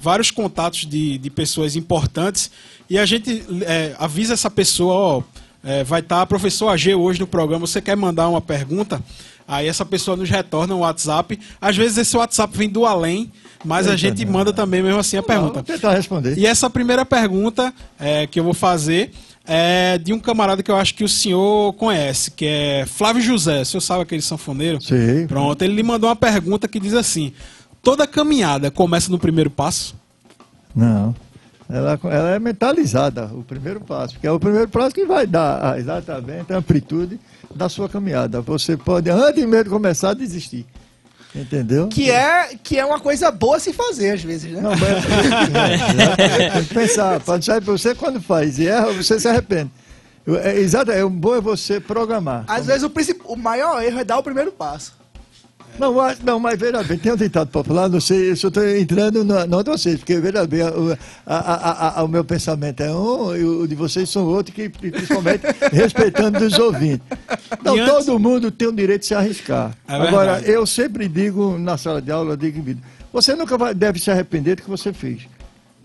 vários 0.00 0.32
contatos 0.32 0.86
de, 0.86 1.16
de 1.16 1.30
pessoas 1.30 1.76
importantes, 1.76 2.50
e 2.90 2.98
a 2.98 3.06
gente 3.06 3.44
é, 3.62 3.94
avisa 3.98 4.34
essa 4.34 4.50
pessoa, 4.50 4.94
ó, 4.94 5.22
É, 5.68 5.82
vai 5.82 5.98
estar 5.98 6.20
tá 6.20 6.26
professor 6.26 6.68
AG 6.68 6.94
hoje 6.94 7.18
no 7.18 7.26
programa. 7.26 7.66
Você 7.66 7.80
quer 7.82 7.96
mandar 7.96 8.28
uma 8.28 8.40
pergunta? 8.40 9.02
Aí 9.48 9.66
essa 9.66 9.84
pessoa 9.84 10.16
nos 10.16 10.30
retorna 10.30 10.76
um 10.76 10.80
WhatsApp. 10.80 11.36
Às 11.60 11.76
vezes 11.76 11.98
esse 11.98 12.16
WhatsApp 12.16 12.56
vem 12.56 12.68
do 12.68 12.86
além, 12.86 13.32
mas 13.64 13.88
a 13.88 13.96
gente 13.96 14.24
manda 14.24 14.52
também 14.52 14.82
mesmo 14.82 14.98
assim 14.98 15.16
a 15.16 15.22
pergunta. 15.22 15.54
Vou 15.54 15.62
tentar 15.62 15.94
responder. 15.94 16.36
E 16.38 16.46
essa 16.46 16.68
primeira 16.68 17.04
pergunta 17.04 17.72
é, 17.98 18.26
que 18.26 18.38
eu 18.38 18.44
vou 18.44 18.54
fazer 18.54 19.10
é 19.46 19.96
de 19.98 20.12
um 20.12 20.18
camarada 20.18 20.62
que 20.62 20.70
eu 20.70 20.76
acho 20.76 20.94
que 20.94 21.04
o 21.04 21.08
senhor 21.08 21.72
conhece, 21.74 22.30
que 22.32 22.44
é 22.44 22.84
Flávio 22.86 23.22
José. 23.22 23.62
O 23.62 23.64
senhor 23.64 23.80
sabe 23.80 24.02
aquele 24.02 24.22
sanfoneiro? 24.22 24.80
Sim. 24.80 25.26
Pronto, 25.26 25.62
ele 25.62 25.74
lhe 25.74 25.82
mandou 25.82 26.08
uma 26.08 26.16
pergunta 26.16 26.66
que 26.66 26.80
diz 26.80 26.94
assim: 26.94 27.32
toda 27.82 28.06
caminhada 28.06 28.70
começa 28.70 29.10
no 29.10 29.18
primeiro 29.18 29.50
passo? 29.50 29.94
Não. 30.74 31.14
Ela, 31.68 31.98
ela 32.04 32.30
é 32.30 32.38
mentalizada, 32.38 33.26
o 33.26 33.42
primeiro 33.42 33.80
passo, 33.80 34.14
porque 34.14 34.26
é 34.26 34.30
o 34.30 34.38
primeiro 34.38 34.68
passo 34.68 34.94
que 34.94 35.04
vai 35.04 35.26
dar 35.26 35.76
exatamente 35.78 36.52
a 36.52 36.58
amplitude 36.58 37.18
da 37.52 37.68
sua 37.68 37.88
caminhada. 37.88 38.40
Você 38.40 38.76
pode, 38.76 39.10
antes 39.10 39.44
mesmo 39.44 39.64
de 39.64 39.70
começar, 39.70 40.14
desistir. 40.14 40.64
Entendeu? 41.36 41.88
Que 41.88 42.10
é, 42.10 42.56
que 42.62 42.78
é 42.78 42.84
uma 42.84 42.98
coisa 42.98 43.30
boa 43.30 43.60
se 43.60 43.72
fazer, 43.72 44.12
às 44.12 44.22
vezes, 44.22 44.50
né? 44.50 44.60
Não, 44.60 44.70
mas, 44.70 44.82
é, 46.28 46.50
tem 46.54 46.64
que 46.64 46.74
pensar. 46.74 47.20
Sair 47.42 47.60
você 47.60 47.94
quando 47.94 48.20
faz 48.20 48.58
e 48.58 48.66
erra, 48.66 48.92
você 48.92 49.20
se 49.20 49.28
arrepende. 49.28 49.70
É, 50.42 50.58
exato, 50.58 50.90
é, 50.90 51.04
o 51.04 51.10
bom 51.10 51.36
é 51.36 51.40
você 51.40 51.78
programar. 51.78 52.44
Às 52.48 52.66
como... 52.66 52.68
vezes 52.68 52.82
o, 52.82 53.32
o 53.32 53.36
maior 53.36 53.82
erro 53.82 54.00
é 54.00 54.04
dar 54.04 54.18
o 54.18 54.22
primeiro 54.22 54.50
passo. 54.50 54.96
Não, 55.78 55.92
mas, 55.92 56.20
não, 56.20 56.40
mas 56.40 56.58
veja 56.58 56.82
bem, 56.82 56.98
tem 56.98 57.12
um 57.12 57.16
ditado 57.16 57.48
popular, 57.48 57.88
não 57.88 58.00
sei 58.00 58.34
se 58.34 58.44
eu 58.44 58.48
estou 58.48 58.66
entrando 58.66 59.24
na, 59.24 59.46
não 59.46 59.62
de 59.62 59.70
vocês, 59.70 59.98
porque 59.98 60.18
veja 60.18 60.46
bem, 60.46 60.62
o, 60.62 60.96
a, 61.26 61.36
a, 61.36 62.00
a, 62.00 62.04
o 62.04 62.08
meu 62.08 62.24
pensamento 62.24 62.82
é 62.82 62.90
um 62.90 63.36
e 63.36 63.44
o 63.44 63.66
de 63.66 63.74
vocês 63.74 64.08
são 64.08 64.24
outro, 64.24 64.54
que 64.54 64.68
principalmente 64.68 65.42
respeitando 65.72 66.44
os 66.44 66.58
ouvintes. 66.58 67.06
Então, 67.52 67.74
antes... 67.74 68.06
todo 68.06 68.18
mundo 68.18 68.50
tem 68.50 68.68
o 68.68 68.72
direito 68.72 69.02
de 69.02 69.06
se 69.08 69.14
arriscar. 69.14 69.76
É 69.86 69.94
Agora, 69.94 70.40
eu 70.40 70.66
sempre 70.66 71.08
digo 71.08 71.58
na 71.58 71.76
sala 71.76 72.00
de 72.00 72.10
aula, 72.10 72.36
digo 72.36 72.58
em 72.58 72.62
vídeo, 72.62 72.82
você 73.12 73.34
nunca 73.34 73.58
vai, 73.58 73.74
deve 73.74 73.98
se 73.98 74.10
arrepender 74.10 74.56
do 74.56 74.62
que 74.62 74.70
você 74.70 74.92
fez. 74.92 75.22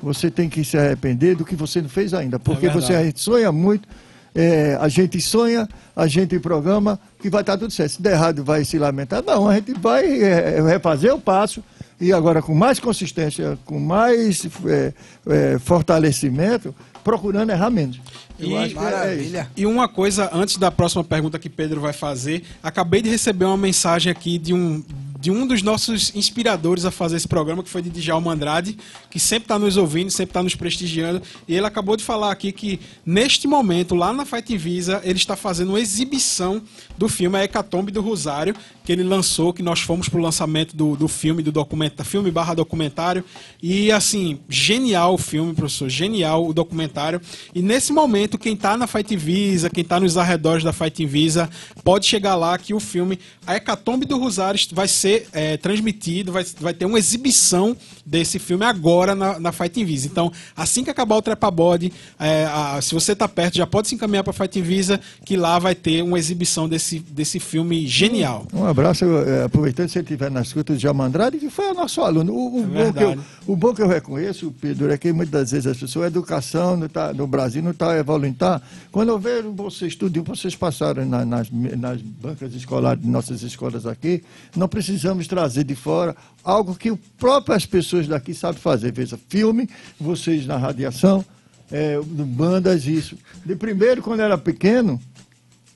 Você 0.02 0.32
tem 0.32 0.50
que 0.50 0.64
se 0.64 0.78
arrepender 0.78 1.36
do 1.36 1.46
que 1.46 1.56
você 1.56 1.82
não 1.82 1.90
fez 1.90 2.14
ainda, 2.14 2.40
porque 2.40 2.68
é 2.68 2.70
você 2.70 3.14
sonha 3.16 3.52
muito 3.52 3.88
é, 4.34 4.78
a 4.80 4.88
gente 4.88 5.20
sonha, 5.20 5.68
a 5.96 6.08
gente 6.08 6.40
programa 6.40 7.00
que 7.20 7.30
vai 7.30 7.42
estar 7.42 7.58
tudo 7.58 7.72
certo. 7.72 7.94
Se 7.94 8.02
der 8.02 8.14
errado, 8.14 8.44
vai 8.44 8.64
se 8.64 8.78
lamentar. 8.78 9.24
Não, 9.24 9.48
a 9.48 9.56
gente 9.56 9.74
vai 9.74 10.06
é, 10.22 10.62
refazer 10.62 11.14
o 11.14 11.20
passo 11.20 11.64
e 12.00 12.12
agora 12.12 12.42
com 12.42 12.56
mais 12.56 12.80
consistência, 12.80 13.60
com 13.66 13.80
mais 13.80 14.48
é, 14.66 14.94
é 15.28 15.60
fortalecimento, 15.60 16.74
procurando 17.04 17.52
errar 17.52 17.70
menos. 17.70 18.00
E, 18.40 18.54
é 18.54 18.74
maravilha. 18.74 19.50
e 19.56 19.66
uma 19.66 19.88
coisa, 19.88 20.30
antes 20.34 20.58
da 20.58 20.72
próxima 20.72 21.04
pergunta 21.04 21.38
que 21.38 21.50
Pedro 21.50 21.80
vai 21.80 21.94
fazer, 21.94 22.44
acabei 22.64 23.02
de 23.02 23.10
receber 23.10 23.46
uma 23.46 23.58
mensagem 23.58 24.12
aqui 24.12 24.40
de 24.40 24.54
um 24.54 24.84
de 25.22 25.30
um 25.30 25.46
dos 25.46 25.62
nossos 25.62 26.14
inspiradores 26.16 26.84
a 26.84 26.90
fazer 26.90 27.16
esse 27.16 27.28
programa, 27.28 27.62
que 27.62 27.70
foi 27.70 27.84
de 27.84 27.92
Djalma 27.92 28.34
Andrade, 28.34 28.76
que 29.08 29.20
sempre 29.20 29.44
está 29.44 29.60
nos 29.60 29.78
ouvindo, 29.78 30.10
sempre 30.10 30.32
está 30.32 30.42
nos 30.42 30.56
prestigiando. 30.56 31.22
E 31.48 31.56
ele 31.56 31.66
acabou 31.68 31.96
de 31.96 32.04
falar 32.04 32.32
aqui 32.32 32.52
que, 32.52 32.80
neste 33.06 33.48
momento, 33.48 33.94
lá 33.94 34.12
na 34.12 34.26
Fight 34.26 34.58
Visa, 34.58 35.00
ele 35.04 35.20
está 35.20 35.36
fazendo 35.36 35.70
uma 35.70 35.80
exibição 35.80 36.60
do 36.98 37.08
filme 37.08 37.38
A 37.38 37.44
Hecatombe 37.44 37.92
do 37.92 38.02
Rosário, 38.02 38.56
que 38.84 38.92
ele 38.92 39.04
lançou, 39.04 39.54
que 39.54 39.62
nós 39.62 39.80
fomos 39.82 40.10
para 40.10 40.20
o 40.20 40.24
lançamento 40.24 40.76
do, 40.76 40.96
do 40.96 41.08
filme, 41.08 41.44
do 41.44 41.52
documento, 41.52 42.04
filme 42.04 42.32
barra 42.32 42.56
documentário. 42.56 43.24
E, 43.62 43.92
assim, 43.92 44.40
genial 44.50 45.14
o 45.14 45.18
filme, 45.20 45.54
professor, 45.54 45.88
genial 45.88 46.48
o 46.48 46.52
documentário. 46.52 47.22
E, 47.54 47.62
nesse 47.62 47.94
momento, 47.94 48.40
quem 48.40 48.56
está 48.56 48.76
na 48.76 48.88
Fight 48.88 49.16
Visa, 49.16 49.70
quem 49.70 49.84
está 49.84 50.00
nos 50.00 50.18
arredores 50.18 50.64
da 50.64 50.74
Fight 50.74 51.06
Visa, 51.06 51.48
pode 51.84 52.08
chegar 52.08 52.36
lá 52.36 52.58
que 52.58 52.74
o 52.74 52.80
filme 52.80 53.20
A 53.46 53.56
Hecatombe 53.56 54.08
do 54.08 54.18
Rosário 54.18 54.60
vai 54.74 54.88
ser 54.88 55.11
ser 55.12 55.28
é, 55.34 55.58
transmitido, 55.58 56.32
vai, 56.32 56.46
vai 56.60 56.74
ter 56.74 56.86
uma 56.86 56.98
exibição 56.98 57.76
desse 58.06 58.40
filme 58.40 58.66
agora 58.66 59.14
na, 59.14 59.40
na 59.40 59.52
Fight 59.52 59.84
Visa. 59.84 60.08
Então, 60.08 60.32
assim 60.56 60.84
que 60.84 60.90
acabar 60.90 61.16
o 61.16 61.22
Trepa 61.22 61.52
Body, 61.52 61.92
é, 62.20 62.46
a, 62.46 62.82
se 62.82 62.94
você 62.94 63.12
está 63.12 63.28
perto, 63.28 63.58
já 63.58 63.68
pode 63.68 63.88
se 63.88 63.96
encaminhar 63.96 64.24
para 64.24 64.32
a 64.32 64.34
Fight 64.34 64.62
Visa, 64.62 65.00
que 65.26 65.36
lá 65.36 65.60
vai 65.60 65.76
ter 65.76 66.02
uma 66.04 66.18
exibição 66.18 66.68
desse, 66.68 67.00
desse 67.00 67.40
filme 67.40 67.86
genial. 67.88 68.48
Um 68.54 68.66
abraço, 68.66 69.06
é, 69.06 69.44
aproveitando 69.44 69.90
se 69.90 69.98
ele 69.98 70.06
estiver 70.06 70.32
na 70.32 70.42
escuta 70.42 70.74
de 70.74 70.82
Jamandrade, 70.82 71.38
que 71.38 71.50
foi 71.50 71.72
o 71.72 71.74
nosso 71.74 72.02
aluno. 72.02 72.34
O, 72.34 72.62
o, 72.62 72.78
é 72.78 72.92
bom 72.92 72.94
que 72.94 73.04
eu, 73.04 73.20
o 73.48 73.56
bom 73.56 73.74
que 73.74 73.82
eu 73.82 73.88
reconheço, 73.88 74.54
Pedro, 74.60 74.92
é 74.92 74.98
que 74.98 75.12
muitas 75.12 75.52
vezes 75.52 75.68
as 75.68 75.78
pessoas, 75.78 76.06
a 76.06 76.08
educação 76.08 76.78
no, 76.78 76.90
tá, 76.90 77.14
no 77.14 77.28
Brasil 77.28 77.62
não 77.62 77.72
está 77.72 77.98
evoluindo. 77.98 78.38
Tá? 78.38 78.62
Quando 78.92 79.10
eu 79.10 79.20
vejo 79.20 79.52
vocês 79.52 79.92
estudam, 79.94 80.24
vocês 80.24 80.56
passaram 80.56 81.06
na, 81.06 81.26
nas, 81.26 81.50
nas 81.52 82.02
bancas 82.02 82.54
escolares 82.54 83.02
de 83.02 83.10
nossas 83.10 83.42
escolas 83.44 83.86
aqui, 83.86 84.24
não 84.56 84.68
precisam 84.68 85.01
precisamos 85.02 85.26
trazer 85.26 85.64
de 85.64 85.74
fora 85.74 86.16
algo 86.44 86.76
que 86.76 86.96
próprias 87.18 87.66
pessoas 87.66 88.08
daqui 88.08 88.36
sabem 88.36 88.62
fazer. 88.62 88.92
Veja, 88.92 89.20
filme, 89.30 89.68
vocês 90.00 90.46
na 90.46 90.58
radiação, 90.58 91.26
é, 91.72 92.00
bandas, 92.04 92.86
isso. 92.86 93.18
De 93.44 93.56
primeiro, 93.56 94.04
quando 94.04 94.20
era 94.20 94.38
pequeno, 94.38 95.02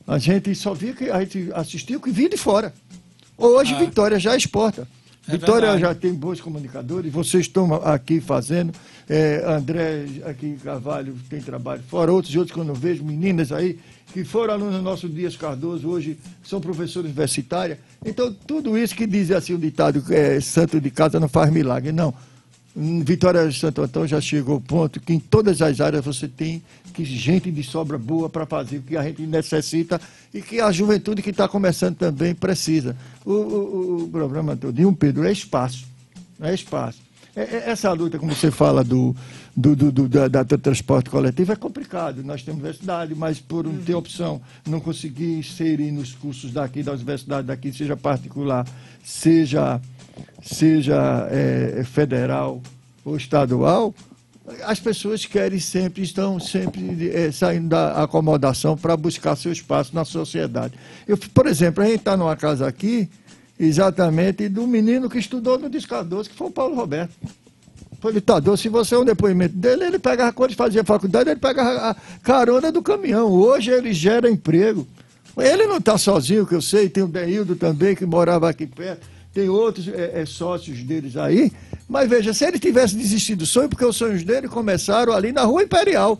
a 0.05 0.19
gente 0.19 0.53
só 0.53 0.75
via 0.75 0.93
que 0.93 1.09
a 1.09 1.21
gente 1.21 1.49
assistia 1.55 1.97
o 1.97 1.99
que 1.99 2.11
vinha 2.11 2.29
de 2.29 2.37
fora. 2.37 2.71
Hoje, 3.35 3.73
ah. 3.73 3.79
Vitória 3.79 4.19
já 4.19 4.37
exporta. 4.37 4.87
É 5.27 5.31
Vitória 5.31 5.71
verdade. 5.71 5.81
já 5.81 5.95
tem 5.95 6.13
bons 6.13 6.39
comunicadores, 6.39 7.11
vocês 7.11 7.45
estão 7.45 7.73
aqui 7.75 8.21
fazendo. 8.21 8.73
É, 9.09 9.43
André 9.47 10.05
aqui 10.25 10.57
Carvalho 10.63 11.15
tem 11.29 11.41
trabalho 11.41 11.81
fora, 11.87 12.11
outros 12.11 12.33
e 12.33 12.37
outros 12.37 12.55
quando 12.55 12.69
eu 12.69 12.75
vejo, 12.75 13.03
meninas 13.03 13.51
aí 13.51 13.79
que 14.13 14.23
foram 14.23 14.53
alunos 14.53 14.75
do 14.75 14.81
nosso 14.81 15.09
Dias 15.09 15.35
Cardoso, 15.35 15.89
hoje 15.89 16.17
são 16.43 16.61
professores 16.61 17.07
universitários. 17.09 17.77
Então, 18.05 18.31
tudo 18.31 18.77
isso 18.77 18.95
que 18.95 19.05
diz 19.05 19.31
assim 19.31 19.53
o 19.53 19.57
ditado, 19.57 20.01
é, 20.09 20.39
santo 20.39 20.79
de 20.79 20.89
casa 20.89 21.19
não 21.19 21.27
faz 21.27 21.51
milagre. 21.51 21.91
Não. 21.91 22.13
Vitória 22.75 23.47
de 23.47 23.57
Santo 23.57 23.81
Antônio 23.81 24.07
já 24.07 24.19
chegou 24.19 24.55
ao 24.55 24.61
ponto 24.61 24.99
que 24.99 25.13
em 25.13 25.19
todas 25.19 25.61
as 25.61 25.79
áreas 25.79 26.03
você 26.03 26.27
tem 26.27 26.61
que 26.93 27.05
gente 27.05 27.49
de 27.49 27.63
sobra 27.63 27.97
boa 27.97 28.29
para 28.29 28.45
fazer 28.45 28.77
o 28.77 28.81
que 28.81 28.97
a 28.97 29.03
gente 29.03 29.21
necessita 29.21 29.99
e 30.33 30.41
que 30.41 30.59
a 30.59 30.71
juventude 30.71 31.21
que 31.21 31.29
está 31.29 31.47
começando 31.47 31.95
também 31.95 32.35
precisa. 32.35 32.95
O, 33.25 33.31
o, 33.31 34.03
o 34.03 34.09
programa 34.09 34.55
de 34.55 34.85
um 34.85 34.93
Pedro 34.93 35.25
é 35.25 35.31
espaço. 35.31 35.85
É 36.41 36.53
espaço. 36.53 37.05
É, 37.35 37.41
é, 37.41 37.69
essa 37.69 37.91
luta, 37.91 38.17
como 38.17 38.33
você 38.33 38.49
fala, 38.49 38.81
do, 38.81 39.13
do, 39.55 39.75
do, 39.75 39.91
do 39.91 40.07
da, 40.07 40.27
da, 40.27 40.57
transporte 40.57 41.09
coletivo 41.09 41.51
é 41.51 41.55
complicado. 41.55 42.23
Nós 42.23 42.43
temos 42.43 42.61
universidade, 42.61 43.13
mas 43.13 43.39
por 43.39 43.65
não 43.65 43.75
ter 43.83 43.93
opção, 43.93 44.41
não 44.65 44.79
conseguir 44.79 45.39
inserir 45.39 45.91
nos 45.91 46.13
cursos 46.13 46.53
daqui, 46.53 46.81
da 46.81 46.93
universidade 46.93 47.47
daqui, 47.47 47.73
seja 47.73 47.97
particular, 47.97 48.65
seja, 49.03 49.81
seja 50.41 51.27
é, 51.31 51.83
federal 51.83 52.61
ou 53.03 53.15
estadual, 53.15 53.93
as 54.63 54.79
pessoas 54.79 55.25
querem 55.25 55.59
sempre, 55.59 56.03
estão 56.03 56.39
sempre 56.39 57.09
é, 57.09 57.31
saindo 57.31 57.69
da 57.69 58.03
acomodação 58.03 58.77
para 58.77 58.95
buscar 58.95 59.35
seu 59.35 59.51
espaço 59.51 59.95
na 59.95 60.05
sociedade. 60.05 60.75
Eu, 61.07 61.17
por 61.17 61.47
exemplo, 61.47 61.83
a 61.83 61.87
gente 61.87 61.97
está 61.97 62.15
numa 62.15 62.35
casa 62.35 62.67
aqui 62.67 63.09
exatamente 63.59 64.47
do 64.47 64.67
menino 64.67 65.09
que 65.09 65.17
estudou 65.17 65.57
no 65.57 65.69
Descardoso, 65.69 66.29
que 66.29 66.35
foi 66.35 66.47
o 66.47 66.51
Paulo 66.51 66.75
Roberto. 66.75 67.13
Foi 67.99 68.13
ditador. 68.13 68.55
Se 68.57 68.69
você 68.69 68.93
é 68.93 68.99
um 68.99 69.05
depoimento 69.05 69.55
dele, 69.55 69.85
ele 69.85 69.97
pegava, 69.97 70.31
quando 70.31 70.53
fazia 70.53 70.83
faculdade, 70.83 71.29
ele 71.29 71.39
pegava 71.39 71.89
a 71.89 71.95
carona 72.21 72.71
do 72.71 72.83
caminhão. 72.83 73.31
Hoje 73.31 73.71
ele 73.71 73.93
gera 73.93 74.29
emprego. 74.29 74.87
Ele 75.37 75.65
não 75.65 75.77
está 75.77 75.97
sozinho, 75.97 76.45
que 76.45 76.53
eu 76.53 76.61
sei, 76.61 76.87
tem 76.87 77.03
o 77.03 77.07
Deildo 77.07 77.55
também, 77.55 77.95
que 77.95 78.05
morava 78.05 78.49
aqui 78.49 78.67
perto, 78.67 79.05
tem 79.35 79.49
outros 79.49 79.89
é, 79.89 80.21
é, 80.21 80.25
sócios 80.25 80.81
deles 80.81 81.17
aí. 81.17 81.51
Mas 81.89 82.09
veja, 82.09 82.33
se 82.33 82.45
ele 82.45 82.57
tivesse 82.57 82.95
desistido 82.95 83.39
do 83.39 83.45
sonho, 83.45 83.67
porque 83.67 83.83
os 83.83 83.97
sonhos 83.97 84.23
dele 84.23 84.47
começaram 84.47 85.11
ali 85.11 85.33
na 85.33 85.43
Rua 85.43 85.61
Imperial. 85.61 86.17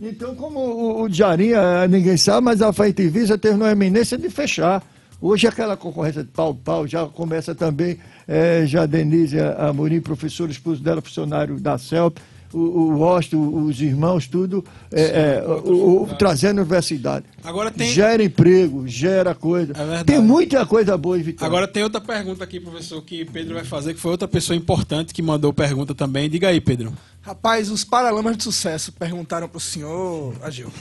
Então, 0.00 0.34
como 0.36 0.60
o, 0.60 1.02
o 1.02 1.12
Jarinha, 1.12 1.88
ninguém 1.88 2.16
sabe, 2.16 2.44
mas 2.44 2.62
a 2.62 2.72
Feita 2.72 3.02
Visa 3.08 3.36
teve 3.36 3.56
uma 3.56 3.72
eminência 3.72 4.16
de 4.16 4.30
fechar. 4.30 4.82
Hoje 5.20 5.48
aquela 5.48 5.76
concorrência 5.76 6.22
de 6.22 6.30
pau-pau 6.30 6.86
já 6.86 7.04
começa 7.06 7.54
também, 7.56 7.98
é, 8.26 8.64
já 8.64 8.86
Denise 8.86 9.38
Amorim, 9.58 10.00
professor, 10.00 10.48
esposo 10.48 10.80
dela, 10.82 11.02
funcionário 11.02 11.58
da 11.58 11.76
CELP, 11.76 12.18
o, 12.52 12.58
o 12.58 13.64
os 13.64 13.80
irmãos, 13.80 14.26
tudo, 14.26 14.64
é, 14.90 15.04
Sim, 15.04 15.12
é, 15.12 15.44
o, 15.46 16.02
o, 16.02 16.14
trazendo 16.16 16.58
universidade. 16.58 17.24
Agora 17.44 17.70
tem... 17.70 17.90
Gera 17.90 18.22
emprego, 18.22 18.86
gera 18.86 19.34
coisa. 19.34 19.72
É 19.72 20.04
tem 20.04 20.20
muita 20.20 20.66
coisa 20.66 20.96
boa 20.96 21.18
em 21.18 21.22
Vitória. 21.22 21.46
Agora 21.46 21.68
tem 21.68 21.82
outra 21.82 22.00
pergunta 22.00 22.44
aqui, 22.44 22.60
professor, 22.60 23.00
que 23.02 23.24
Pedro 23.24 23.54
vai 23.54 23.64
fazer, 23.64 23.94
que 23.94 24.00
foi 24.00 24.10
outra 24.10 24.28
pessoa 24.28 24.56
importante 24.56 25.14
que 25.14 25.22
mandou 25.22 25.52
pergunta 25.52 25.94
também. 25.94 26.28
Diga 26.28 26.48
aí, 26.48 26.60
Pedro. 26.60 26.92
Rapaz, 27.22 27.70
os 27.70 27.84
Paralamas 27.84 28.36
de 28.36 28.42
Sucesso 28.42 28.92
perguntaram 28.92 29.48
para 29.48 29.58
o 29.58 29.60
senhor, 29.60 30.34
Agil. 30.42 30.72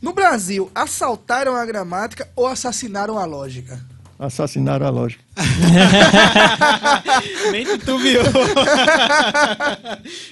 No 0.00 0.12
Brasil, 0.12 0.70
assaltaram 0.74 1.56
a 1.56 1.66
gramática 1.66 2.28
ou 2.36 2.46
assassinaram 2.46 3.18
a 3.18 3.24
lógica? 3.24 3.80
Assassinaram 4.18 4.84
a 4.84 4.90
lógica. 4.90 5.22
Nem 7.52 7.64
titubeou. 7.64 8.24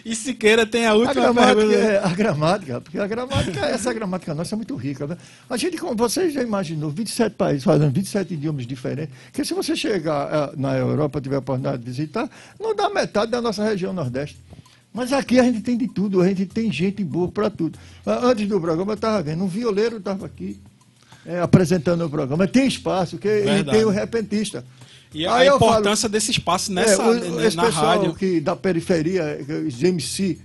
e 0.05 0.16
Siqueira 0.16 0.66
tem 0.66 0.87
a 0.87 0.95
última 0.95 1.28
a 1.28 1.32
gramática, 1.32 1.74
é, 1.74 2.05
a 2.05 2.09
gramática, 2.09 2.80
porque 2.80 2.99
a 2.99 3.07
gramática, 3.07 3.61
essa 3.66 3.95
gramática 3.95 4.34
nossa 4.34 4.55
é 4.55 4.57
muito 4.57 4.74
rica. 4.74 5.07
Né? 5.07 5.16
A 5.49 5.57
gente, 5.57 5.76
como 5.76 5.95
você 5.95 6.30
já 6.30 6.43
imaginou, 6.43 6.91
27 6.91 7.37
países 7.37 7.62
falando 7.62 7.93
27 7.93 8.34
idiomas 8.34 8.66
diferentes, 8.66 9.14
que 9.32 9.45
se 9.45 9.55
você 9.55 9.76
chegar 9.76 10.28
eh, 10.32 10.51
na 10.57 10.76
Europa, 10.76 11.20
tiver 11.20 11.37
a 11.37 11.39
oportunidade 11.39 11.78
de 11.78 11.84
visitar, 11.84 12.28
não 12.59 12.74
dá 12.74 12.91
metade 12.91 13.30
da 13.30 13.41
nossa 13.41 13.62
região 13.62 13.93
Nordeste. 13.93 14.37
Mas 14.93 15.12
aqui 15.12 15.39
a 15.39 15.45
gente 15.45 15.61
tem 15.61 15.76
de 15.76 15.87
tudo, 15.87 16.22
a 16.22 16.26
gente 16.26 16.47
tem 16.47 16.72
gente 16.72 17.05
boa 17.05 17.28
para 17.28 17.51
tudo. 17.51 17.78
Antes 18.05 18.49
do 18.49 18.61
programa 18.61 18.93
eu 18.93 18.97
estava 18.97 19.22
vendo, 19.22 19.45
um 19.45 19.49
violeiro 19.49 19.99
estava 19.99 20.26
aqui 20.26 20.59
é, 21.27 21.41
apresentando 21.41 22.05
o 22.05 22.11
programa. 22.11 22.47
Tem 22.47 22.66
espaço, 22.66 23.18
que 23.18 23.29
ele 23.29 23.64
tem 23.64 23.85
o 23.85 23.91
repentista. 23.91 24.64
E 25.12 25.27
Aí 25.27 25.49
a 25.49 25.55
importância 25.55 26.09
falo, 26.09 26.12
desse 26.12 26.31
espaço 26.31 26.72
nessa 26.72 27.03
é, 27.03 27.07
o, 27.07 27.41
esse 27.41 27.57
na 27.57 27.64
pessoal 27.64 27.99
rádio. 27.99 28.14
que 28.14 28.41
da 28.41 28.55
periferia, 28.55 29.39
os 29.66 29.83
MC, 29.83 30.39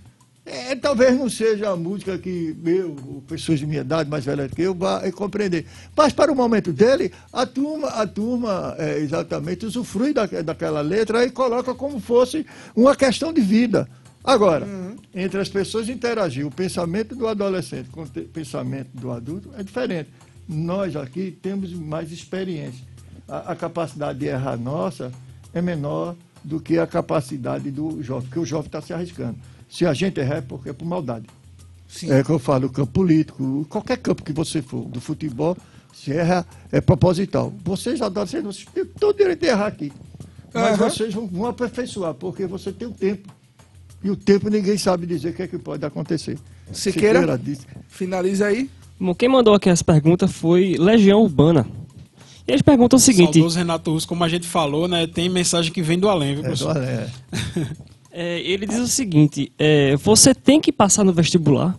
é, 0.45 0.75
talvez 0.75 1.17
não 1.17 1.29
seja 1.29 1.69
a 1.69 1.75
música 1.75 2.17
que 2.17 2.55
eu, 2.65 3.23
pessoas 3.27 3.59
de 3.59 3.67
minha 3.67 3.81
idade, 3.81 4.09
mais 4.09 4.23
velhas 4.23 4.51
que 4.51 4.61
eu, 4.61 4.73
vá 4.73 5.09
compreender. 5.11 5.65
Mas 5.95 6.13
para 6.13 6.31
o 6.31 6.35
momento 6.35 6.71
dele, 6.71 7.11
a 7.33 7.45
turma, 7.45 7.87
a 7.89 8.07
turma 8.07 8.75
é, 8.77 8.99
exatamente 8.99 9.65
usufrui 9.65 10.13
da, 10.13 10.25
daquela 10.25 10.81
letra 10.81 11.25
e 11.25 11.31
coloca 11.31 11.73
como 11.73 11.99
fosse 11.99 12.45
uma 12.75 12.95
questão 12.95 13.33
de 13.33 13.41
vida. 13.41 13.87
Agora, 14.23 14.65
uhum. 14.65 14.95
entre 15.13 15.39
as 15.39 15.49
pessoas 15.49 15.89
interagir, 15.89 16.45
o 16.45 16.51
pensamento 16.51 17.15
do 17.15 17.27
adolescente 17.27 17.89
com 17.89 18.03
o 18.03 18.07
pensamento 18.07 18.89
do 18.93 19.11
adulto 19.11 19.49
é 19.57 19.63
diferente 19.63 20.09
nós 20.51 20.95
aqui 20.95 21.37
temos 21.41 21.73
mais 21.73 22.11
experiência. 22.11 22.83
A, 23.27 23.53
a, 23.53 23.55
capacidade 23.55 24.19
de 24.19 24.25
errar 24.25 24.57
nossa 24.57 25.11
é 25.53 25.61
menor 25.61 26.15
do 26.43 26.59
que 26.59 26.77
a 26.77 26.85
capacidade 26.85 27.71
do 27.71 28.03
jovem, 28.03 28.27
porque 28.27 28.39
o 28.39 28.45
jovem 28.45 28.67
está 28.67 28.81
se 28.81 28.93
arriscando. 28.93 29.37
Se 29.69 29.85
a 29.85 29.93
gente 29.93 30.19
errar 30.19 30.37
é 30.37 30.41
porque 30.41 30.69
é 30.69 30.73
por 30.73 30.85
maldade. 30.85 31.27
Sim. 31.87 32.11
É 32.11 32.23
que 32.23 32.29
eu 32.29 32.39
falo, 32.39 32.67
o 32.67 32.69
campo 32.69 32.91
político, 32.91 33.65
qualquer 33.69 33.97
campo 33.97 34.23
que 34.23 34.33
você 34.33 34.61
for, 34.61 34.85
do 34.85 34.99
futebol, 34.99 35.57
se 35.93 36.11
erra 36.11 36.45
é 36.71 36.81
proposital. 36.81 37.53
Vocês 37.63 37.99
vocês 37.99 38.65
têm 38.73 38.85
todo 38.85 39.15
o 39.15 39.17
direito 39.17 39.39
de 39.39 39.47
errar 39.47 39.67
aqui. 39.67 39.91
Mas 40.53 40.79
uhum. 40.79 40.89
vocês 40.89 41.13
vão, 41.13 41.27
vão 41.27 41.45
aperfeiçoar, 41.45 42.13
porque 42.13 42.45
você 42.45 42.71
tem 42.71 42.87
o 42.87 42.91
tempo. 42.91 43.33
E 44.03 44.09
o 44.09 44.15
tempo 44.15 44.49
ninguém 44.49 44.77
sabe 44.77 45.05
dizer 45.05 45.29
o 45.29 45.33
que 45.33 45.43
é 45.43 45.47
que 45.47 45.57
pode 45.57 45.85
acontecer. 45.85 46.37
Siqueira, 46.73 47.19
Siqueira 47.19 47.37
disse. 47.37 47.67
finaliza 47.87 48.47
aí. 48.47 48.69
Bom, 49.01 49.15
quem 49.15 49.27
mandou 49.27 49.55
aqui 49.55 49.67
essa 49.67 49.83
pergunta 49.83 50.27
foi 50.27 50.75
Legião 50.77 51.23
Urbana. 51.23 51.65
E 52.47 52.51
eles 52.51 52.61
perguntam 52.61 52.97
o 52.97 52.99
seguinte... 52.99 53.33
Saudoso 53.33 53.57
Renato 53.57 53.91
Russo, 53.91 54.07
como 54.07 54.23
a 54.23 54.29
gente 54.29 54.47
falou, 54.47 54.87
né, 54.87 55.07
tem 55.07 55.27
mensagem 55.27 55.73
que 55.73 55.81
vem 55.81 55.97
do 55.97 56.07
além, 56.07 56.35
viu, 56.35 56.43
professor? 56.43 56.69
É, 56.69 56.73
do 56.73 56.79
além, 56.79 56.93
é. 56.93 57.09
é, 58.13 58.39
ele 58.41 58.67
diz 58.67 58.77
o 58.77 58.87
seguinte, 58.87 59.51
é, 59.57 59.95
você 59.95 60.35
tem 60.35 60.61
que 60.61 60.71
passar 60.71 61.03
no 61.03 61.11
vestibular? 61.11 61.75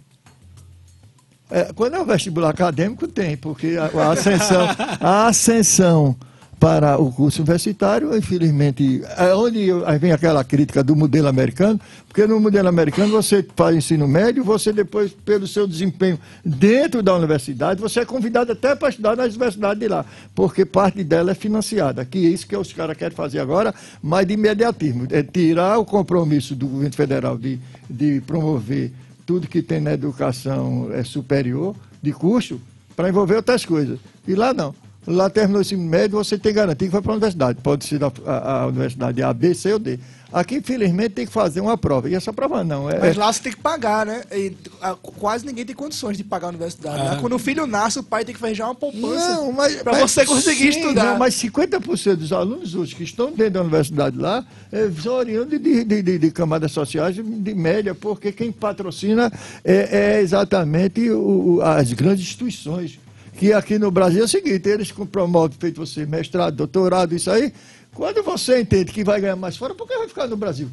É, 1.48 1.72
quando 1.72 1.94
é 1.94 2.00
o 2.00 2.04
vestibular 2.04 2.50
acadêmico, 2.50 3.06
tem, 3.06 3.36
porque 3.36 3.76
a, 3.76 3.84
a 4.02 4.10
ascensão... 4.10 4.68
A 4.98 5.26
ascensão 5.28 6.16
para 6.62 6.96
o 6.96 7.10
curso 7.10 7.42
universitário, 7.42 8.16
infelizmente, 8.16 9.02
é 9.18 9.34
onde 9.34 9.66
vem 9.98 10.12
aquela 10.12 10.44
crítica 10.44 10.80
do 10.80 10.94
modelo 10.94 11.26
americano, 11.26 11.80
porque 12.06 12.24
no 12.24 12.38
modelo 12.38 12.68
americano 12.68 13.10
você 13.10 13.44
faz 13.56 13.74
ensino 13.74 14.06
médio, 14.06 14.44
você 14.44 14.72
depois, 14.72 15.10
pelo 15.12 15.44
seu 15.48 15.66
desempenho 15.66 16.20
dentro 16.44 17.02
da 17.02 17.16
universidade, 17.16 17.80
você 17.80 17.98
é 17.98 18.04
convidado 18.04 18.52
até 18.52 18.76
para 18.76 18.90
estudar 18.90 19.16
na 19.16 19.24
universidade 19.24 19.80
de 19.80 19.88
lá, 19.88 20.06
porque 20.36 20.64
parte 20.64 21.02
dela 21.02 21.32
é 21.32 21.34
financiada, 21.34 22.04
que 22.04 22.26
é 22.26 22.28
isso 22.28 22.46
que 22.46 22.56
os 22.56 22.72
caras 22.72 22.96
querem 22.96 23.16
fazer 23.16 23.40
agora, 23.40 23.74
mas 24.00 24.24
de 24.24 24.34
imediatismo, 24.34 25.08
é 25.10 25.20
tirar 25.20 25.78
o 25.78 25.84
compromisso 25.84 26.54
do 26.54 26.68
governo 26.68 26.94
federal 26.94 27.36
de, 27.36 27.58
de 27.90 28.20
promover 28.24 28.92
tudo 29.26 29.48
que 29.48 29.62
tem 29.62 29.80
na 29.80 29.94
educação 29.94 30.90
é, 30.92 31.02
superior, 31.02 31.74
de 32.00 32.12
curso, 32.12 32.60
para 32.94 33.08
envolver 33.08 33.34
outras 33.34 33.66
coisas. 33.66 33.98
E 34.28 34.36
lá 34.36 34.54
não. 34.54 34.81
Lá 35.06 35.28
terminou 35.28 35.58
o 35.58 35.62
ensino 35.62 35.82
médio, 35.82 36.16
você 36.16 36.38
tem 36.38 36.52
garantia 36.52 36.86
que 36.86 36.92
vai 36.92 37.02
para 37.02 37.12
a 37.12 37.14
universidade. 37.14 37.58
Pode 37.60 37.84
ser 37.84 38.02
a, 38.04 38.12
a, 38.26 38.62
a 38.62 38.66
universidade 38.66 39.22
A, 39.22 39.32
B, 39.32 39.52
C 39.52 39.72
ou 39.72 39.78
D. 39.78 39.98
Aqui, 40.32 40.56
infelizmente, 40.56 41.10
tem 41.10 41.26
que 41.26 41.32
fazer 41.32 41.60
uma 41.60 41.76
prova. 41.76 42.08
E 42.08 42.14
essa 42.14 42.32
prova 42.32 42.64
não. 42.64 42.88
É, 42.88 42.98
Mas 42.98 43.16
lá 43.16 43.30
você 43.30 43.42
tem 43.42 43.52
que 43.52 43.58
pagar, 43.58 44.06
né? 44.06 44.22
E, 44.32 44.56
a, 44.80 44.94
quase 44.94 45.44
ninguém 45.44 45.66
tem 45.66 45.76
condições 45.76 46.16
de 46.16 46.24
pagar 46.24 46.46
a 46.46 46.50
universidade. 46.50 47.16
É. 47.16 47.20
Quando 47.20 47.34
o 47.34 47.38
filho 47.38 47.66
nasce, 47.66 47.98
o 47.98 48.02
pai 48.02 48.24
tem 48.24 48.34
que 48.34 48.40
fechar 48.40 48.66
uma 48.66 48.74
poupança 48.74 49.40
para 49.84 49.98
você 49.98 50.24
conseguir 50.24 50.72
sim, 50.72 50.80
estudar. 50.80 51.04
Não, 51.04 51.18
mas 51.18 51.34
50% 51.34 52.16
dos 52.16 52.32
alunos 52.32 52.74
hoje 52.74 52.94
que 52.94 53.02
estão 53.02 53.30
dentro 53.30 53.54
da 53.54 53.60
universidade 53.60 54.16
lá 54.16 54.44
é, 54.70 54.88
são 55.02 55.14
oriundos 55.14 55.60
de, 55.60 55.84
de, 55.84 56.02
de, 56.02 56.18
de, 56.18 56.30
camadas 56.30 56.72
sociais 56.72 57.14
de 57.16 57.54
média, 57.54 57.94
porque 57.94 58.32
quem 58.32 58.50
patrocina 58.50 59.30
é, 59.62 60.16
é 60.16 60.20
exatamente 60.20 61.10
o, 61.10 61.60
as 61.60 61.92
grandes 61.92 62.24
instituições 62.24 62.98
que 63.42 63.52
aqui 63.52 63.76
no 63.76 63.90
Brasil 63.90 64.22
é 64.22 64.24
o 64.24 64.28
seguinte, 64.28 64.68
eles 64.68 64.92
promovem, 64.92 65.58
feito 65.58 65.84
você, 65.84 66.06
mestrado, 66.06 66.54
doutorado, 66.54 67.12
isso 67.12 67.28
aí, 67.28 67.52
quando 67.92 68.22
você 68.22 68.60
entende 68.60 68.92
que 68.92 69.02
vai 69.02 69.20
ganhar 69.20 69.34
mais 69.34 69.56
fora, 69.56 69.74
por 69.74 69.88
que 69.88 69.98
vai 69.98 70.06
ficar 70.06 70.28
no 70.28 70.36
Brasil? 70.36 70.68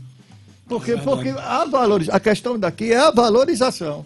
Porque, 0.67 0.95
porque 0.97 1.29
a, 1.29 1.65
valoriz... 1.65 2.09
a 2.09 2.19
questão 2.19 2.59
daqui 2.59 2.93
é 2.93 2.99
a 2.99 3.09
valorização. 3.09 4.05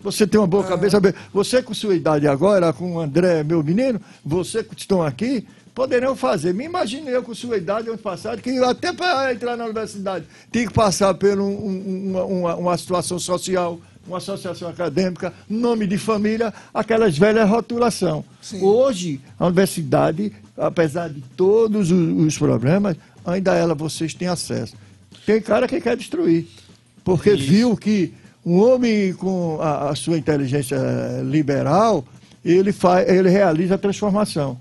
Você 0.00 0.26
tem 0.26 0.40
uma 0.40 0.46
boa 0.48 0.64
é. 0.64 0.68
cabeça, 0.68 1.00
você 1.32 1.62
com 1.62 1.72
sua 1.72 1.94
idade 1.94 2.26
agora, 2.26 2.72
com 2.72 2.96
o 2.96 3.00
André, 3.00 3.44
meu 3.44 3.62
menino, 3.62 4.00
você 4.24 4.64
que 4.64 4.74
estão 4.76 5.00
aqui, 5.04 5.46
poderiam 5.72 6.16
fazer. 6.16 6.52
Me 6.52 6.64
imaginei 6.64 7.14
eu 7.14 7.22
com 7.22 7.32
sua 7.32 7.58
idade 7.58 7.88
ano 7.88 7.96
passado, 7.96 8.42
que 8.42 8.58
até 8.58 8.92
para 8.92 9.32
entrar 9.32 9.56
na 9.56 9.66
universidade 9.66 10.26
tinha 10.50 10.66
que 10.66 10.72
passar 10.72 11.14
por 11.14 11.38
um, 11.38 11.44
um, 11.44 12.40
uma, 12.40 12.56
uma 12.56 12.76
situação 12.76 13.20
social 13.20 13.78
uma 14.10 14.18
associação 14.18 14.68
acadêmica, 14.68 15.32
nome 15.48 15.86
de 15.86 15.96
família, 15.96 16.52
aquelas 16.74 17.16
velhas 17.16 17.48
rotulação. 17.48 18.24
Sim. 18.42 18.60
Hoje, 18.60 19.20
a 19.38 19.46
universidade, 19.46 20.32
apesar 20.56 21.08
de 21.08 21.20
todos 21.36 21.90
os, 21.90 22.36
problemas, 22.36 22.96
ainda 23.24 23.54
ela 23.54 23.74
vocês 23.74 24.12
têm 24.12 24.28
acesso. 24.28 24.74
Tem 25.24 25.40
cara 25.40 25.68
que 25.68 25.80
quer 25.80 25.96
destruir, 25.96 26.48
porque 27.04 27.32
Isso. 27.32 27.44
viu 27.44 27.76
que 27.76 28.12
um 28.44 28.58
homem 28.58 29.12
com 29.14 29.58
a, 29.60 29.90
a 29.90 29.94
sua 29.94 30.18
inteligência 30.18 30.78
liberal, 31.24 32.04
ele, 32.44 32.72
faz, 32.72 33.08
ele 33.08 33.28
realiza 33.28 33.76
a 33.76 33.78
transformação. 33.78 34.58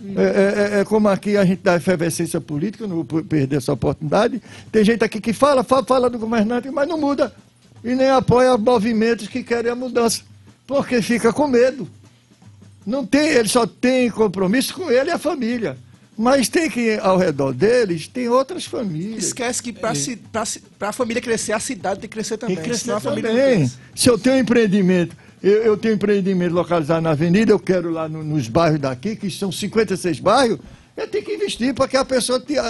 Hum. 0.00 0.14
É, 0.16 0.22
é, 0.22 0.76
é, 0.76 0.80
é, 0.80 0.84
como 0.84 1.08
aqui 1.08 1.36
a 1.36 1.44
gente 1.44 1.62
dá 1.62 1.76
efervescência 1.76 2.40
política, 2.40 2.86
não 2.86 3.02
vou 3.02 3.24
perder 3.24 3.56
essa 3.56 3.72
oportunidade. 3.72 4.40
Tem 4.70 4.84
gente 4.84 5.02
aqui 5.02 5.20
que 5.20 5.32
fala, 5.32 5.64
fala, 5.64 5.84
fala 5.84 6.10
do 6.10 6.18
governante, 6.18 6.70
mas 6.70 6.86
não 6.86 6.98
muda 6.98 7.32
e 7.84 7.94
nem 7.94 8.08
apoia 8.08 8.56
movimentos 8.56 9.28
que 9.28 9.42
querem 9.42 9.70
a 9.70 9.74
mudança, 9.74 10.22
porque 10.66 11.02
fica 11.02 11.32
com 11.32 11.46
medo. 11.48 11.88
Não 12.86 13.06
tem, 13.06 13.28
ele 13.28 13.48
só 13.48 13.66
tem 13.66 14.10
compromisso 14.10 14.74
com 14.74 14.90
ele 14.90 15.10
e 15.10 15.12
a 15.12 15.18
família. 15.18 15.76
Mas 16.16 16.48
tem 16.48 16.68
que, 16.68 16.98
ao 17.00 17.16
redor 17.16 17.52
deles, 17.52 18.06
tem 18.06 18.28
outras 18.28 18.66
famílias. 18.66 19.24
Esquece 19.24 19.62
que 19.62 19.72
para 19.72 19.92
é. 19.92 20.88
a 20.88 20.92
família 20.92 21.22
crescer, 21.22 21.52
a 21.52 21.58
cidade 21.58 22.00
tem 22.00 22.08
que 22.08 22.14
crescer 22.14 22.36
também. 22.36 22.56
Tem 22.56 22.62
que 22.62 22.70
crescer 22.70 23.00
também. 23.00 23.70
Se 23.94 24.08
eu 24.08 24.18
tenho 24.18 24.36
um 24.36 24.38
empreendimento, 24.38 25.16
eu, 25.42 25.62
eu, 25.62 25.76
tenho 25.76 25.94
um 25.94 25.96
empreendimento 25.96 26.52
localizado 26.52 27.00
na 27.00 27.10
avenida, 27.10 27.50
eu 27.50 27.58
quero 27.58 27.90
lá 27.90 28.08
no, 28.08 28.22
nos 28.22 28.46
bairros 28.46 28.78
daqui, 28.78 29.16
que 29.16 29.30
são 29.30 29.50
56 29.50 30.20
bairros, 30.20 30.58
eu 30.96 31.08
tenho 31.08 31.24
que 31.24 31.34
investir 31.34 31.72
para 31.72 31.88
que 31.88 31.96
a 31.96 32.04
pessoa 32.04 32.38
tenha, 32.38 32.62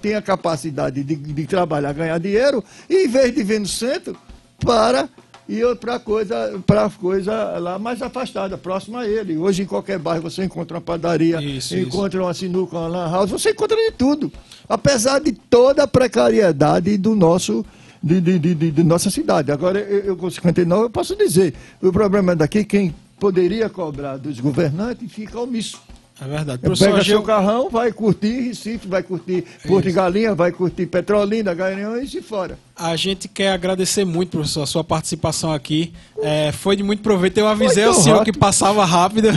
tenha 0.00 0.20
capacidade 0.20 1.02
de, 1.02 1.16
de 1.16 1.46
trabalhar, 1.46 1.94
ganhar 1.94 2.18
dinheiro, 2.18 2.62
e 2.88 3.06
em 3.06 3.08
vez 3.08 3.34
de 3.34 3.42
vir 3.42 3.58
no 3.58 3.66
centro, 3.66 4.16
para 4.64 5.08
ir 5.48 5.76
para 5.76 5.98
coisa, 5.98 6.60
para 6.64 6.88
coisa 6.90 7.58
lá 7.58 7.78
mais 7.78 8.00
afastada, 8.00 8.56
próxima 8.56 9.00
a 9.00 9.08
ele. 9.08 9.36
Hoje, 9.36 9.62
em 9.62 9.66
qualquer 9.66 9.98
bairro, 9.98 10.22
você 10.22 10.44
encontra 10.44 10.76
uma 10.76 10.80
padaria, 10.80 11.42
isso, 11.42 11.76
encontra 11.76 12.18
isso. 12.18 12.26
uma 12.26 12.34
sinuca, 12.34 12.76
uma 12.76 12.88
lan 12.88 13.10
house, 13.10 13.30
você 13.30 13.50
encontra 13.50 13.76
de 13.76 13.92
tudo. 13.92 14.32
Apesar 14.68 15.18
de 15.18 15.32
toda 15.32 15.82
a 15.82 15.88
precariedade 15.88 16.96
do 16.96 17.14
nosso. 17.14 17.64
De, 18.02 18.18
de, 18.18 18.38
de, 18.38 18.54
de 18.54 18.82
nossa 18.82 19.10
cidade. 19.10 19.52
Agora, 19.52 19.78
eu, 19.78 19.98
eu 19.98 20.16
com 20.16 20.30
59, 20.30 20.84
eu 20.84 20.90
posso 20.90 21.14
dizer, 21.14 21.52
o 21.82 21.92
problema 21.92 22.34
daqui, 22.34 22.64
quem 22.64 22.94
poderia 23.18 23.68
cobrar 23.68 24.16
dos 24.16 24.40
governantes 24.40 25.12
fica 25.12 25.38
omisso. 25.38 25.78
É 26.18 26.26
verdade. 26.26 26.62
Professor, 26.62 26.92
Pega 26.92 27.04
seu 27.04 27.22
carrão, 27.22 27.68
vai 27.70 27.92
curtir 27.92 28.40
Recife, 28.40 28.86
vai 28.88 29.02
curtir 29.02 29.44
Porto 29.66 29.84
de 29.84 29.92
Galinha, 29.92 30.34
vai 30.34 30.52
curtir 30.52 30.86
Petrolina, 30.86 31.54
Garanhões 31.54 32.14
e 32.14 32.22
fora. 32.22 32.58
A 32.82 32.96
gente 32.96 33.28
quer 33.28 33.52
agradecer 33.52 34.06
muito, 34.06 34.30
professor, 34.30 34.62
a 34.62 34.66
sua 34.66 34.82
participação 34.82 35.52
aqui. 35.52 35.92
É, 36.22 36.50
foi 36.50 36.76
de 36.76 36.82
muito 36.82 37.02
proveito. 37.02 37.36
Eu 37.38 37.46
avisei 37.46 37.84
ao 37.84 37.92
senhor 37.92 38.18
rápido. 38.18 38.32
que 38.32 38.38
passava 38.38 38.84
rápido. 38.86 39.28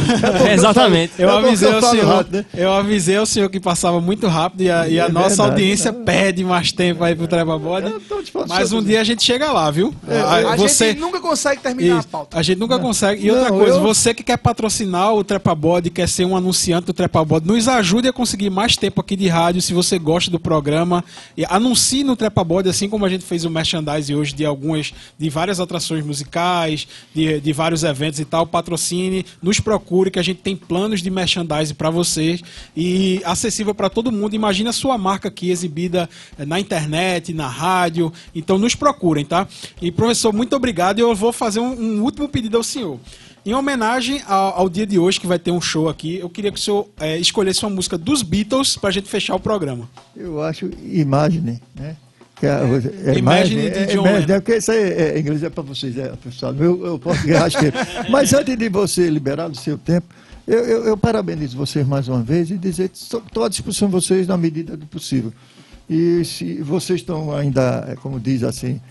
É, 0.48 0.54
exatamente. 0.54 1.14
Eu 1.18 1.30
avisei 1.30 1.72
ao 1.72 1.82
senhor. 1.82 2.06
Rápido, 2.06 2.38
né? 2.38 2.46
Eu 2.54 2.72
avisei 2.72 3.18
ao 3.18 3.26
senhor 3.26 3.50
que 3.50 3.60
passava 3.60 4.00
muito 4.00 4.28
rápido 4.28 4.62
e 4.62 4.72
a, 4.72 4.88
e 4.88 5.00
a 5.00 5.06
é 5.06 5.10
nossa 5.10 5.30
verdade, 5.30 5.50
audiência 5.52 5.90
é. 5.90 5.92
perde 5.92 6.44
mais 6.44 6.72
tempo 6.72 7.04
aí 7.04 7.16
pro 7.16 7.28
Treba 7.28 7.58
Bode. 7.58 7.94
Mas 8.48 8.72
um 8.72 8.82
dia 8.82 9.02
a 9.02 9.04
gente 9.04 9.24
chega 9.24 9.52
lá, 9.52 9.70
viu? 9.72 9.94
É, 10.08 10.20
a, 10.20 10.56
você... 10.56 10.90
gente 10.90 11.00
nunca 11.00 11.20
consegue 11.20 11.62
terminar 11.62 12.00
Isso. 12.00 12.08
a 12.08 12.12
pauta. 12.12 12.38
A 12.38 12.42
gente 12.42 12.60
nunca 12.60 12.76
não. 12.76 12.84
consegue. 12.84 13.26
E 13.26 13.32
outra 13.32 13.50
não, 13.50 13.58
coisa, 13.58 13.78
eu... 13.78 13.82
você 13.82 14.14
que 14.14 14.24
quer 14.24 14.38
patrocinar 14.38 15.14
o 15.14 15.24
Trepa 15.24 15.56
Bode, 15.56 15.90
quer 15.90 16.08
ser 16.08 16.26
um 16.26 16.36
anunciante 16.36 16.86
do 16.86 16.94
Trepa 16.94 17.24
Bode, 17.26 17.46
nos 17.46 17.68
ajude 17.68 18.08
a 18.08 18.14
conseguir 18.14 18.50
mais 18.50 18.78
tempo 18.78 19.02
aqui 19.02 19.16
de 19.16 19.28
rádio, 19.28 19.62
se 19.62 19.74
você 19.74 19.98
gosta 19.98 20.30
do 20.32 20.40
programa. 20.40 21.04
E 21.38 21.46
anuncie 21.50 22.04
no 22.04 22.16
Trepa 22.16 22.44
Bode, 22.44 22.70
assim 22.70 22.90
como 22.90 23.06
a 23.06 23.10
gente 23.10 23.24
fez 23.24 23.33
o 23.44 23.50
merchandise 23.50 24.14
hoje 24.14 24.34
de 24.34 24.46
algumas, 24.46 24.94
de 25.18 25.30
várias 25.30 25.60
atrações 25.60 26.06
musicais, 26.06 26.88
de, 27.14 27.40
de 27.40 27.54
vários 27.54 27.84
eventos 27.84 28.20
e 28.20 28.26
tal. 28.26 28.46
Patrocine, 28.46 29.26
nos 29.42 29.60
procure, 29.60 30.12
que 30.12 30.20
a 30.20 30.24
gente 30.24 30.42
tem 30.42 30.56
planos 30.56 31.02
de 31.02 31.10
merchandise 31.10 31.74
para 31.74 31.90
vocês 31.90 32.42
e 32.78 33.20
acessível 33.26 33.74
para 33.74 33.90
todo 33.90 34.12
mundo. 34.12 34.36
Imagina 34.36 34.70
a 34.70 34.74
sua 34.74 34.98
marca 34.98 35.28
aqui 35.28 35.50
exibida 35.50 36.08
eh, 36.38 36.46
na 36.46 36.60
internet, 36.60 37.34
na 37.34 37.48
rádio. 37.48 38.14
Então 38.36 38.58
nos 38.58 38.76
procurem, 38.76 39.26
tá? 39.26 39.48
E 39.82 39.92
professor, 39.92 40.32
muito 40.32 40.56
obrigado. 40.56 41.00
Eu 41.00 41.16
vou 41.16 41.34
fazer 41.34 41.60
um, 41.60 41.74
um 41.74 42.04
último 42.04 42.30
pedido 42.30 42.58
ao 42.58 42.64
senhor. 42.64 43.00
Em 43.46 43.54
homenagem 43.54 44.22
ao, 44.26 44.60
ao, 44.60 44.70
dia 44.70 44.88
de 44.88 44.98
hoje, 44.98 45.20
que 45.20 45.28
vai 45.28 45.38
ter 45.38 45.52
um 45.52 45.60
show 45.60 45.90
aqui, 45.90 46.16
eu 46.16 46.30
queria 46.30 46.50
que 46.50 46.58
o 46.58 46.62
senhor 46.62 46.88
é, 46.98 47.18
escolhesse 47.18 47.66
uma 47.66 47.76
música 47.76 47.98
dos 47.98 48.22
Beatles 48.22 48.78
para 48.78 48.90
a 48.90 48.94
gente 48.94 49.10
fechar 49.10 49.36
o 49.36 49.40
programa. 49.40 49.90
Eu 50.16 50.42
acho 50.42 50.70
Imagine, 50.82 51.62
né? 51.76 51.98
Que 52.36 52.48
é, 52.48 52.50
é, 52.50 53.12
é 53.12 53.18
Imagine 53.18 53.70
de 53.70 53.78
é, 53.78 53.86
John 53.88 54.08
Imagine, 54.08 54.34
Porque 54.34 54.58
isso 54.58 54.72
aí 54.72 54.80
é, 54.80 55.20
inglês 55.20 55.44
é 55.44 55.50
para 55.50 55.64
vocês, 55.64 55.98
é 55.98 56.10
pessoal. 56.16 56.54
Eu, 56.56 56.86
eu 56.86 57.00
posso 57.00 57.26
ganhar 57.26 57.50
Mas 58.10 58.34
antes 58.34 58.58
de 58.58 58.70
você 58.70 59.10
liberar 59.10 59.50
o 59.50 59.56
seu 59.56 59.78
tempo, 59.78 60.08
eu, 60.48 60.60
eu, 60.60 60.86
eu, 60.86 60.98
parabenizo 60.98 61.56
vocês 61.56 61.88
mais 61.88 62.08
uma 62.08 62.22
vez 62.22 62.52
e 62.52 62.58
dizer 62.58 62.90
que 62.90 62.98
estou 62.98 63.44
à 63.44 63.50
disposição 63.50 63.88
de 63.88 63.94
vocês 63.94 64.28
na 64.28 64.38
medida 64.38 64.76
do 64.76 64.86
possível. 64.86 65.32
E 65.90 66.24
se 66.26 66.62
vocês 66.62 67.02
estão 67.02 67.34
ainda, 67.34 67.96
como 68.02 68.20
diz 68.20 68.44
assim, 68.44 68.82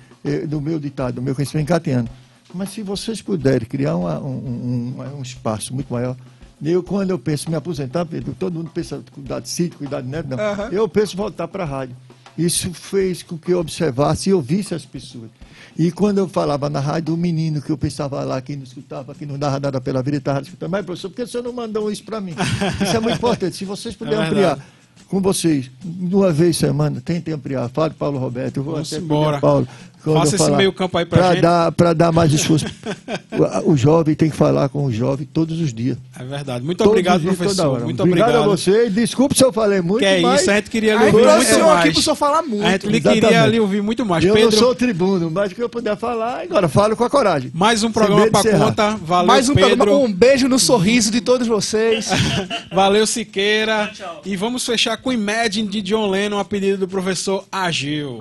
do 0.48 0.60
meu 0.60 0.78
ditado, 0.78 1.16
do 1.16 1.22
meu 1.22 1.34
conhecimento 1.34 1.66
engateando, 1.66 2.10
mas 2.54 2.70
se 2.70 2.82
vocês 2.82 3.20
puderem 3.20 3.66
criar 3.66 3.96
uma, 3.96 4.18
um, 4.20 4.94
um, 4.98 5.18
um, 5.18 5.22
espaço 5.22 5.74
muito 5.74 5.92
maior, 5.92 6.16
eu, 6.62 6.82
quando 6.82 7.10
eu 7.10 7.18
penso 7.18 7.48
em 7.48 7.50
me 7.50 7.56
aposentar, 7.56 8.04
Pedro, 8.04 8.34
todo 8.38 8.54
mundo 8.54 8.70
pensa 8.72 9.02
cuidar 9.10 9.40
de 9.40 9.48
sítio, 9.48 9.78
cuidar 9.78 10.00
de 10.00 10.08
neto, 10.08 10.28
não. 10.28 10.36
Uhum. 10.36 10.68
Eu 10.70 10.88
penso 10.88 11.14
em 11.14 11.16
voltar 11.16 11.48
para 11.48 11.64
a 11.64 11.66
rádio. 11.66 11.96
Isso 12.36 12.72
fez 12.72 13.22
com 13.22 13.36
que 13.36 13.52
eu 13.52 13.58
observasse 13.58 14.30
e 14.30 14.32
ouvisse 14.32 14.74
as 14.74 14.84
pessoas. 14.84 15.30
E 15.76 15.90
quando 15.90 16.18
eu 16.18 16.28
falava 16.28 16.68
na 16.68 16.80
rádio, 16.80 17.14
o 17.14 17.16
menino 17.16 17.62
que 17.62 17.70
eu 17.70 17.78
pensava 17.78 18.22
lá, 18.24 18.40
que 18.40 18.54
não 18.54 18.64
escutava, 18.64 19.14
que 19.14 19.24
não 19.24 19.38
dava 19.38 19.58
nada 19.58 19.80
pela 19.80 20.02
vida, 20.02 20.18
estava 20.18 20.40
escutando. 20.40 20.70
Mas, 20.70 20.84
professor, 20.84 21.08
por 21.08 21.16
que 21.16 21.26
você 21.26 21.40
não 21.40 21.52
mandou 21.52 21.90
isso 21.90 22.04
para 22.04 22.20
mim? 22.20 22.34
Isso 22.82 22.96
é 22.96 23.00
muito 23.00 23.16
importante. 23.16 23.56
Se 23.56 23.64
vocês 23.64 23.94
puderem 23.94 24.20
é 24.20 24.26
ampliar 24.26 24.58
com 25.08 25.20
vocês, 25.20 25.70
uma 25.84 26.32
vez 26.32 26.56
semana, 26.56 27.00
tentem 27.04 27.34
ampliar. 27.34 27.68
Fale 27.68 27.92
Paulo 27.92 28.18
Roberto, 28.18 28.56
eu 28.56 28.62
vou 28.62 28.74
Vamos 28.74 28.92
até 28.92 29.02
embora. 29.02 29.40
Paulo. 29.40 29.68
Faça 30.02 30.34
esse 30.34 30.50
meio 30.50 30.72
campo 30.72 30.98
aí 30.98 31.06
pra, 31.06 31.18
pra 31.18 31.32
gente. 31.32 31.42
Dar, 31.42 31.72
pra 31.72 31.92
dar 31.92 32.10
mais 32.10 32.32
esforço. 32.32 32.66
o, 33.64 33.76
jovem 33.76 34.16
tem 34.16 34.28
que 34.28 34.36
falar 34.36 34.68
com 34.68 34.84
o 34.84 34.92
jovem 34.92 35.26
todos 35.32 35.60
os 35.60 35.72
dias. 35.72 35.96
É 36.18 36.24
verdade. 36.24 36.64
Muito 36.64 36.78
todos 36.78 36.90
obrigado, 36.90 37.20
dias, 37.20 37.36
professor. 37.36 37.80
Muito 37.80 38.02
obrigado. 38.02 38.30
Obrigado 38.30 38.44
a 38.44 38.48
você. 38.48 38.90
Desculpe 38.90 39.36
se 39.36 39.44
eu 39.44 39.52
falei 39.52 39.80
muito, 39.80 40.00
que 40.00 40.04
é 40.04 40.20
mas... 40.20 40.40
isso, 40.40 40.50
a 40.50 40.56
gente 40.56 40.70
queria 40.70 40.96
lhe 40.96 41.04
ouvir 41.04 41.24
muito 41.24 41.64
mais. 41.64 41.78
aqui 41.78 41.92
pro 41.92 42.02
senhor 42.02 42.16
falar 42.16 42.42
muito. 42.42 42.66
A 42.66 42.70
gente 42.72 42.86
lhe 42.88 43.00
queria 43.00 43.46
lhe 43.46 43.60
ouvir 43.60 43.82
muito 43.82 44.04
mais. 44.04 44.24
Eu 44.24 44.34
Pedro... 44.34 44.50
não 44.50 44.58
sou 44.58 44.74
tribuno, 44.74 45.30
mas 45.30 45.52
o 45.52 45.54
que 45.54 45.62
eu 45.62 45.68
puder 45.68 45.96
falar, 45.96 46.42
agora 46.42 46.68
falo 46.68 46.96
com 46.96 47.04
a 47.04 47.10
coragem. 47.10 47.52
Mais 47.54 47.84
um 47.84 47.92
programa 47.92 48.28
pra 48.28 48.58
conta. 48.58 48.96
Valeu, 48.96 49.26
Mais 49.26 49.48
um 49.48 49.54
Pedro. 49.54 49.76
programa. 49.76 50.00
Um 50.00 50.12
beijo 50.12 50.48
no 50.48 50.58
sorriso 50.58 51.12
de 51.12 51.20
todos 51.20 51.46
vocês. 51.46 52.10
Valeu, 52.74 53.06
Siqueira. 53.06 53.90
Tchau, 53.94 54.06
tchau. 54.06 54.22
E 54.24 54.34
vamos 54.36 54.66
fechar 54.66 54.91
com 54.96 55.12
Imagine 55.12 55.68
de 55.68 55.80
John 55.82 56.10
Lennon, 56.10 56.38
a 56.38 56.44
pedido 56.44 56.78
do 56.78 56.88
professor 56.88 57.44
Agil. 57.50 58.20